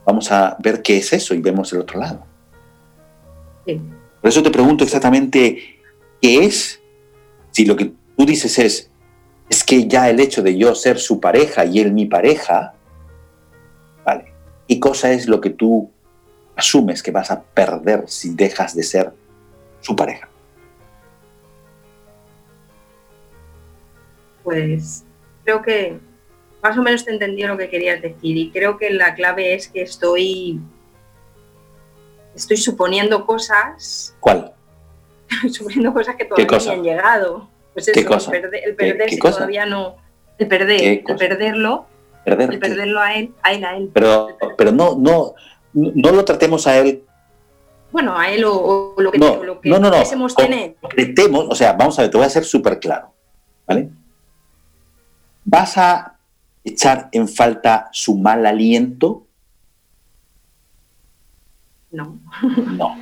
vamos 0.05 0.31
a 0.31 0.57
ver 0.61 0.83
qué 0.83 0.99
es 0.99 1.13
eso 1.13 1.35
y 1.35 1.41
vemos 1.41 1.73
el 1.73 1.81
otro 1.81 2.01
lado. 2.01 2.25
Sí. 3.67 3.81
Por 4.21 4.29
eso 4.29 4.43
te 4.43 4.51
pregunto 4.51 4.85
exactamente 4.85 5.81
qué 6.21 6.45
es, 6.45 6.81
si 7.51 7.65
lo 7.65 7.77
que 7.77 7.93
tú 8.17 8.25
dices 8.25 8.59
es, 8.59 8.91
es 9.49 9.65
que 9.65 9.89
ya 9.89 10.09
el 10.11 10.21
hecho 10.21 10.43
de 10.43 10.57
yo 10.57 10.75
ser 10.75 10.99
su 10.99 11.21
pareja 11.21 11.65
y 11.65 11.81
él 11.81 11.93
mi 11.93 12.07
pareja, 12.07 12.75
¿qué 14.69 14.79
cosa 14.79 15.11
es 15.12 15.27
lo 15.27 15.41
que 15.41 15.51
tú 15.51 15.91
asumes 16.55 17.03
que 17.03 17.11
vas 17.11 17.31
a 17.31 17.43
perder 17.43 18.05
si 18.09 18.35
dejas 18.35 18.75
de 18.77 18.83
ser 18.83 19.12
su 19.81 19.97
pareja? 19.97 20.29
Pues 24.45 25.05
creo 25.45 25.62
que 25.62 25.99
más 26.62 26.77
o 26.77 26.83
menos 26.83 27.05
te 27.05 27.12
entendí 27.12 27.43
lo 27.43 27.57
que 27.57 27.69
querías 27.69 28.01
decir 28.03 28.37
y 28.37 28.51
creo 28.51 28.77
que 28.79 28.91
la 28.91 29.14
clave 29.14 29.55
es 29.55 29.69
que 29.69 29.83
estoy 29.83 30.61
estoy 32.35 32.57
suponiendo 32.57 33.27
cosas, 33.27 34.14
¿Cuál? 34.21 34.53
suponiendo 35.51 35.93
cosas 35.93 36.16
que 36.16 36.25
todavía 36.25 36.47
cosa? 36.47 36.71
ni 36.73 36.77
han 36.79 36.85
llegado. 36.85 37.49
Pues 37.75 37.91
¿Qué 37.93 38.01
eso, 38.01 38.09
cosa? 38.09 38.33
el 38.35 38.41
perder, 38.43 38.61
el 38.64 38.77
¿Qué- 38.77 38.85
perder 38.87 39.09
qué 39.11 39.19
cosa? 39.19 39.37
todavía 39.37 39.66
no, 39.66 39.97
el 40.39 40.49
perder, 40.49 40.79
¿Qué 40.81 41.05
el 41.07 41.16
perderlo, 41.16 41.87
Perder. 42.37 42.61
perderlo 42.61 43.01
a 43.01 43.14
él, 43.14 43.35
a 43.43 43.53
él, 43.53 43.64
a 43.64 43.76
él. 43.76 43.91
Pero, 43.93 44.29
pero 44.57 44.72
no, 44.72 44.97
no, 44.99 45.35
no 45.72 46.12
lo 46.12 46.24
tratemos 46.24 46.66
a 46.66 46.79
él, 46.79 47.03
Bueno, 47.93 48.18
a 48.18 48.31
él 48.31 48.45
o, 48.45 48.55
o 48.97 49.01
lo 49.01 49.11
que, 49.12 49.18
No, 49.18 49.33
o 49.33 49.45
lo 49.45 49.61
que 49.61 49.68
no, 49.70 49.79
no, 49.79 49.91
no. 49.91 50.29
tener. 50.37 50.76
concretemos, 50.81 51.47
o 51.49 51.55
sea, 51.55 51.72
vamos 51.72 51.99
a 51.99 52.03
ver, 52.03 52.11
te 52.11 52.16
voy 52.18 52.26
a 52.26 52.31
ser 52.31 52.45
súper 52.45 52.79
claro, 52.81 53.12
¿vale? 53.66 53.91
¿Vas 55.45 55.79
a 55.79 56.16
echar 56.64 57.09
en 57.12 57.26
falta 57.29 57.89
su 57.93 58.16
mal 58.18 58.45
aliento? 58.45 59.24
No, 61.91 62.18
No. 62.76 62.97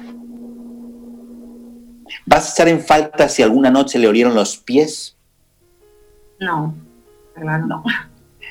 ¿Vas 2.24 2.48
a 2.48 2.52
echar 2.52 2.68
en 2.68 2.80
falta 2.80 3.28
si 3.28 3.42
alguna 3.42 3.70
noche 3.70 3.98
le 3.98 4.08
olieron 4.08 4.34
los 4.34 4.56
pies? 4.56 5.16
no, 6.38 6.74
claro, 7.34 7.66
no. 7.66 7.84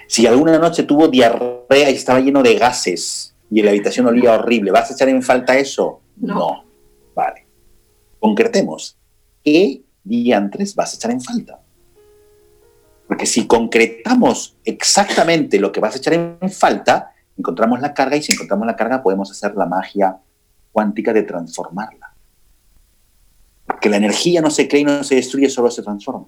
Si 0.08 0.28
alguna 0.28 0.58
noche 0.60 0.84
tuvo 0.84 1.08
diarrea 1.08 1.90
y 1.90 1.96
estaba 1.96 2.20
lleno 2.20 2.44
de 2.44 2.56
gases 2.56 3.36
y 3.50 3.62
la 3.62 3.72
habitación 3.72 4.08
olía 4.08 4.34
horrible, 4.34 4.72
¿vas 4.72 4.92
a 4.92 4.94
echar 4.94 5.10
en 5.10 5.24
falta 5.24 5.58
eso? 5.58 6.02
No. 6.18 6.66
Vale. 7.16 7.48
Concretemos. 8.20 8.98
¿Qué 9.44 9.84
diantres 10.04 10.76
vas 10.76 10.94
a 10.94 10.96
echar 10.98 11.12
en 11.12 11.22
falta? 11.22 11.60
Porque 13.08 13.26
si 13.26 13.46
concretamos 13.46 14.58
exactamente 14.64 15.60
lo 15.60 15.72
que 15.72 15.80
vas 15.80 15.96
a 15.96 15.98
echar 16.00 16.14
en 16.14 16.52
falta, 16.52 17.12
encontramos 17.38 17.80
la 17.80 17.94
carga 17.94 18.16
y 18.16 18.24
si 18.24 18.34
encontramos 18.34 18.66
la 18.66 18.76
carga 18.76 19.04
podemos 19.04 19.30
hacer 19.30 19.56
la 19.56 19.66
magia 19.66 20.18
cuántica 20.72 21.14
de 21.14 21.24
transformarla. 21.24 22.14
Porque 23.66 23.90
la 23.90 23.98
energía 23.98 24.42
no 24.42 24.50
se 24.50 24.68
crea 24.68 24.82
y 24.82 24.86
no 24.86 25.04
se 25.04 25.16
destruye, 25.16 25.50
solo 25.50 25.70
se 25.70 25.84
transforma. 25.84 26.26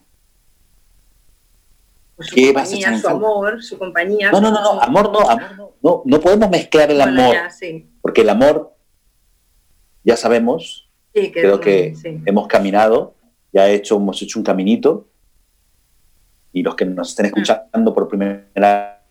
Su 2.20 2.34
¿Qué 2.36 2.52
vas 2.52 2.72
a 2.72 2.76
echar 2.76 2.94
compañía, 2.94 3.02
su 3.02 3.08
amor, 3.16 3.64
su 3.64 3.78
compañía. 3.78 4.32
No, 4.32 4.42
no, 4.42 4.50
no, 4.52 4.62
no, 4.62 4.82
amor 4.82 5.12
no, 5.12 5.20
amor 5.30 5.56
no. 5.56 5.72
No, 5.84 6.02
no 6.04 6.20
podemos 6.20 6.50
mezclar 6.50 6.90
el 6.90 6.98
Bueno, 6.98 7.22
amor, 7.22 7.36
ya, 7.36 7.50
sí, 7.50 7.88
porque 8.02 8.22
el 8.22 8.30
amor, 8.30 8.74
ya 10.04 10.18
sabemos, 10.18 10.90
sí, 11.14 11.32
que 11.32 11.42
creo 11.42 11.60
que 11.60 11.96
sí. 11.96 12.22
hemos 12.26 12.48
caminado, 12.48 13.14
ya 13.54 13.70
he 13.70 13.76
hecho, 13.76 13.98
hemos 13.98 14.20
hecho 14.22 14.40
un 14.40 14.46
caminito, 14.46 15.08
y 16.54 16.64
los 16.64 16.76
que 16.76 16.86
nos 16.86 17.10
estén 17.10 17.28
escuchando 17.28 17.94
por 17.94 18.08
primera 18.08 19.04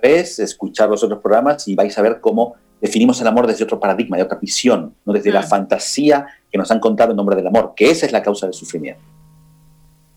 vez, 0.00 0.38
escuchar 0.38 0.88
los 0.88 1.02
otros 1.02 1.20
programas 1.20 1.66
y 1.66 1.74
vais 1.74 1.96
a 1.98 2.02
ver 2.02 2.20
cómo 2.20 2.54
definimos 2.80 3.20
el 3.20 3.26
amor 3.26 3.46
desde 3.46 3.64
otro 3.64 3.80
paradigma, 3.80 4.16
de 4.16 4.22
otra 4.22 4.38
visión, 4.38 4.94
no 5.04 5.12
desde 5.12 5.32
la 5.32 5.40
Mm. 5.42 5.48
fantasía 5.48 6.26
que 6.50 6.58
nos 6.58 6.70
han 6.70 6.78
contado 6.78 7.10
en 7.10 7.16
nombre 7.16 7.34
del 7.34 7.46
amor, 7.46 7.72
que 7.74 7.90
esa 7.90 8.06
es 8.06 8.12
la 8.12 8.22
causa 8.22 8.46
del 8.46 8.54
sufrimiento. 8.54 9.02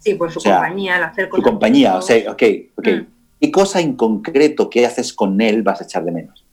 Sí, 0.06 0.14
pues 0.14 0.34
su 0.34 0.40
o 0.40 0.42
sea, 0.44 0.58
compañía, 0.58 0.98
el 0.98 1.04
hacer 1.04 1.30
cosas 1.30 1.44
compañía, 1.44 1.98
o 1.98 2.02
sea, 2.04 2.32
ok, 2.32 2.44
ok. 2.78 2.88
Mm. 2.88 3.06
¿Qué 3.42 3.52
cosa 3.52 3.80
en 3.82 3.96
concreto 3.96 4.70
que 4.70 4.86
haces 4.86 5.12
con 5.12 5.42
él 5.42 5.64
vas 5.64 5.82
a 5.82 5.84
echar 5.84 6.04
de 6.06 6.12
menos? 6.12 6.46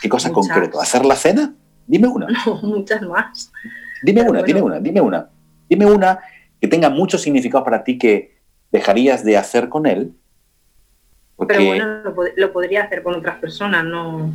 ¿Qué 0.00 0.08
cosa 0.08 0.28
en 0.28 0.34
concreto? 0.34 0.80
¿Hacer 0.80 1.04
la 1.04 1.14
cena? 1.14 1.54
Dime 1.86 2.08
una. 2.08 2.26
No, 2.46 2.54
muchas 2.62 3.02
más. 3.02 3.52
Dime 4.02 4.20
Pero 4.20 4.30
una, 4.30 4.40
bueno. 4.40 4.46
dime 4.46 4.62
una, 4.62 4.80
dime 4.80 5.00
una. 5.02 5.28
Dime 5.68 5.86
una 5.86 6.20
que 6.58 6.68
tenga 6.68 6.88
mucho 6.88 7.18
significado 7.18 7.64
para 7.64 7.84
ti 7.84 7.98
que 7.98 8.38
dejarías 8.72 9.22
de 9.24 9.36
hacer 9.36 9.68
con 9.68 9.84
él. 9.84 10.14
Porque 11.36 11.54
Pero 11.54 11.66
bueno, 11.66 11.86
lo, 12.02 12.14
pod- 12.16 12.32
lo 12.34 12.52
podría 12.52 12.84
hacer 12.84 13.02
con 13.02 13.14
otras 13.14 13.38
personas, 13.38 13.84
no 13.84 14.32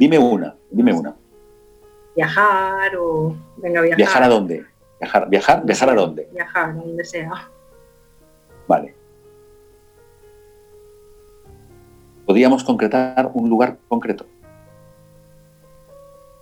dime 0.00 0.18
una, 0.18 0.56
dime 0.70 0.92
una. 0.92 1.14
viajar 2.16 2.96
o 2.98 3.36
venga 3.58 3.78
a 3.78 3.82
viajar. 3.84 3.96
¿Viajar 3.96 4.22
a 4.24 4.28
dónde? 4.28 4.71
¿Viajar, 5.02 5.28
viajar, 5.28 5.64
viajar 5.64 5.90
a 5.90 5.94
dónde? 5.94 6.28
Viajar, 6.32 6.70
a 6.70 6.72
donde 6.74 7.04
sea. 7.04 7.48
Vale. 8.68 8.94
Podríamos 12.24 12.62
concretar 12.62 13.28
un 13.34 13.50
lugar 13.50 13.78
concreto. 13.88 14.24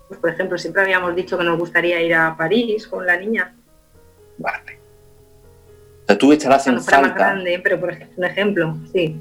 Pues 0.08 0.20
por 0.20 0.28
ejemplo, 0.28 0.58
siempre 0.58 0.82
habíamos 0.82 1.16
dicho 1.16 1.38
que 1.38 1.44
nos 1.44 1.58
gustaría 1.58 2.02
ir 2.02 2.14
a 2.14 2.36
París 2.36 2.86
con 2.86 3.06
la 3.06 3.16
niña, 3.16 3.56
Vale. 4.36 4.78
O 6.02 6.06
sea, 6.06 6.18
tú 6.18 6.30
echarás 6.32 6.66
en 6.66 6.74
cuando 6.74 6.84
fuera 6.84 7.00
más 7.00 7.11
falta. 7.11 7.24
grande, 7.24 7.61
pero 7.62 7.80
por 7.80 7.90
ejemplo, 7.92 8.14
un 8.18 8.24
ejemplo, 8.24 8.76
sí. 8.92 9.16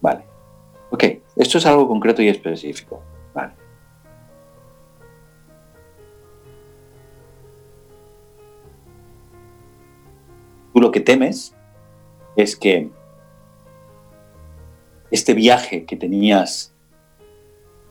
Vale. 0.00 0.22
Ok, 0.90 1.04
esto 1.36 1.58
es 1.58 1.66
algo 1.66 1.86
concreto 1.86 2.22
y 2.22 2.28
específico. 2.28 3.02
Tú 10.72 10.80
lo 10.80 10.90
que 10.90 11.00
temes 11.00 11.54
es 12.36 12.56
que 12.56 12.90
este 15.10 15.34
viaje 15.34 15.84
que 15.84 15.96
tenías 15.96 16.72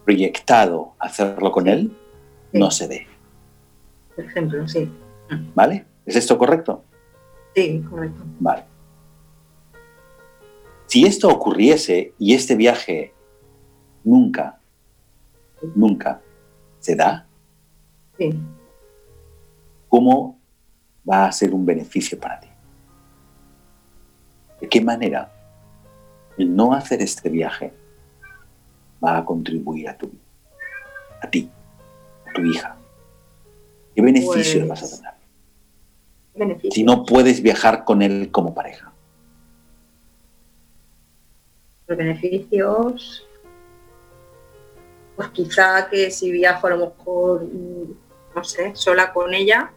proyectado 0.06 0.94
hacerlo 1.00 1.52
con 1.52 1.68
él 1.68 1.96
Sí. 2.52 2.58
no 2.58 2.72
se 2.72 2.88
dé. 2.88 3.08
Por 4.16 4.26
ejemplo, 4.26 4.68
sí. 4.68 4.92
¿Vale? 5.54 5.86
¿Es 6.06 6.16
esto 6.16 6.38
correcto? 6.38 6.84
Sí, 7.54 7.84
correcto. 7.88 8.24
Vale. 8.40 8.64
Si 10.88 11.06
esto 11.06 11.30
ocurriese 11.30 12.14
y 12.18 12.34
este 12.34 12.56
viaje 12.56 13.14
nunca, 14.04 14.60
nunca 15.76 16.22
se 16.80 16.96
da, 16.96 17.28
Sí. 18.18 18.34
¿cómo 19.88 20.40
va 21.08 21.26
a 21.26 21.32
ser 21.32 21.54
un 21.54 21.66
beneficio 21.66 22.20
para 22.20 22.40
ti? 22.40 22.49
¿De 24.62 24.68
qué 24.68 24.82
manera 24.82 25.32
el 26.38 26.56
no 26.56 26.74
hacer 26.74 27.02
este 27.02 27.30
viaje 27.30 27.74
va 29.04 29.18
a 29.18 29.26
contribuir 29.26 29.90
a 29.90 29.98
tu 29.98 30.08
vida? 30.08 30.22
A 31.22 31.30
ti, 31.30 31.50
a 32.30 32.34
tu 32.34 32.42
hija. 32.46 32.76
¿Qué 33.96 34.02
beneficio 34.02 34.62
le 34.62 34.68
vas 34.68 34.80
a 34.84 34.88
Pues, 34.88 35.02
dar? 35.02 35.18
Beneficio. 36.36 36.72
Si 36.72 36.84
no 36.84 37.06
puedes 37.06 37.42
viajar 37.42 37.84
con 37.84 38.02
él 38.02 38.30
como 38.32 38.54
pareja. 38.54 38.92
Los 41.88 41.98
beneficios, 41.98 43.26
pues 45.16 45.30
quizá 45.30 45.90
que 45.90 46.12
si 46.12 46.32
viajo 46.32 46.68
a 46.68 46.70
lo 46.72 46.78
mejor, 46.88 47.44
mm, 47.44 47.94
no 48.36 48.44
sé, 48.44 48.76
sola 48.76 49.12
con 49.12 49.34
ella, 49.34 49.72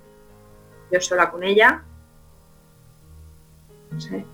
yo 0.92 1.00
sola 1.00 1.30
con 1.30 1.42
ella, 1.42 1.82
no 3.90 4.00
sé. 4.00 4.24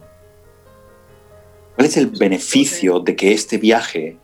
¿Cuál 1.78 1.86
es 1.86 1.96
el 1.96 2.06
beneficio 2.06 2.98
de 2.98 3.14
que 3.14 3.32
este 3.32 3.56
viaje 3.56 4.16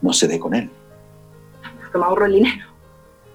no 0.00 0.14
se 0.14 0.26
dé 0.26 0.38
con 0.38 0.54
él? 0.54 0.70
Porque 1.82 1.98
me 1.98 2.04
ahorro 2.06 2.24
el 2.24 2.32
dinero, 2.32 2.64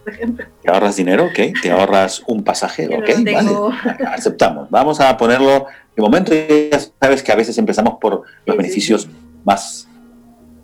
por 0.04 0.14
ejemplo. 0.14 0.46
¿Te 0.64 0.72
ahorras 0.72 0.96
dinero? 0.96 1.26
Ok. 1.26 1.62
¿Te 1.62 1.70
ahorras 1.72 2.24
un 2.26 2.44
pasaje? 2.44 2.88
Yo 2.90 2.98
Ok, 2.98 3.24
tengo. 3.24 3.70
vale. 3.70 4.06
Aceptamos. 4.08 4.68
Vamos 4.72 5.00
a 5.00 5.16
ponerlo. 5.16 5.68
De 5.96 6.02
momento 6.02 6.32
ya 6.34 6.80
sabes 7.00 7.22
que 7.22 7.32
a 7.32 7.36
veces 7.36 7.56
empezamos 7.60 8.00
por 8.02 8.14
los 8.48 8.56
sí, 8.56 8.58
beneficios 8.58 9.02
sí. 9.04 9.10
más 9.46 9.88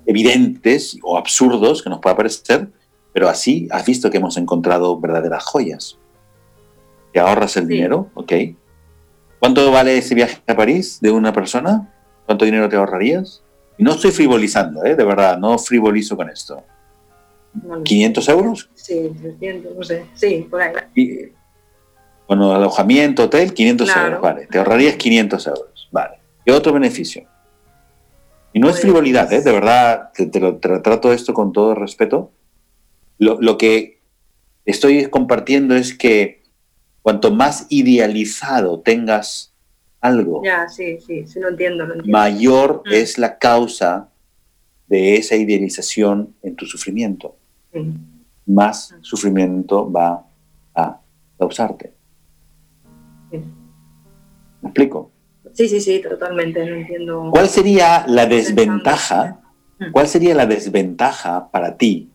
evidentes 0.08 0.98
o 1.04 1.20
absurdos 1.20 1.84
que 1.84 1.90
nos 1.92 2.00
pueda 2.00 2.16
parecer, 2.18 2.68
pero 3.14 3.30
así 3.30 3.68
has 3.70 3.86
visto 3.86 4.10
que 4.10 4.18
hemos 4.18 4.38
encontrado 4.38 5.00
verdaderas 5.00 5.44
joyas. 5.46 6.00
¿Te 7.14 7.20
ahorras 7.20 7.56
el 7.58 7.68
Sí. 7.68 7.74
dinero? 7.74 8.10
Ok. 8.16 8.34
¿Cuánto 9.38 9.70
vale 9.72 10.00
ese 10.00 10.16
viaje 10.16 10.42
a 10.48 10.56
París 10.56 10.98
de 11.00 11.12
una 11.12 11.32
persona? 11.32 11.94
¿Cuánto 12.28 12.46
dinero 12.46 12.70
te 12.70 12.76
ahorrarías? 12.76 13.42
Y 13.78 13.84
no 13.84 13.94
estoy 13.94 14.12
frivolizando, 14.12 14.84
¿eh? 14.86 14.96
de 14.96 15.04
verdad, 15.04 15.38
no 15.40 15.58
frivolizo 15.58 16.16
con 16.16 16.30
esto. 16.30 16.62
No 17.64 17.78
lo 17.78 17.86
sé. 17.86 17.96
¿500 17.96 18.30
euros? 18.32 18.70
Sí, 18.76 19.12
300, 19.20 19.76
no 19.76 19.84
sé. 19.84 20.06
Sí, 20.14 20.46
por 20.50 20.62
ahí. 20.62 20.74
Y, 20.94 21.20
bueno, 22.28 22.54
alojamiento, 22.54 23.24
hotel, 23.24 23.54
500 23.54 23.90
Claro. 23.92 24.08
euros, 24.08 24.22
vale. 24.22 24.48
Te 24.48 24.58
ahorrarías 24.60 24.96
500 24.98 25.48
euros, 25.48 25.90
vale. 25.92 26.18
¿Qué 26.46 26.52
otro 26.52 26.74
beneficio? 26.74 27.24
Y 28.52 28.60
no 28.60 28.68
es 28.68 28.74
Pues- 28.74 28.82
frivolidad, 28.82 29.32
¿eh? 29.32 29.42
de 29.42 29.52
verdad, 29.52 30.10
te, 30.14 30.26
te 30.26 30.40
lo, 30.40 30.58
te 30.58 30.68
lo 30.68 30.82
trato 30.82 31.14
esto 31.14 31.34
con 31.34 31.54
todo 31.54 31.74
respeto. 31.76 32.32
Lo, 33.20 33.40
lo 33.42 33.58
que 33.58 34.02
estoy 34.66 35.06
compartiendo 35.10 35.76
es 35.76 35.98
que 35.98 36.44
cuanto 37.02 37.32
más 37.34 37.68
idealizado 37.70 38.82
tengas 38.82 39.54
algo, 40.08 40.42
Ya, 40.44 40.68
sí, 40.68 41.00
sí, 41.00 41.26
sí, 41.28 41.40
lo 41.40 41.50
entiendo, 41.50 41.86
lo 41.86 41.94
entiendo. 41.96 42.18
mayor 42.18 42.82
Mm. 42.86 42.94
es 42.94 43.18
la 43.18 43.38
causa 43.38 44.10
de 44.88 45.16
esa 45.16 45.36
idealización 45.36 46.34
en 46.42 46.56
tu 46.56 46.66
sufrimiento. 46.66 47.36
Sí. 47.74 47.94
Más 48.46 48.96
sufrimiento 49.02 49.92
va 49.92 50.26
a 50.74 51.00
causarte. 51.38 51.94
Sí. 53.32 53.38
¿Me 54.62 54.70
explico? 54.70 55.12
Sí, 55.54 55.68
sí, 55.68 55.82
sí, 55.82 56.02
totalmente, 56.02 56.66
no 56.66 56.76
entiendo. 56.76 57.30
¿Cuál 57.32 57.50
sería 57.50 58.06
la 58.08 58.26
desventaja? 58.26 59.22
pensando. 59.24 59.92
¿Cuál 59.92 60.08
sería 60.08 60.34
la 60.34 60.46
desventaja 60.48 61.50
para 61.52 61.78
ti 61.78 62.10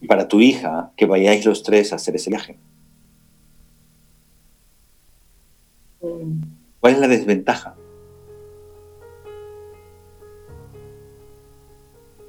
y 0.00 0.06
para 0.06 0.26
tu 0.26 0.40
hija 0.40 0.90
que 0.96 1.04
vayáis 1.04 1.44
los 1.44 1.62
tres 1.62 1.92
a 1.92 1.96
hacer 1.96 2.16
ese 2.16 2.30
viaje? 2.30 2.52
Mm, 2.54 2.58
¿Cuál 6.00 6.94
es 6.94 6.98
la 6.98 7.08
desventaja? 7.08 7.74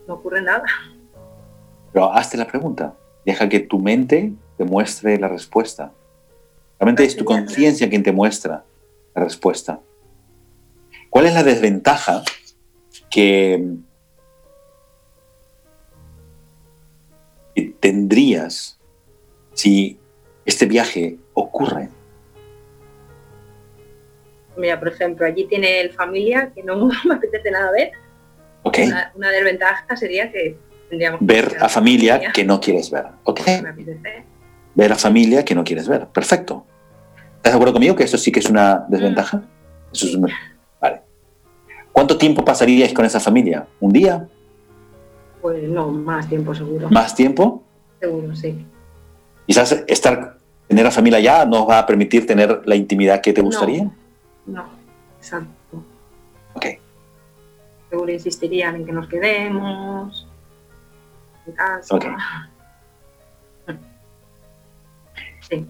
No 0.07 0.15
ocurre 0.15 0.41
nada. 0.41 0.63
Pero 1.93 2.11
hazte 2.11 2.37
la 2.37 2.47
pregunta. 2.47 2.95
Deja 3.25 3.47
que 3.47 3.59
tu 3.59 3.79
mente 3.79 4.33
te 4.57 4.65
muestre 4.65 5.17
la 5.17 5.27
respuesta. 5.27 5.91
Realmente 6.79 7.03
es 7.03 7.15
tu 7.15 7.23
conciencia 7.23 7.89
quien 7.89 8.03
te 8.03 8.11
muestra 8.11 8.65
la 9.13 9.23
respuesta. 9.23 9.79
¿Cuál 11.09 11.27
es 11.27 11.33
la 11.33 11.43
desventaja 11.43 12.23
que, 13.09 13.75
que 17.53 17.75
tendrías 17.79 18.79
si 19.53 19.99
este 20.45 20.65
viaje 20.65 21.19
ocurre? 21.33 21.89
Mira, 24.57 24.79
por 24.79 24.89
ejemplo, 24.89 25.25
allí 25.25 25.45
tiene 25.45 25.81
el 25.81 25.91
familia 25.91 26.51
que 26.53 26.63
no 26.63 26.75
me 27.05 27.15
apetece 27.15 27.51
nada 27.51 27.71
ver. 27.71 27.91
¿Ok? 28.63 28.79
Una, 28.85 29.11
una 29.15 29.29
desventaja 29.29 29.95
sería 29.95 30.31
que 30.31 30.57
tendríamos 30.89 31.19
Ver 31.23 31.57
a 31.59 31.69
familia 31.69 32.31
que 32.33 32.43
no 32.43 32.59
quieres 32.59 32.91
ver. 32.91 33.05
¿Ok? 33.23 33.41
me 33.63 33.69
apetece. 33.69 34.23
Ver 34.75 34.91
a 34.91 34.95
familia 34.95 35.43
que 35.43 35.55
no 35.55 35.63
quieres 35.63 35.87
ver. 35.87 36.07
Perfecto. 36.07 36.65
¿Estás 37.37 37.53
de 37.53 37.55
acuerdo 37.55 37.73
conmigo 37.73 37.95
que 37.95 38.03
eso 38.03 38.17
sí 38.17 38.31
que 38.31 38.39
es 38.39 38.49
una 38.49 38.85
desventaja? 38.87 39.41
Eso 39.91 40.05
es 40.05 40.15
una- 40.15 40.27
Vale. 40.79 41.01
¿Cuánto 41.91 42.17
tiempo 42.17 42.45
pasaríais 42.45 42.93
con 42.93 43.03
esa 43.05 43.19
familia? 43.19 43.65
¿Un 43.79 43.91
día? 43.91 44.27
Pues 45.41 45.63
no, 45.63 45.87
más 45.87 46.29
tiempo 46.29 46.53
seguro. 46.53 46.89
¿Más 46.89 47.15
tiempo? 47.15 47.63
Seguro, 47.99 48.35
sí. 48.35 48.65
Quizás 49.47 49.83
estar, 49.87 50.37
tener 50.67 50.85
a 50.85 50.91
familia 50.91 51.19
ya 51.19 51.45
nos 51.45 51.67
va 51.67 51.79
a 51.79 51.85
permitir 51.85 52.25
tener 52.27 52.61
la 52.65 52.75
intimidad 52.75 53.21
que 53.21 53.33
te 53.33 53.41
gustaría. 53.41 53.83
No, 53.85 53.95
exacto. 55.17 55.83
Ok. 56.53 56.65
Seguro 57.89 58.11
insistirían 58.11 58.75
en 58.75 58.85
que 58.85 58.91
nos 58.91 59.07
quedemos 59.07 60.27
en 61.45 61.53
casa. 61.53 61.95
Ok. 61.95 62.05
Sí. 65.49 65.65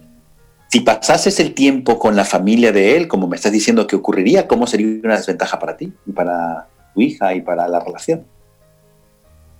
Si 0.67 0.79
pasases 0.81 1.39
el 1.39 1.53
tiempo 1.53 1.99
con 1.99 2.15
la 2.15 2.23
familia 2.23 2.71
de 2.71 2.95
él, 2.95 3.07
como 3.07 3.27
me 3.27 3.35
estás 3.35 3.51
diciendo 3.51 3.87
que 3.87 3.95
ocurriría, 3.95 4.47
¿cómo 4.47 4.67
sería 4.67 5.01
una 5.03 5.17
desventaja 5.17 5.59
para 5.59 5.75
ti 5.75 5.91
y 6.05 6.11
para 6.11 6.67
tu 6.93 7.01
hija 7.01 7.33
y 7.33 7.41
para 7.41 7.67
la 7.67 7.79
relación? 7.79 8.25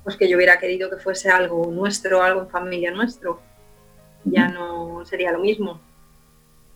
Pues 0.03 0.15
que 0.15 0.29
yo 0.29 0.37
hubiera 0.37 0.57
querido 0.57 0.89
que 0.89 0.97
fuese 0.97 1.29
algo 1.29 1.69
nuestro, 1.71 2.23
algo 2.23 2.41
en 2.41 2.49
familia 2.49 2.91
nuestro. 2.91 3.41
Ya 4.23 4.47
no 4.47 5.03
sería 5.05 5.31
lo 5.31 5.39
mismo, 5.39 5.81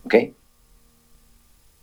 ¿Ok? 0.06 0.14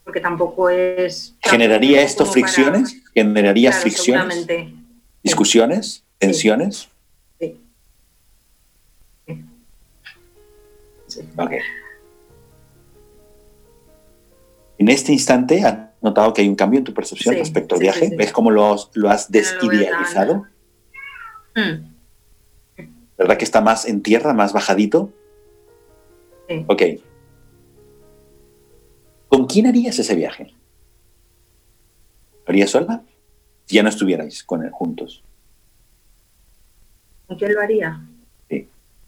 Porque 0.03 0.19
tampoco 0.19 0.69
es... 0.69 1.33
¿Generaría 1.41 2.01
esto 2.01 2.23
como 2.25 2.33
para- 2.33 2.47
fricciones? 2.47 3.01
¿Generaría 3.13 3.69
Claro, 3.69 3.81
fricciones? 3.81 4.47
¿Discusiones? 5.23 6.03
¿Tensiones? 6.17 6.89
Sí. 7.39 7.59
Sí. 11.07 11.21
Ok. 11.37 11.51
En 14.79 14.89
este 14.89 15.13
instante, 15.13 15.63
¿has 15.63 15.77
notado 16.01 16.33
que 16.33 16.41
hay 16.41 16.49
un 16.49 16.55
cambio 16.55 16.79
en 16.79 16.83
tu 16.83 16.93
percepción 16.93 17.35
Sí, 17.35 17.39
respecto 17.39 17.75
al 17.75 17.79
sí, 17.79 17.83
viaje? 17.83 17.99
sí, 18.01 18.09
sí. 18.09 18.15
¿Ves 18.15 18.31
cómo 18.33 18.51
lo, 18.51 18.73
has- 18.73 18.89
lo 18.93 19.09
no 19.09 19.31
desidealizado? 19.31 20.45
Mm, 21.55 21.93
¿Verdad 23.17 23.37
que 23.37 23.45
está 23.45 23.61
más 23.61 23.85
en 23.85 24.01
tierra, 24.01 24.33
más 24.33 24.51
bajadito? 24.53 25.11
sí. 26.49 26.65
Ok. 26.67 26.81
¿Con 29.33 29.47
quién 29.47 29.65
harías 29.65 29.97
ese 29.97 30.13
viaje? 30.13 30.53
¿Lo 32.45 32.51
harías 32.51 32.69
sola? 32.69 33.01
Si 33.65 33.75
ya 33.75 33.81
no 33.81 33.89
estuvierais 33.89 34.43
con 34.43 34.63
él 34.63 34.69
juntos. 34.69 35.23
¿Con 37.25 37.39
quién 37.39 37.55
lo 37.55 37.61
haría? 37.61 37.99
¿Te 38.47 38.67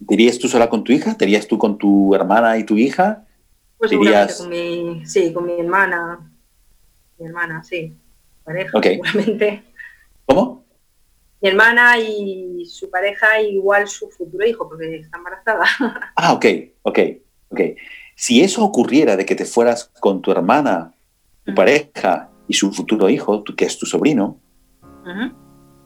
irías 0.09 0.39
tú 0.39 0.47
sola 0.47 0.67
con 0.67 0.83
tu 0.83 0.91
hija? 0.91 1.15
¿Te 1.15 1.25
irías 1.25 1.47
tú 1.47 1.59
con 1.59 1.77
tu 1.77 2.15
hermana 2.15 2.57
y 2.57 2.63
tu 2.63 2.75
hija? 2.75 3.23
Pues 3.77 3.91
seguramente 3.91 4.33
con 4.35 4.49
mi, 4.49 5.05
sí, 5.05 5.31
con 5.31 5.45
mi 5.45 5.59
hermana. 5.59 6.27
Mi 7.19 7.27
hermana, 7.27 7.63
sí. 7.63 7.93
Pareja, 8.43 8.81
seguramente. 8.81 9.63
¿Cómo? 10.25 10.65
Mi 11.39 11.49
hermana 11.49 11.99
y 11.99 12.65
su 12.65 12.89
pareja, 12.89 13.39
igual 13.41 13.87
su 13.87 14.09
futuro 14.09 14.43
hijo, 14.43 14.67
porque 14.67 14.95
está 14.95 15.17
embarazada. 15.17 15.65
Ah, 16.15 16.33
ok, 16.33 16.45
ok, 16.81 16.99
ok. 17.49 17.61
Si 18.15 18.41
eso 18.41 18.63
ocurriera 18.63 19.17
de 19.17 19.25
que 19.25 19.35
te 19.35 19.45
fueras 19.45 19.91
con 19.99 20.21
tu 20.21 20.31
hermana, 20.31 20.93
tu 21.43 21.53
pareja 21.53 22.29
y 22.47 22.53
su 22.53 22.71
futuro 22.71 23.09
hijo, 23.09 23.43
que 23.43 23.65
es 23.65 23.77
tu 23.77 23.85
sobrino. 23.85 24.37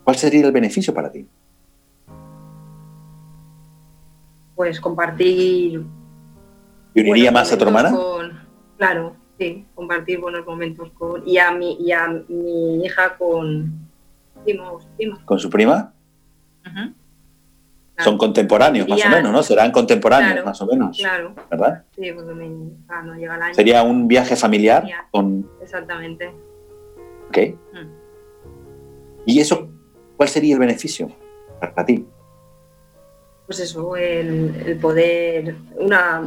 ¿cuál 0.04 0.16
sería 0.16 0.46
el 0.46 0.52
beneficio 0.52 0.94
para 0.94 1.12
ti? 1.12 1.28
Pues 4.56 4.80
compartir. 4.80 5.84
¿Te 6.94 7.02
uniría 7.02 7.32
más 7.32 7.52
a 7.52 7.58
tu 7.58 7.66
hermana? 7.66 7.92
con- 7.92 8.40
claro, 8.78 9.16
sí, 9.38 9.66
compartir 9.76 10.20
buenos 10.20 10.46
momentos 10.46 10.90
con. 10.98 11.28
Y 11.28 11.38
a 11.38 11.52
mi, 11.52 11.78
y 11.80 11.92
a 11.92 12.08
mi 12.28 12.84
hija 12.86 13.18
con. 13.18 13.88
¿Con 15.26 15.40
su 15.40 15.50
prima? 15.50 15.94
Ujú. 18.00 18.04
Son 18.10 18.18
contemporáneos, 18.18 18.88
más 18.88 19.06
o 19.06 19.10
menos, 19.10 19.32
¿no? 19.32 19.44
Serán 19.44 19.72
contemporáneos, 19.72 20.32
Claro, 20.32 20.46
más 20.46 20.62
o 20.62 20.66
menos, 20.66 20.98
Claro, 20.98 21.36
¿verdad? 21.52 21.84
sí, 21.94 22.12
porque 22.14 22.34
mi 22.34 22.46
hija 22.86 23.02
no 23.02 23.16
llega 23.16 23.36
al 23.36 23.42
año. 23.42 23.54
Sería 23.54 23.84
un 23.84 24.08
viaje 24.08 24.36
familiar 24.38 24.86
con... 25.12 25.50
Exactamente. 25.62 26.32
¿Ok? 27.28 27.38
Mm. 27.74 27.88
¿Y 29.26 29.40
eso 29.42 29.70
cuál 30.16 30.30
sería 30.30 30.54
el 30.54 30.60
beneficio 30.60 31.10
para 31.60 31.86
ti? 31.86 32.06
pues 33.46 33.60
eso, 33.62 33.96
el, 33.98 34.56
el 34.64 34.78
poder, 34.78 35.56
una 35.76 36.22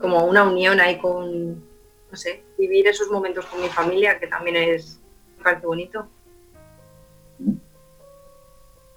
como 0.00 0.24
una 0.24 0.44
unión 0.48 0.78
ahí 0.80 0.98
con, 0.98 1.54
no 1.56 2.16
sé, 2.16 2.44
vivir 2.56 2.86
esos 2.86 3.10
momentos 3.10 3.44
con 3.46 3.60
mi 3.60 3.68
familia, 3.68 4.20
que 4.20 4.28
también 4.28 4.54
es 4.56 5.00
me 5.36 5.42
parece 5.42 5.66
bonito. 5.66 6.06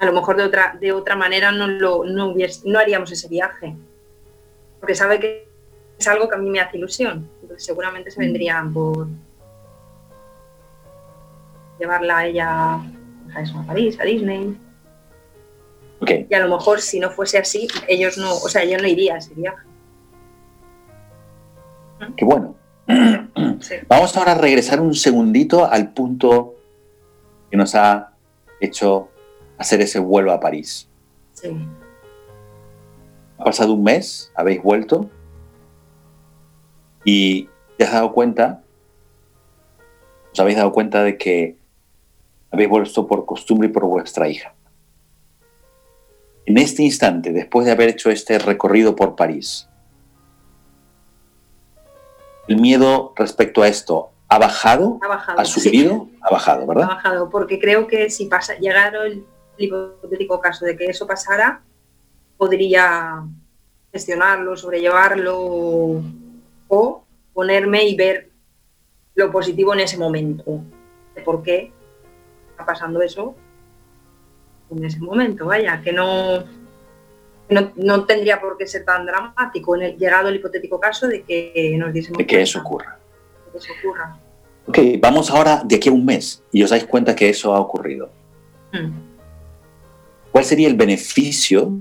A 0.03 0.05
lo 0.05 0.11
mejor 0.11 0.35
de 0.35 0.43
otra, 0.43 0.77
de 0.81 0.91
otra 0.91 1.15
manera 1.15 1.53
no, 1.53 1.65
lo, 1.65 2.03
no, 2.03 2.35
no 2.65 2.79
haríamos 2.79 3.09
ese 3.09 3.29
viaje, 3.29 3.73
porque 4.81 4.95
sabe 4.95 5.17
que 5.17 5.47
es 5.97 6.07
algo 6.09 6.27
que 6.27 6.35
a 6.35 6.37
mí 6.37 6.49
me 6.49 6.59
hace 6.59 6.75
ilusión. 6.75 7.29
Entonces 7.41 7.65
seguramente 7.65 8.11
se 8.11 8.19
vendrían 8.19 8.73
por 8.73 9.07
llevarla 11.79 12.17
a 12.17 12.25
ella 12.25 12.73
a, 13.33 13.41
eso, 13.41 13.57
a 13.59 13.63
París, 13.65 13.97
a 13.97 14.03
Disney. 14.03 14.57
Okay. 16.01 16.27
Y 16.29 16.33
a 16.33 16.45
lo 16.45 16.53
mejor 16.53 16.81
si 16.81 16.99
no 16.99 17.09
fuese 17.09 17.37
así, 17.37 17.69
ellos 17.87 18.17
no, 18.17 18.29
o 18.29 18.49
sea, 18.49 18.65
yo 18.65 18.77
no 18.79 18.87
iría 18.89 19.15
a 19.15 19.17
ese 19.19 19.33
viaje. 19.33 19.65
Qué 22.17 22.25
bueno. 22.25 22.55
Sí. 23.61 23.75
Vamos 23.87 24.17
ahora 24.17 24.33
a 24.33 24.37
regresar 24.37 24.81
un 24.81 24.93
segundito 24.93 25.65
al 25.65 25.93
punto 25.93 26.55
que 27.49 27.55
nos 27.55 27.75
ha 27.75 28.11
hecho 28.59 29.12
hacer 29.57 29.81
ese 29.81 29.99
vuelo 29.99 30.31
a 30.31 30.39
París. 30.39 30.89
Sí. 31.33 31.49
Ha 33.37 33.43
pasado 33.43 33.73
un 33.73 33.83
mes, 33.83 34.31
habéis 34.35 34.61
vuelto 34.61 35.09
y 37.03 37.49
te 37.77 37.83
has 37.83 37.91
dado 37.91 38.13
cuenta, 38.13 38.63
os 40.31 40.39
habéis 40.39 40.57
dado 40.57 40.71
cuenta 40.71 41.03
de 41.03 41.17
que 41.17 41.57
habéis 42.51 42.69
vuelto 42.69 43.07
por 43.07 43.25
costumbre 43.25 43.67
y 43.67 43.71
por 43.71 43.85
vuestra 43.85 44.27
hija. 44.27 44.53
En 46.45 46.57
este 46.57 46.83
instante, 46.83 47.31
después 47.31 47.65
de 47.65 47.71
haber 47.71 47.89
hecho 47.89 48.09
este 48.09 48.37
recorrido 48.37 48.95
por 48.95 49.15
París, 49.15 49.67
el 52.47 52.59
miedo 52.59 53.13
respecto 53.15 53.63
a 53.63 53.67
esto 53.67 54.11
ha 54.27 54.37
bajado, 54.37 54.99
ha, 55.01 55.07
bajado, 55.07 55.39
ha 55.39 55.45
subido, 55.45 56.07
sí. 56.09 56.17
ha 56.21 56.29
bajado, 56.29 56.67
¿verdad? 56.67 56.83
Ha 56.83 56.95
bajado, 56.95 57.29
porque 57.29 57.59
creo 57.59 57.87
que 57.87 58.09
si 58.09 58.25
pasa, 58.25 58.55
llegara 58.55 59.05
el 59.05 59.25
hipotético 59.63 60.39
caso 60.39 60.65
de 60.65 60.75
que 60.75 60.85
eso 60.85 61.07
pasara, 61.07 61.61
podría 62.37 63.23
gestionarlo, 63.91 64.57
sobrellevarlo 64.57 66.01
o 66.67 67.03
ponerme 67.33 67.83
y 67.85 67.95
ver 67.95 68.29
lo 69.15 69.31
positivo 69.31 69.73
en 69.73 69.81
ese 69.81 69.97
momento, 69.97 70.61
de 71.15 71.21
por 71.21 71.43
qué 71.43 71.71
está 72.51 72.65
pasando 72.65 73.01
eso 73.01 73.35
en 74.71 74.85
ese 74.85 74.99
momento, 74.99 75.45
vaya, 75.45 75.81
que 75.83 75.91
no, 75.91 76.43
no, 77.49 77.71
no, 77.75 78.05
tendría 78.05 78.41
por 78.41 78.57
qué 78.57 78.65
ser 78.65 78.85
tan 78.85 79.05
dramático 79.05 79.75
en 79.75 79.83
el 79.83 79.97
llegado 79.97 80.29
el 80.29 80.37
hipotético 80.37 80.79
caso 80.79 81.07
de 81.07 81.23
que 81.23 81.75
nos 81.77 81.93
diésemos 81.93 82.17
de 82.17 82.25
que 82.25 82.41
eso 82.41 82.59
ocurra. 82.59 82.97
De 83.45 83.51
que 83.51 83.57
eso 83.59 83.73
ocurra. 83.79 84.17
Ok, 84.65 84.79
vamos 84.99 85.29
ahora 85.29 85.61
de 85.63 85.75
aquí 85.75 85.89
a 85.89 85.91
un 85.91 86.05
mes 86.05 86.41
y 86.51 86.63
os 86.63 86.69
dais 86.69 86.85
cuenta 86.85 87.15
que 87.15 87.29
eso 87.29 87.53
ha 87.53 87.59
ocurrido. 87.59 88.09
Hmm. 88.71 89.12
¿Cuál 90.33 90.43
sería 90.45 90.67
el 90.67 90.75
beneficio 90.75 91.71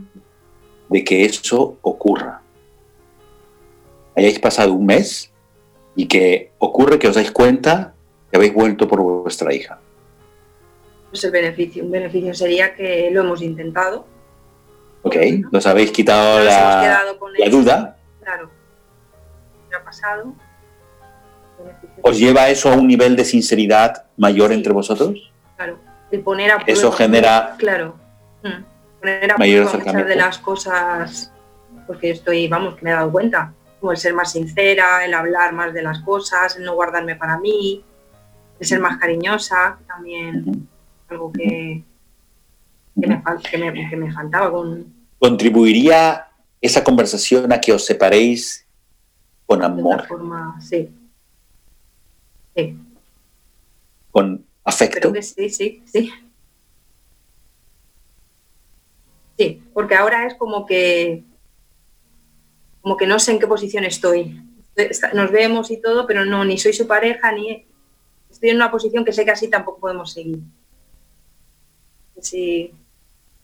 de 0.90 1.02
que 1.02 1.24
eso 1.24 1.78
ocurra? 1.80 2.42
Hayáis 4.14 4.38
pasado 4.38 4.74
un 4.74 4.84
mes 4.84 5.32
y 5.96 6.06
que 6.06 6.52
ocurre 6.58 6.98
que 6.98 7.08
os 7.08 7.14
dais 7.14 7.30
cuenta 7.32 7.94
que 8.30 8.36
habéis 8.36 8.52
vuelto 8.52 8.86
por 8.86 9.00
vuestra 9.00 9.54
hija. 9.54 9.80
Pues 11.08 11.24
el 11.24 11.30
beneficio, 11.30 11.82
un 11.82 11.90
beneficio 11.90 12.34
sería 12.34 12.74
que 12.74 13.08
lo 13.10 13.22
hemos 13.22 13.40
intentado. 13.40 14.06
Ok, 15.00 15.16
nos 15.50 15.66
habéis 15.66 15.90
quitado 15.90 16.36
Nos 16.38 16.46
la, 16.46 17.04
con 17.18 17.32
la 17.32 17.48
duda. 17.48 17.96
Claro. 18.22 18.50
¿Qué 19.70 19.76
ha 19.76 19.82
pasado? 19.82 20.34
¿Os 22.02 22.18
lleva 22.18 22.50
eso 22.50 22.70
a 22.70 22.76
un 22.76 22.86
nivel 22.86 23.16
de 23.16 23.24
sinceridad 23.24 24.04
mayor 24.18 24.50
Sí. 24.50 24.56
entre 24.56 24.74
vosotros? 24.74 25.32
Claro. 25.56 25.78
El 26.10 26.20
poner 26.20 26.50
a 26.50 26.56
Eso 26.66 26.92
genera- 26.92 27.54
Claro. 27.58 27.94
Poner 29.00 29.32
a 29.32 29.36
Mayor 29.38 29.68
prueba 29.70 29.84
muchas 29.92 30.06
de 30.06 30.16
las 30.16 30.38
cosas, 30.38 31.32
porque 31.86 32.10
estoy, 32.10 32.48
vamos, 32.48 32.76
que 32.76 32.84
me 32.84 32.90
he 32.90 32.94
dado 32.94 33.10
cuenta. 33.10 33.52
Como 33.80 33.92
el 33.92 33.98
ser 33.98 34.14
más 34.14 34.30
sincera, 34.32 35.04
el 35.04 35.12
hablar 35.14 35.52
más 35.52 35.72
de 35.74 35.82
las 35.82 35.98
cosas, 36.00 36.56
el 36.56 36.64
no 36.64 36.74
guardarme 36.74 37.16
para 37.16 37.38
mí, 37.38 37.84
el 38.60 38.66
ser 38.66 38.78
más 38.80 38.96
cariñosa, 38.98 39.78
también 39.88 40.68
algo 41.08 41.32
que, 41.32 41.82
que, 43.00 43.06
me, 43.08 43.22
que 43.50 43.58
me- 43.58 43.90
que 43.90 43.96
me 43.96 44.12
faltaba 44.12 44.50
con 44.52 44.86
¿Contribuiría 45.18 46.28
esa 46.60 46.82
conversación 46.84 47.52
a 47.52 47.60
que 47.60 47.72
os 47.72 47.84
separéis 47.84 48.64
con 49.46 49.58
de 49.60 49.66
amor, 49.66 50.06
forma. 50.06 50.56
Sí. 50.60 50.88
Sí, 52.56 52.78
con 54.12 54.44
afecto? 54.64 55.00
creo 55.00 55.12
que 55.12 55.22
sí, 55.22 55.48
sí, 55.50 55.82
sí. 55.86 56.12
Sí, 59.38 59.62
porque 59.72 59.94
ahora 59.94 60.26
es 60.26 60.34
como 60.34 60.66
que 60.66 61.24
como 62.82 62.96
que 62.96 63.06
no 63.06 63.18
sé 63.18 63.32
en 63.32 63.38
qué 63.38 63.46
posición 63.46 63.84
estoy. 63.84 64.42
Nos 65.14 65.30
vemos 65.30 65.70
y 65.70 65.80
todo, 65.80 66.06
pero 66.06 66.24
no, 66.24 66.44
ni 66.44 66.58
soy 66.58 66.72
su 66.72 66.86
pareja, 66.86 67.32
ni 67.32 67.64
estoy 68.30 68.50
en 68.50 68.56
una 68.56 68.70
posición 68.70 69.04
que 69.04 69.12
sé 69.12 69.24
que 69.24 69.30
así 69.30 69.48
tampoco 69.48 69.80
podemos 69.80 70.12
seguir. 70.12 70.40
Sí, 72.20 72.72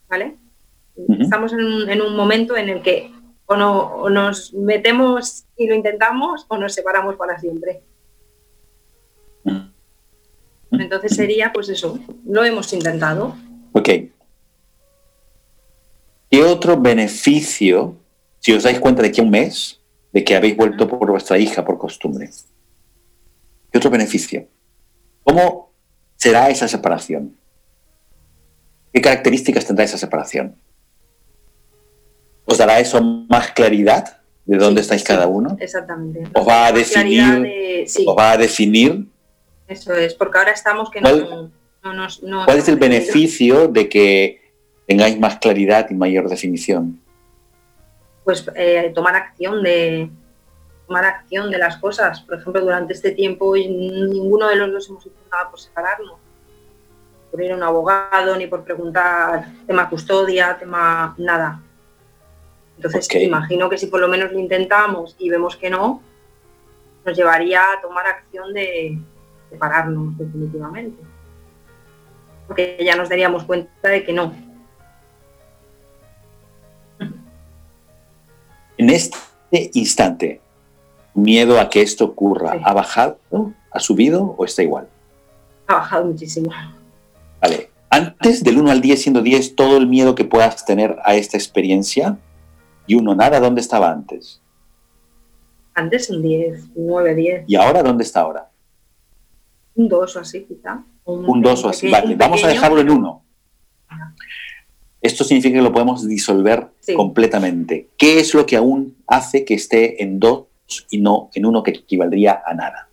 ¿vale? 0.08 0.36
Estamos 1.20 1.52
en 1.52 1.64
un, 1.64 1.88
en 1.88 2.02
un 2.02 2.16
momento 2.16 2.56
en 2.56 2.68
el 2.68 2.82
que 2.82 3.12
o, 3.46 3.56
no, 3.56 3.78
o 3.94 4.10
nos 4.10 4.52
metemos 4.52 5.44
y 5.56 5.68
lo 5.68 5.74
intentamos 5.74 6.44
o 6.48 6.58
nos 6.58 6.74
separamos 6.74 7.16
para 7.16 7.38
siempre. 7.38 7.82
Entonces 10.72 11.14
sería, 11.14 11.52
pues 11.52 11.68
eso, 11.68 11.98
lo 12.26 12.44
hemos 12.44 12.72
intentado. 12.72 13.34
Ok. 13.72 13.88
¿Qué 16.30 16.42
otro 16.42 16.76
beneficio, 16.78 17.96
si 18.38 18.52
os 18.52 18.62
dais 18.64 18.78
cuenta 18.80 19.02
de 19.02 19.10
que 19.12 19.20
un 19.22 19.30
mes, 19.30 19.80
de 20.12 20.24
que 20.24 20.36
habéis 20.36 20.56
vuelto 20.56 20.86
por 20.88 21.10
vuestra 21.10 21.38
hija 21.38 21.64
por 21.64 21.78
costumbre? 21.78 22.28
¿Qué 23.72 23.78
otro 23.78 23.90
beneficio? 23.90 24.46
¿Cómo 25.24 25.72
será 26.16 26.50
esa 26.50 26.68
separación? 26.68 27.36
¿Qué 28.92 29.00
características 29.00 29.66
tendrá 29.66 29.84
esa 29.84 29.98
separación? 29.98 30.56
¿Os 32.44 32.58
dará 32.58 32.80
eso 32.80 33.02
más 33.02 33.52
claridad 33.52 34.18
de 34.46 34.56
dónde 34.56 34.80
Sí, 34.80 34.84
estáis 34.86 35.02
sí, 35.02 35.06
cada 35.06 35.26
uno? 35.26 35.56
Exactamente. 35.60 36.24
¿Os 36.34 36.48
va 36.48 36.66
a 36.66 36.72
definir, 36.72 37.40
de- 37.42 37.84
sí, 37.86 38.04
¿Os 38.06 38.16
va 38.16 38.32
a 38.32 38.36
definir 38.38 39.06
eso 39.66 39.94
es, 39.94 40.14
porque 40.14 40.38
ahora 40.38 40.52
estamos 40.52 40.90
que 40.90 41.00
¿Cuál- 41.02 41.50
no, 41.82 41.92
no 41.92 42.06
no 42.22 42.44
cuál 42.46 42.56
es 42.58 42.68
el 42.68 42.76
beneficio 42.76 43.68
de 43.68 43.86
que 43.90 44.47
tengáis 44.88 45.20
más 45.20 45.38
claridad 45.38 45.86
y 45.90 45.94
mayor 45.94 46.28
definición? 46.28 46.98
Pues 48.24 48.50
eh, 48.56 48.90
tomar 48.94 49.14
acción 49.14 49.62
de 49.62 50.10
tomar 50.86 51.04
acción 51.04 51.50
de 51.50 51.58
las 51.58 51.76
cosas. 51.76 52.22
Por 52.22 52.38
ejemplo, 52.38 52.62
durante 52.62 52.94
este 52.94 53.10
tiempo 53.10 53.54
ninguno 53.54 54.48
de 54.48 54.56
los 54.56 54.72
dos 54.72 54.88
hemos 54.88 55.04
hecho 55.04 55.14
nada 55.30 55.50
por 55.50 55.60
separarnos. 55.60 56.14
Por 57.30 57.42
ir 57.42 57.52
a 57.52 57.56
un 57.56 57.62
abogado, 57.62 58.34
ni 58.38 58.46
por 58.46 58.64
preguntar 58.64 59.44
tema 59.66 59.90
custodia, 59.90 60.56
tema 60.58 61.14
nada. 61.18 61.60
Entonces, 62.76 63.06
Ok. 63.06 63.16
imagino 63.20 63.68
que 63.68 63.76
si 63.76 63.88
por 63.88 64.00
lo 64.00 64.08
menos 64.08 64.32
lo 64.32 64.38
intentamos 64.38 65.14
y 65.18 65.28
vemos 65.28 65.56
que 65.56 65.68
no, 65.68 66.00
nos 67.04 67.14
llevaría 67.14 67.60
a 67.60 67.82
tomar 67.82 68.06
acción 68.06 68.54
de 68.54 68.98
separarnos 69.50 70.16
definitivamente. 70.16 71.02
Porque 72.46 72.78
ya 72.82 72.96
nos 72.96 73.10
daríamos 73.10 73.44
cuenta 73.44 73.90
de 73.90 74.02
que 74.04 74.14
no. 74.14 74.47
En 78.78 78.90
este 78.90 79.16
instante, 79.74 80.40
miedo 81.14 81.60
a 81.60 81.68
que 81.68 81.82
esto 81.82 82.04
ocurra, 82.04 82.52
Sí. 82.52 82.58
¿ha 82.64 82.72
bajado? 82.74 83.18
¿Ha 83.70 83.80
subido 83.80 84.34
o 84.38 84.44
está 84.44 84.62
igual? 84.62 84.88
Ha 85.66 85.74
bajado 85.74 86.06
muchísimo. 86.06 86.50
Vale. 87.40 87.70
Antes 87.90 88.44
del 88.44 88.58
1 88.58 88.70
al 88.70 88.80
10 88.80 89.00
siendo 89.02 89.22
10, 89.22 89.56
todo 89.56 89.76
el 89.78 89.86
miedo 89.86 90.14
que 90.14 90.24
puedas 90.24 90.64
tener 90.64 90.96
a 91.04 91.14
esta 91.14 91.36
experiencia 91.36 92.18
y 92.86 92.94
uno 92.96 93.14
nada, 93.14 93.40
¿dónde 93.40 93.60
estaba 93.60 93.90
antes? 93.90 94.40
Antes 95.74 96.10
un 96.10 96.22
10, 96.22 96.64
un 96.74 96.86
9, 96.88 97.14
10, 97.14 97.44
¿Y 97.46 97.56
ahora 97.56 97.82
dónde 97.82 98.04
está 98.04 98.20
ahora? 98.20 98.50
un 99.74 99.88
2 99.88 100.16
o 100.16 100.20
así 100.20 100.42
quizá. 100.44 100.82
Un 101.04 101.40
2 101.40 101.64
o 101.64 101.68
así. 101.68 101.88
Vale, 101.88 102.16
vamos 102.16 102.40
a 102.42 102.46
pequeño. 102.48 102.52
dejarlo 102.54 102.80
en 102.80 102.90
1. 102.90 103.22
Esto 105.00 105.22
significa 105.24 105.56
que 105.58 105.62
lo 105.62 105.72
podemos 105.72 106.06
disolver 106.06 106.68
Sí. 106.80 106.94
completamente. 106.94 107.88
¿Qué 107.96 108.18
es 108.20 108.34
lo 108.34 108.46
que 108.46 108.56
aún 108.56 108.96
hace 109.06 109.44
que 109.44 109.54
esté 109.54 110.02
en 110.02 110.18
2 110.18 110.46
y 110.90 110.98
no 111.00 111.30
en 111.34 111.46
1 111.46 111.62
que 111.62 111.70
equivaldría 111.70 112.42
a 112.44 112.54
nada? 112.54 112.88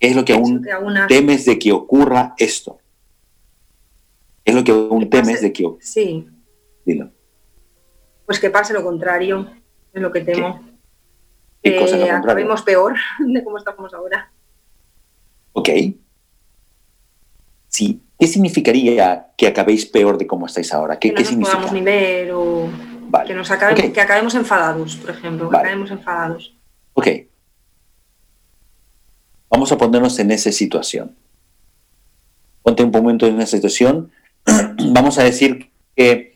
¿Qué 0.00 0.08
es 0.08 0.16
lo 0.16 0.24
que 0.24 0.32
aún 0.34 0.62
que 0.62 0.72
aún 0.72 0.96
hace- 0.96 1.14
temes 1.14 1.44
de 1.44 1.58
que 1.58 1.72
ocurra 1.72 2.34
esto? 2.36 2.78
¿Qué 4.44 4.50
es 4.50 4.56
lo 4.56 4.64
que 4.64 4.72
aún 4.72 5.00
Que 5.00 5.06
temes 5.06 5.40
de 5.40 5.52
que 5.52 5.64
ocurra? 5.66 5.80
Sí, 5.82 6.28
Dilo. 6.84 7.10
pues 8.26 8.40
que 8.40 8.50
pase 8.50 8.72
lo 8.74 8.82
contrario, 8.82 9.48
es 9.92 10.02
lo 10.02 10.10
que 10.12 10.20
temo. 10.22 10.60
¿Qué 11.62 11.70
lo 11.80 11.86
Que 11.86 12.10
acabemos 12.10 12.62
peor 12.62 12.94
de 13.26 13.42
cómo 13.44 13.56
estamos 13.56 13.94
ahora. 13.94 14.30
Ok. 15.52 15.68
Sí. 17.68 18.02
¿Qué 18.18 18.26
significaría 18.26 19.28
que 19.36 19.46
acabéis 19.46 19.86
peor 19.86 20.18
de 20.18 20.26
cómo 20.26 20.46
estáis 20.46 20.72
ahora? 20.72 20.98
¿Qué, 20.98 21.08
que 21.08 21.12
no 21.14 21.16
qué 21.16 21.22
nos 21.22 21.28
significa? 21.28 21.56
podamos 21.58 21.72
ni 21.72 21.82
ver 21.82 22.30
o 22.32 22.68
Vale. 23.08 23.26
que, 23.28 23.34
nos 23.34 23.50
acabe- 23.50 23.72
Ok. 23.88 23.92
que 23.92 24.00
acabemos 24.00 24.34
enfadados, 24.34 24.96
por 24.96 25.10
ejemplo, 25.10 25.50
que 25.50 25.56
acabemos 25.56 25.90
enfadados. 25.90 26.54
Ok. 26.94 27.08
Vamos 29.50 29.70
a 29.72 29.78
ponernos 29.78 30.18
en 30.18 30.30
esa 30.30 30.50
situación. 30.52 31.14
Ponte 32.62 32.82
un 32.82 32.90
momento 32.90 33.26
en 33.26 33.40
esa 33.40 33.56
situación. 33.56 34.10
Vamos 34.92 35.18
a 35.18 35.24
decir 35.24 35.70
que 35.96 36.34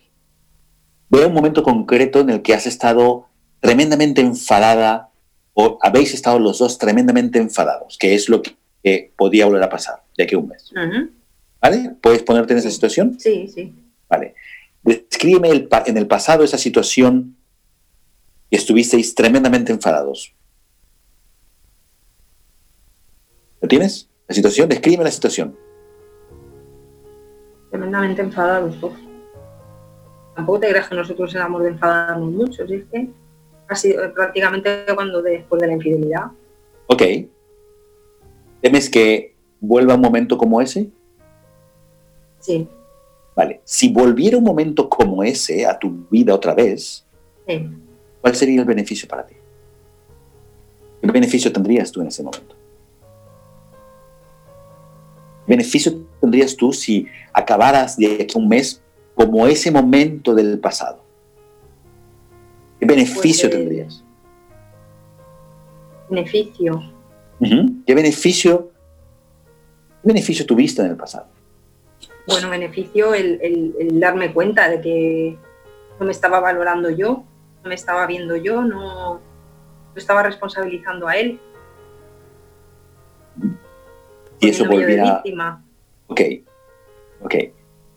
ve 1.08 1.26
un 1.26 1.32
momento 1.32 1.62
concreto 1.62 2.20
en 2.20 2.30
el 2.30 2.42
que 2.42 2.54
has 2.54 2.66
estado 2.66 3.26
tremendamente 3.60 4.20
enfadada 4.20 5.08
o 5.54 5.78
habéis 5.82 6.14
estado 6.14 6.38
los 6.38 6.58
dos 6.58 6.78
tremendamente 6.78 7.38
enfadados, 7.40 7.96
que 7.98 8.14
es 8.14 8.28
lo 8.28 8.42
que, 8.42 8.54
que 8.84 9.12
podía 9.16 9.46
volver 9.46 9.62
a 9.64 9.68
pasar 9.70 10.02
de 10.16 10.24
aquí 10.24 10.34
a 10.36 10.38
un 10.38 10.48
mes. 10.48 10.70
Ujú. 10.72 11.10
¿Vale? 11.60 11.96
¿Puedes 12.00 12.22
ponerte 12.22 12.52
en 12.52 12.58
esa 12.60 12.70
situación? 12.70 13.18
Sí, 13.18 13.48
sí. 13.48 13.74
Vale. 14.08 14.34
Descríbeme 14.82 15.50
el 15.50 15.68
en 15.86 15.96
el 15.96 16.06
pasado 16.06 16.44
esa 16.44 16.58
situación 16.58 17.36
que 18.50 18.56
estuvisteis 18.56 19.14
tremendamente 19.14 19.72
enfadados. 19.72 20.34
¿Lo 23.60 23.68
tienes? 23.68 24.08
¿La 24.28 24.34
situación? 24.34 24.68
Descríbeme 24.68 25.04
la 25.04 25.10
situación. 25.10 25.56
Tremendamente 27.70 28.22
enfadados. 28.22 28.82
uf. 28.82 28.92
Tampoco 30.34 30.60
te 30.60 30.68
creas 30.68 30.88
que 30.88 30.94
nosotros 30.94 31.34
éramos 31.34 31.62
de 31.62 31.70
enfadarnos 31.70 32.30
mucho, 32.30 32.66
si 32.66 32.74
es 32.74 32.84
que 32.92 33.08
ha 33.66 33.74
sido 33.74 34.14
prácticamente 34.14 34.84
cuando 34.94 35.20
después 35.20 35.60
de 35.60 35.66
la 35.66 35.72
infidelidad. 35.72 36.26
Ok. 36.86 37.02
¿Temes 38.62 38.88
que 38.88 39.34
vuelva 39.60 39.96
un 39.96 40.00
momento 40.00 40.38
como 40.38 40.60
ese? 40.60 40.90
Sí, 42.48 42.66
Vale. 43.36 43.60
Si 43.62 43.92
volviera 43.92 44.38
un 44.38 44.44
momento 44.44 44.88
como 44.88 45.22
ese 45.22 45.66
a 45.66 45.78
tu 45.78 46.06
vida 46.10 46.34
otra 46.34 46.54
vez, 46.54 47.04
sí. 47.46 47.68
¿cuál 48.22 48.34
sería 48.34 48.60
el 48.60 48.66
beneficio 48.66 49.06
para 49.06 49.26
ti? 49.26 49.34
¿Qué 51.02 51.10
beneficio 51.12 51.52
tendrías 51.52 51.92
tú 51.92 52.00
en 52.00 52.06
ese 52.08 52.22
momento? 52.22 52.56
¿Qué 55.46 55.52
beneficio 55.52 55.92
tendrías 56.20 56.56
tú 56.56 56.72
si 56.72 57.06
acabaras 57.32 57.96
de 57.96 58.22
aquí 58.22 58.34
a 58.34 58.38
un 58.40 58.48
mes 58.48 58.82
como 59.14 59.46
ese 59.46 59.70
momento 59.70 60.34
del 60.34 60.58
pasado? 60.58 61.04
¿Qué 62.80 62.86
beneficio 62.86 63.48
Pues, 63.48 63.60
eh, 63.60 63.64
tendrías? 63.64 64.04
Beneficio. 66.08 66.82
¿Qué 67.86 67.94
beneficio, 67.94 68.72
qué 70.02 70.08
beneficio 70.08 70.44
tuviste 70.46 70.82
en 70.82 70.88
el 70.88 70.96
pasado? 70.96 71.37
Bueno, 72.28 72.50
beneficio 72.50 73.14
el, 73.14 73.40
el- 73.42 73.74
el 73.80 74.00
darme 74.00 74.32
cuenta 74.32 74.68
de 74.68 74.80
que 74.80 75.38
no 75.98 76.04
me 76.06 76.12
estaba 76.12 76.40
valorando 76.40 76.90
yo, 76.90 77.24
no 77.62 77.68
me 77.68 77.74
estaba 77.74 78.06
viendo 78.06 78.36
yo, 78.36 78.62
no, 78.62 79.20
estaba 79.96 80.22
responsabilizando 80.22 81.08
a 81.08 81.16
él. 81.16 81.40
Y 84.40 84.50
eso 84.50 84.64
volviera... 84.66 85.14
víctima. 85.14 85.64
Ok, 86.06 86.20
ok. 87.22 87.34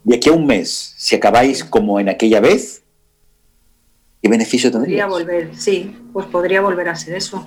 De 0.03 0.15
aquí 0.15 0.29
a 0.29 0.33
un 0.33 0.47
mes, 0.47 0.95
si 0.97 1.15
acabáis 1.15 1.63
como 1.63 1.99
en 1.99 2.09
aquella 2.09 2.39
vez, 2.39 2.83
¿qué 4.23 4.29
beneficio 4.29 4.71
Podría 4.71 5.05
tendrías? 5.05 5.09
volver, 5.09 5.55
sí, 5.55 5.95
pues 6.13 6.25
podría 6.25 6.61
volver 6.61 6.89
a 6.89 6.95
ser 6.95 7.15
eso. 7.15 7.45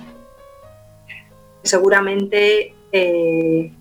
Seguramente 1.63 2.73
eh, 2.91 3.73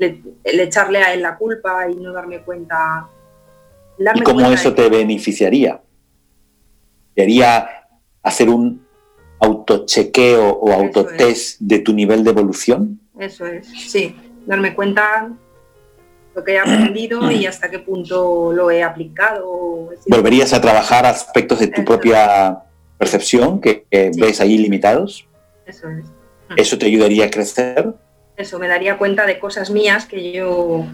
le, 0.00 0.22
el 0.44 0.60
echarle 0.60 0.98
a 1.02 1.12
él 1.12 1.22
la 1.22 1.36
culpa 1.36 1.88
y 1.88 1.94
no 1.94 2.12
darme 2.12 2.40
cuenta. 2.40 3.06
darme 3.98 4.20
¿Y 4.20 4.24
cómo 4.24 4.40
cuenta 4.40 4.54
eso 4.54 4.70
de 4.70 4.76
te 4.76 4.88
beneficiaría? 4.88 5.80
¿Te 7.14 7.22
haría 7.22 7.68
hacer 8.22 8.48
un 8.48 8.84
autochequeo 9.40 10.48
o 10.50 10.72
autotest 10.72 11.60
de 11.60 11.78
tu 11.80 11.92
nivel 11.92 12.24
de 12.24 12.30
evolución? 12.30 12.98
Eso 13.18 13.46
es, 13.46 13.66
sí, 13.68 14.16
darme 14.46 14.74
cuenta 14.74 15.30
lo 16.34 16.44
que 16.44 16.52
he 16.52 16.58
aprendido 16.58 17.30
y 17.30 17.44
hasta 17.44 17.70
qué 17.70 17.80
punto 17.80 18.52
lo 18.52 18.70
he 18.70 18.82
aplicado. 18.82 19.90
¿Volverías 20.08 20.52
a 20.54 20.60
trabajar 20.60 21.04
aspectos 21.04 21.58
de 21.58 21.66
tu 21.66 21.82
Eso. 21.82 21.84
propia 21.84 22.62
percepción 22.96 23.60
que, 23.60 23.84
que 23.90 24.12
Sí. 24.14 24.20
ves 24.20 24.40
ahí 24.40 24.56
limitados? 24.56 25.26
Eso 25.66 25.88
es. 25.90 26.06
¿Eso 26.56 26.78
te 26.78 26.86
ayudaría 26.86 27.26
a 27.26 27.30
crecer? 27.30 27.94
Eso, 28.40 28.58
me 28.58 28.68
daría 28.68 28.96
cuenta 28.96 29.26
de 29.26 29.38
cosas 29.38 29.70
mías 29.70 30.06
que 30.06 30.32
yo, 30.32 30.86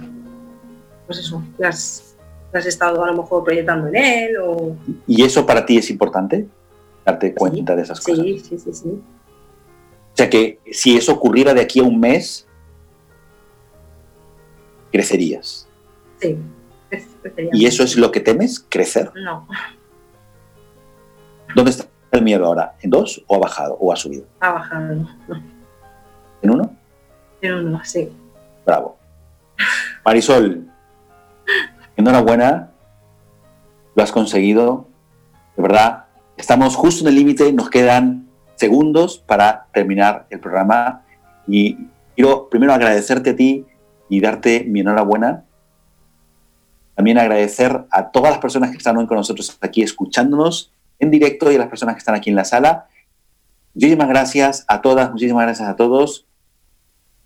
pues 1.07 1.21
eso, 1.21 1.45
las, 1.59 2.17
las 2.53 2.67
he 2.67 2.69
estado 2.69 3.05
a 3.05 3.07
lo 3.07 3.23
mejor 3.23 3.45
proyectando 3.45 3.87
en 3.87 3.95
él 3.95 4.37
o... 4.43 4.77
¿Y 5.07 5.23
eso 5.23 5.47
para 5.47 5.65
ti 5.65 5.79
es 5.79 5.89
importante? 5.89 6.49
Darte 7.05 7.33
cuenta 7.35 7.77
de 7.77 7.83
esas 7.83 8.01
cosas. 8.01 8.25
Sí, 8.25 8.41
sí, 8.41 8.59
sí, 8.59 8.73
sí. 8.73 8.89
O 8.89 10.17
sea 10.17 10.29
que 10.29 10.59
si 10.73 10.97
eso 10.97 11.13
ocurriera 11.13 11.55
de 11.55 11.61
aquí 11.61 11.79
a 11.79 11.85
un 11.85 12.01
mes, 12.01 12.49
crecerías. 14.91 15.69
Sí. 16.21 16.37
¿Y 17.53 17.67
eso 17.67 17.85
es 17.85 17.97
lo 17.97 18.11
que 18.11 18.19
temes? 18.19 18.67
¿Crecer? 18.69 19.13
No, 19.15 19.47
¿Dónde 21.55 21.71
está 21.71 21.87
el 22.11 22.23
miedo 22.23 22.45
ahora? 22.45 22.75
¿En 22.81 22.91
dos 22.91 23.23
o 23.29 23.37
ha 23.37 23.39
bajado 23.39 23.75
o 23.79 23.93
ha 23.93 23.97
subido? 23.97 24.27
ha 24.41 24.51
bajado. 24.51 24.95
No, 25.29 25.43
¿En 26.43 26.51
uno? 26.51 26.76
Pero 27.41 27.63
no, 27.63 27.85
sí. 27.85 28.11
Bravo. 28.65 28.99
Marisol, 30.05 30.67
enhorabuena. 31.97 32.71
Lo 33.95 34.03
has 34.03 34.13
conseguido. 34.13 34.89
De 35.57 35.63
verdad, 35.63 36.05
estamos 36.37 36.77
justo 36.77 37.03
en 37.05 37.09
el 37.09 37.15
límite. 37.15 37.53
Nos 37.53 37.71
quedan 37.71 38.29
segundos 38.57 39.19
para 39.19 39.67
terminar 39.73 40.27
el 40.31 40.41
programa. 40.41 41.03
Y 41.47 41.79
quiero 42.15 42.49
primero 42.49 42.73
agradecerte 42.73 43.31
a 43.31 43.37
ti 43.37 43.67
y 44.09 44.21
darte 44.21 44.65
mi 44.65 44.81
enhorabuena. 44.81 45.45
También 46.95 47.19
agradecer 47.19 47.85
a 47.91 48.11
todas 48.11 48.31
las 48.31 48.41
personas 48.41 48.71
que 48.71 48.79
están 48.79 48.97
hoy 48.97 49.07
con 49.07 49.19
nosotros 49.19 49.57
aquí 49.61 49.83
escuchándonos 49.83 50.73
en 50.99 51.11
directo 51.11 51.53
y 51.53 51.57
a 51.57 51.59
las 51.59 51.69
personas 51.69 51.95
que 51.95 51.99
están 51.99 52.15
aquí 52.15 52.31
en 52.31 52.37
la 52.37 52.45
sala. 52.45 52.87
Muchísimas 53.75 54.09
gracias 54.09 54.65
a 54.69 54.81
todas, 54.81 55.11
muchísimas 55.11 55.45
gracias 55.45 55.69
a 55.69 55.77
todos. 55.77 56.27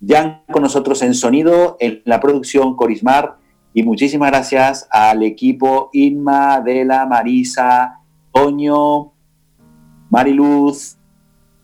Jan 0.05 0.43
con 0.51 0.63
nosotros 0.63 1.01
en 1.01 1.13
sonido, 1.13 1.77
en 1.79 2.01
la 2.05 2.19
producción 2.19 2.75
Corismar. 2.75 3.37
Y 3.73 3.83
muchísimas 3.83 4.31
gracias 4.31 4.87
al 4.91 5.23
equipo 5.23 5.89
Inma, 5.93 6.55
Adela, 6.55 7.05
Marisa, 7.05 7.99
Toño, 8.33 9.13
Mariluz 10.09 10.97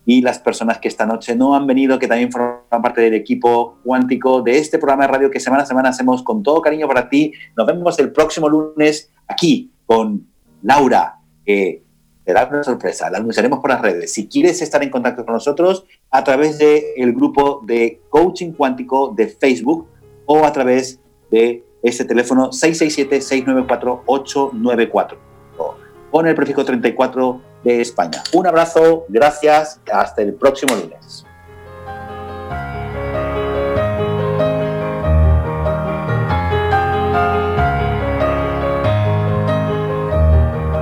y 0.06 0.22
las 0.22 0.38
personas 0.38 0.78
que 0.78 0.88
esta 0.88 1.04
noche 1.04 1.36
no 1.36 1.54
han 1.54 1.66
venido, 1.66 1.98
que 1.98 2.08
también 2.08 2.32
forman 2.32 2.80
parte 2.82 3.02
del 3.02 3.12
equipo 3.12 3.76
cuántico 3.84 4.40
de 4.40 4.56
este 4.56 4.78
programa 4.78 5.06
de 5.06 5.12
radio 5.12 5.30
que 5.30 5.38
semana 5.38 5.64
a 5.64 5.66
semana 5.66 5.90
hacemos 5.90 6.22
con 6.22 6.42
todo 6.42 6.62
cariño 6.62 6.88
para 6.88 7.10
ti. 7.10 7.32
Nos 7.54 7.66
vemos 7.66 7.98
el 7.98 8.10
próximo 8.10 8.48
lunes 8.48 9.12
aquí 9.26 9.70
con 9.84 10.26
Laura, 10.62 11.18
que 11.44 11.82
te 12.28 12.34
da 12.34 12.46
una 12.46 12.62
sorpresa, 12.62 13.08
la 13.08 13.16
anunciaremos 13.16 13.60
por 13.60 13.70
las 13.70 13.80
redes. 13.80 14.12
Si 14.12 14.28
quieres 14.28 14.60
estar 14.60 14.82
en 14.82 14.90
contacto 14.90 15.24
con 15.24 15.32
nosotros, 15.32 15.86
a 16.10 16.22
través 16.22 16.58
del 16.58 17.14
grupo 17.14 17.62
de 17.64 18.02
Coaching 18.10 18.52
Cuántico 18.52 19.14
de 19.16 19.28
Facebook 19.28 19.88
o 20.26 20.44
a 20.44 20.52
través 20.52 21.00
de 21.30 21.64
este 21.82 22.04
teléfono 22.04 22.50
667-694-894 22.50 25.16
con 26.10 26.26
el 26.26 26.34
prefijo 26.34 26.66
34 26.66 27.40
de 27.64 27.80
España. 27.80 28.22
Un 28.34 28.46
abrazo, 28.46 29.06
gracias, 29.08 29.80
hasta 29.90 30.20
el 30.20 30.34
próximo 30.34 30.74
lunes. 30.74 31.24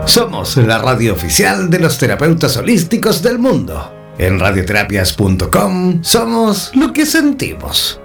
Somos 0.07 0.57
la 0.57 0.79
radio 0.79 1.13
oficial 1.13 1.69
de 1.69 1.81
los 1.81 1.99
terapeutas 1.99 2.57
holísticos 2.57 3.23
del 3.23 3.39
mundo. 3.39 3.93
En 4.19 4.39
radioterapias.com 4.39 6.03
somos 6.03 6.71
lo 6.75 6.93
que 6.93 7.05
sentimos. 7.05 8.01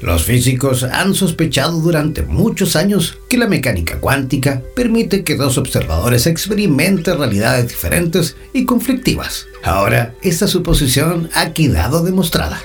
Los 0.00 0.22
físicos 0.22 0.84
han 0.84 1.14
sospechado 1.14 1.80
durante 1.80 2.22
muchos 2.22 2.76
años 2.76 3.18
que 3.28 3.38
la 3.38 3.48
mecánica 3.48 3.98
cuántica 3.98 4.62
permite 4.76 5.24
que 5.24 5.34
dos 5.34 5.58
observadores 5.58 6.26
experimenten 6.28 7.18
realidades 7.18 7.68
diferentes 7.68 8.36
y 8.52 8.64
conflictivas. 8.64 9.46
Ahora, 9.64 10.14
esta 10.22 10.46
suposición 10.46 11.28
ha 11.34 11.52
quedado 11.52 12.04
demostrada. 12.04 12.60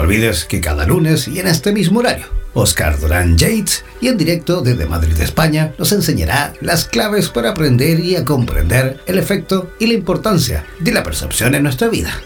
No 0.00 0.06
olvides 0.06 0.46
que 0.46 0.62
cada 0.62 0.86
lunes 0.86 1.28
y 1.28 1.40
en 1.40 1.46
este 1.46 1.72
mismo 1.72 1.98
horario 1.98 2.24
Oscar 2.54 2.98
Durán 2.98 3.36
Yates, 3.36 3.84
y 4.00 4.08
en 4.08 4.16
directo 4.16 4.62
desde 4.62 4.86
Madrid, 4.86 5.20
España, 5.20 5.74
nos 5.76 5.92
enseñará 5.92 6.54
las 6.62 6.86
claves 6.86 7.28
para 7.28 7.50
aprender 7.50 8.00
y 8.00 8.16
a 8.16 8.24
comprender 8.24 8.98
el 9.06 9.18
efecto 9.18 9.74
y 9.78 9.88
la 9.88 9.92
importancia 9.92 10.64
de 10.78 10.92
la 10.92 11.02
percepción 11.02 11.54
en 11.54 11.64
nuestra 11.64 11.88
vida. 11.88 12.18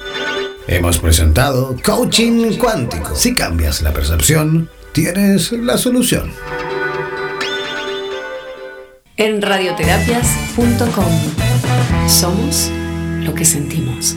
Hemos 0.69 1.01
presentado 1.01 1.75
Coaching 1.85 2.59
Cuántico. 2.59 3.17
Si 3.17 3.35
cambias 3.35 3.83
la 3.83 3.93
percepción, 3.93 4.71
tienes 4.93 5.51
la 5.51 5.77
solución. 5.77 6.31
En 9.17 9.43
radioterapias.com 9.43 11.13
somos 12.07 12.71
lo 13.25 13.35
que 13.35 13.45
sentimos. 13.45 14.17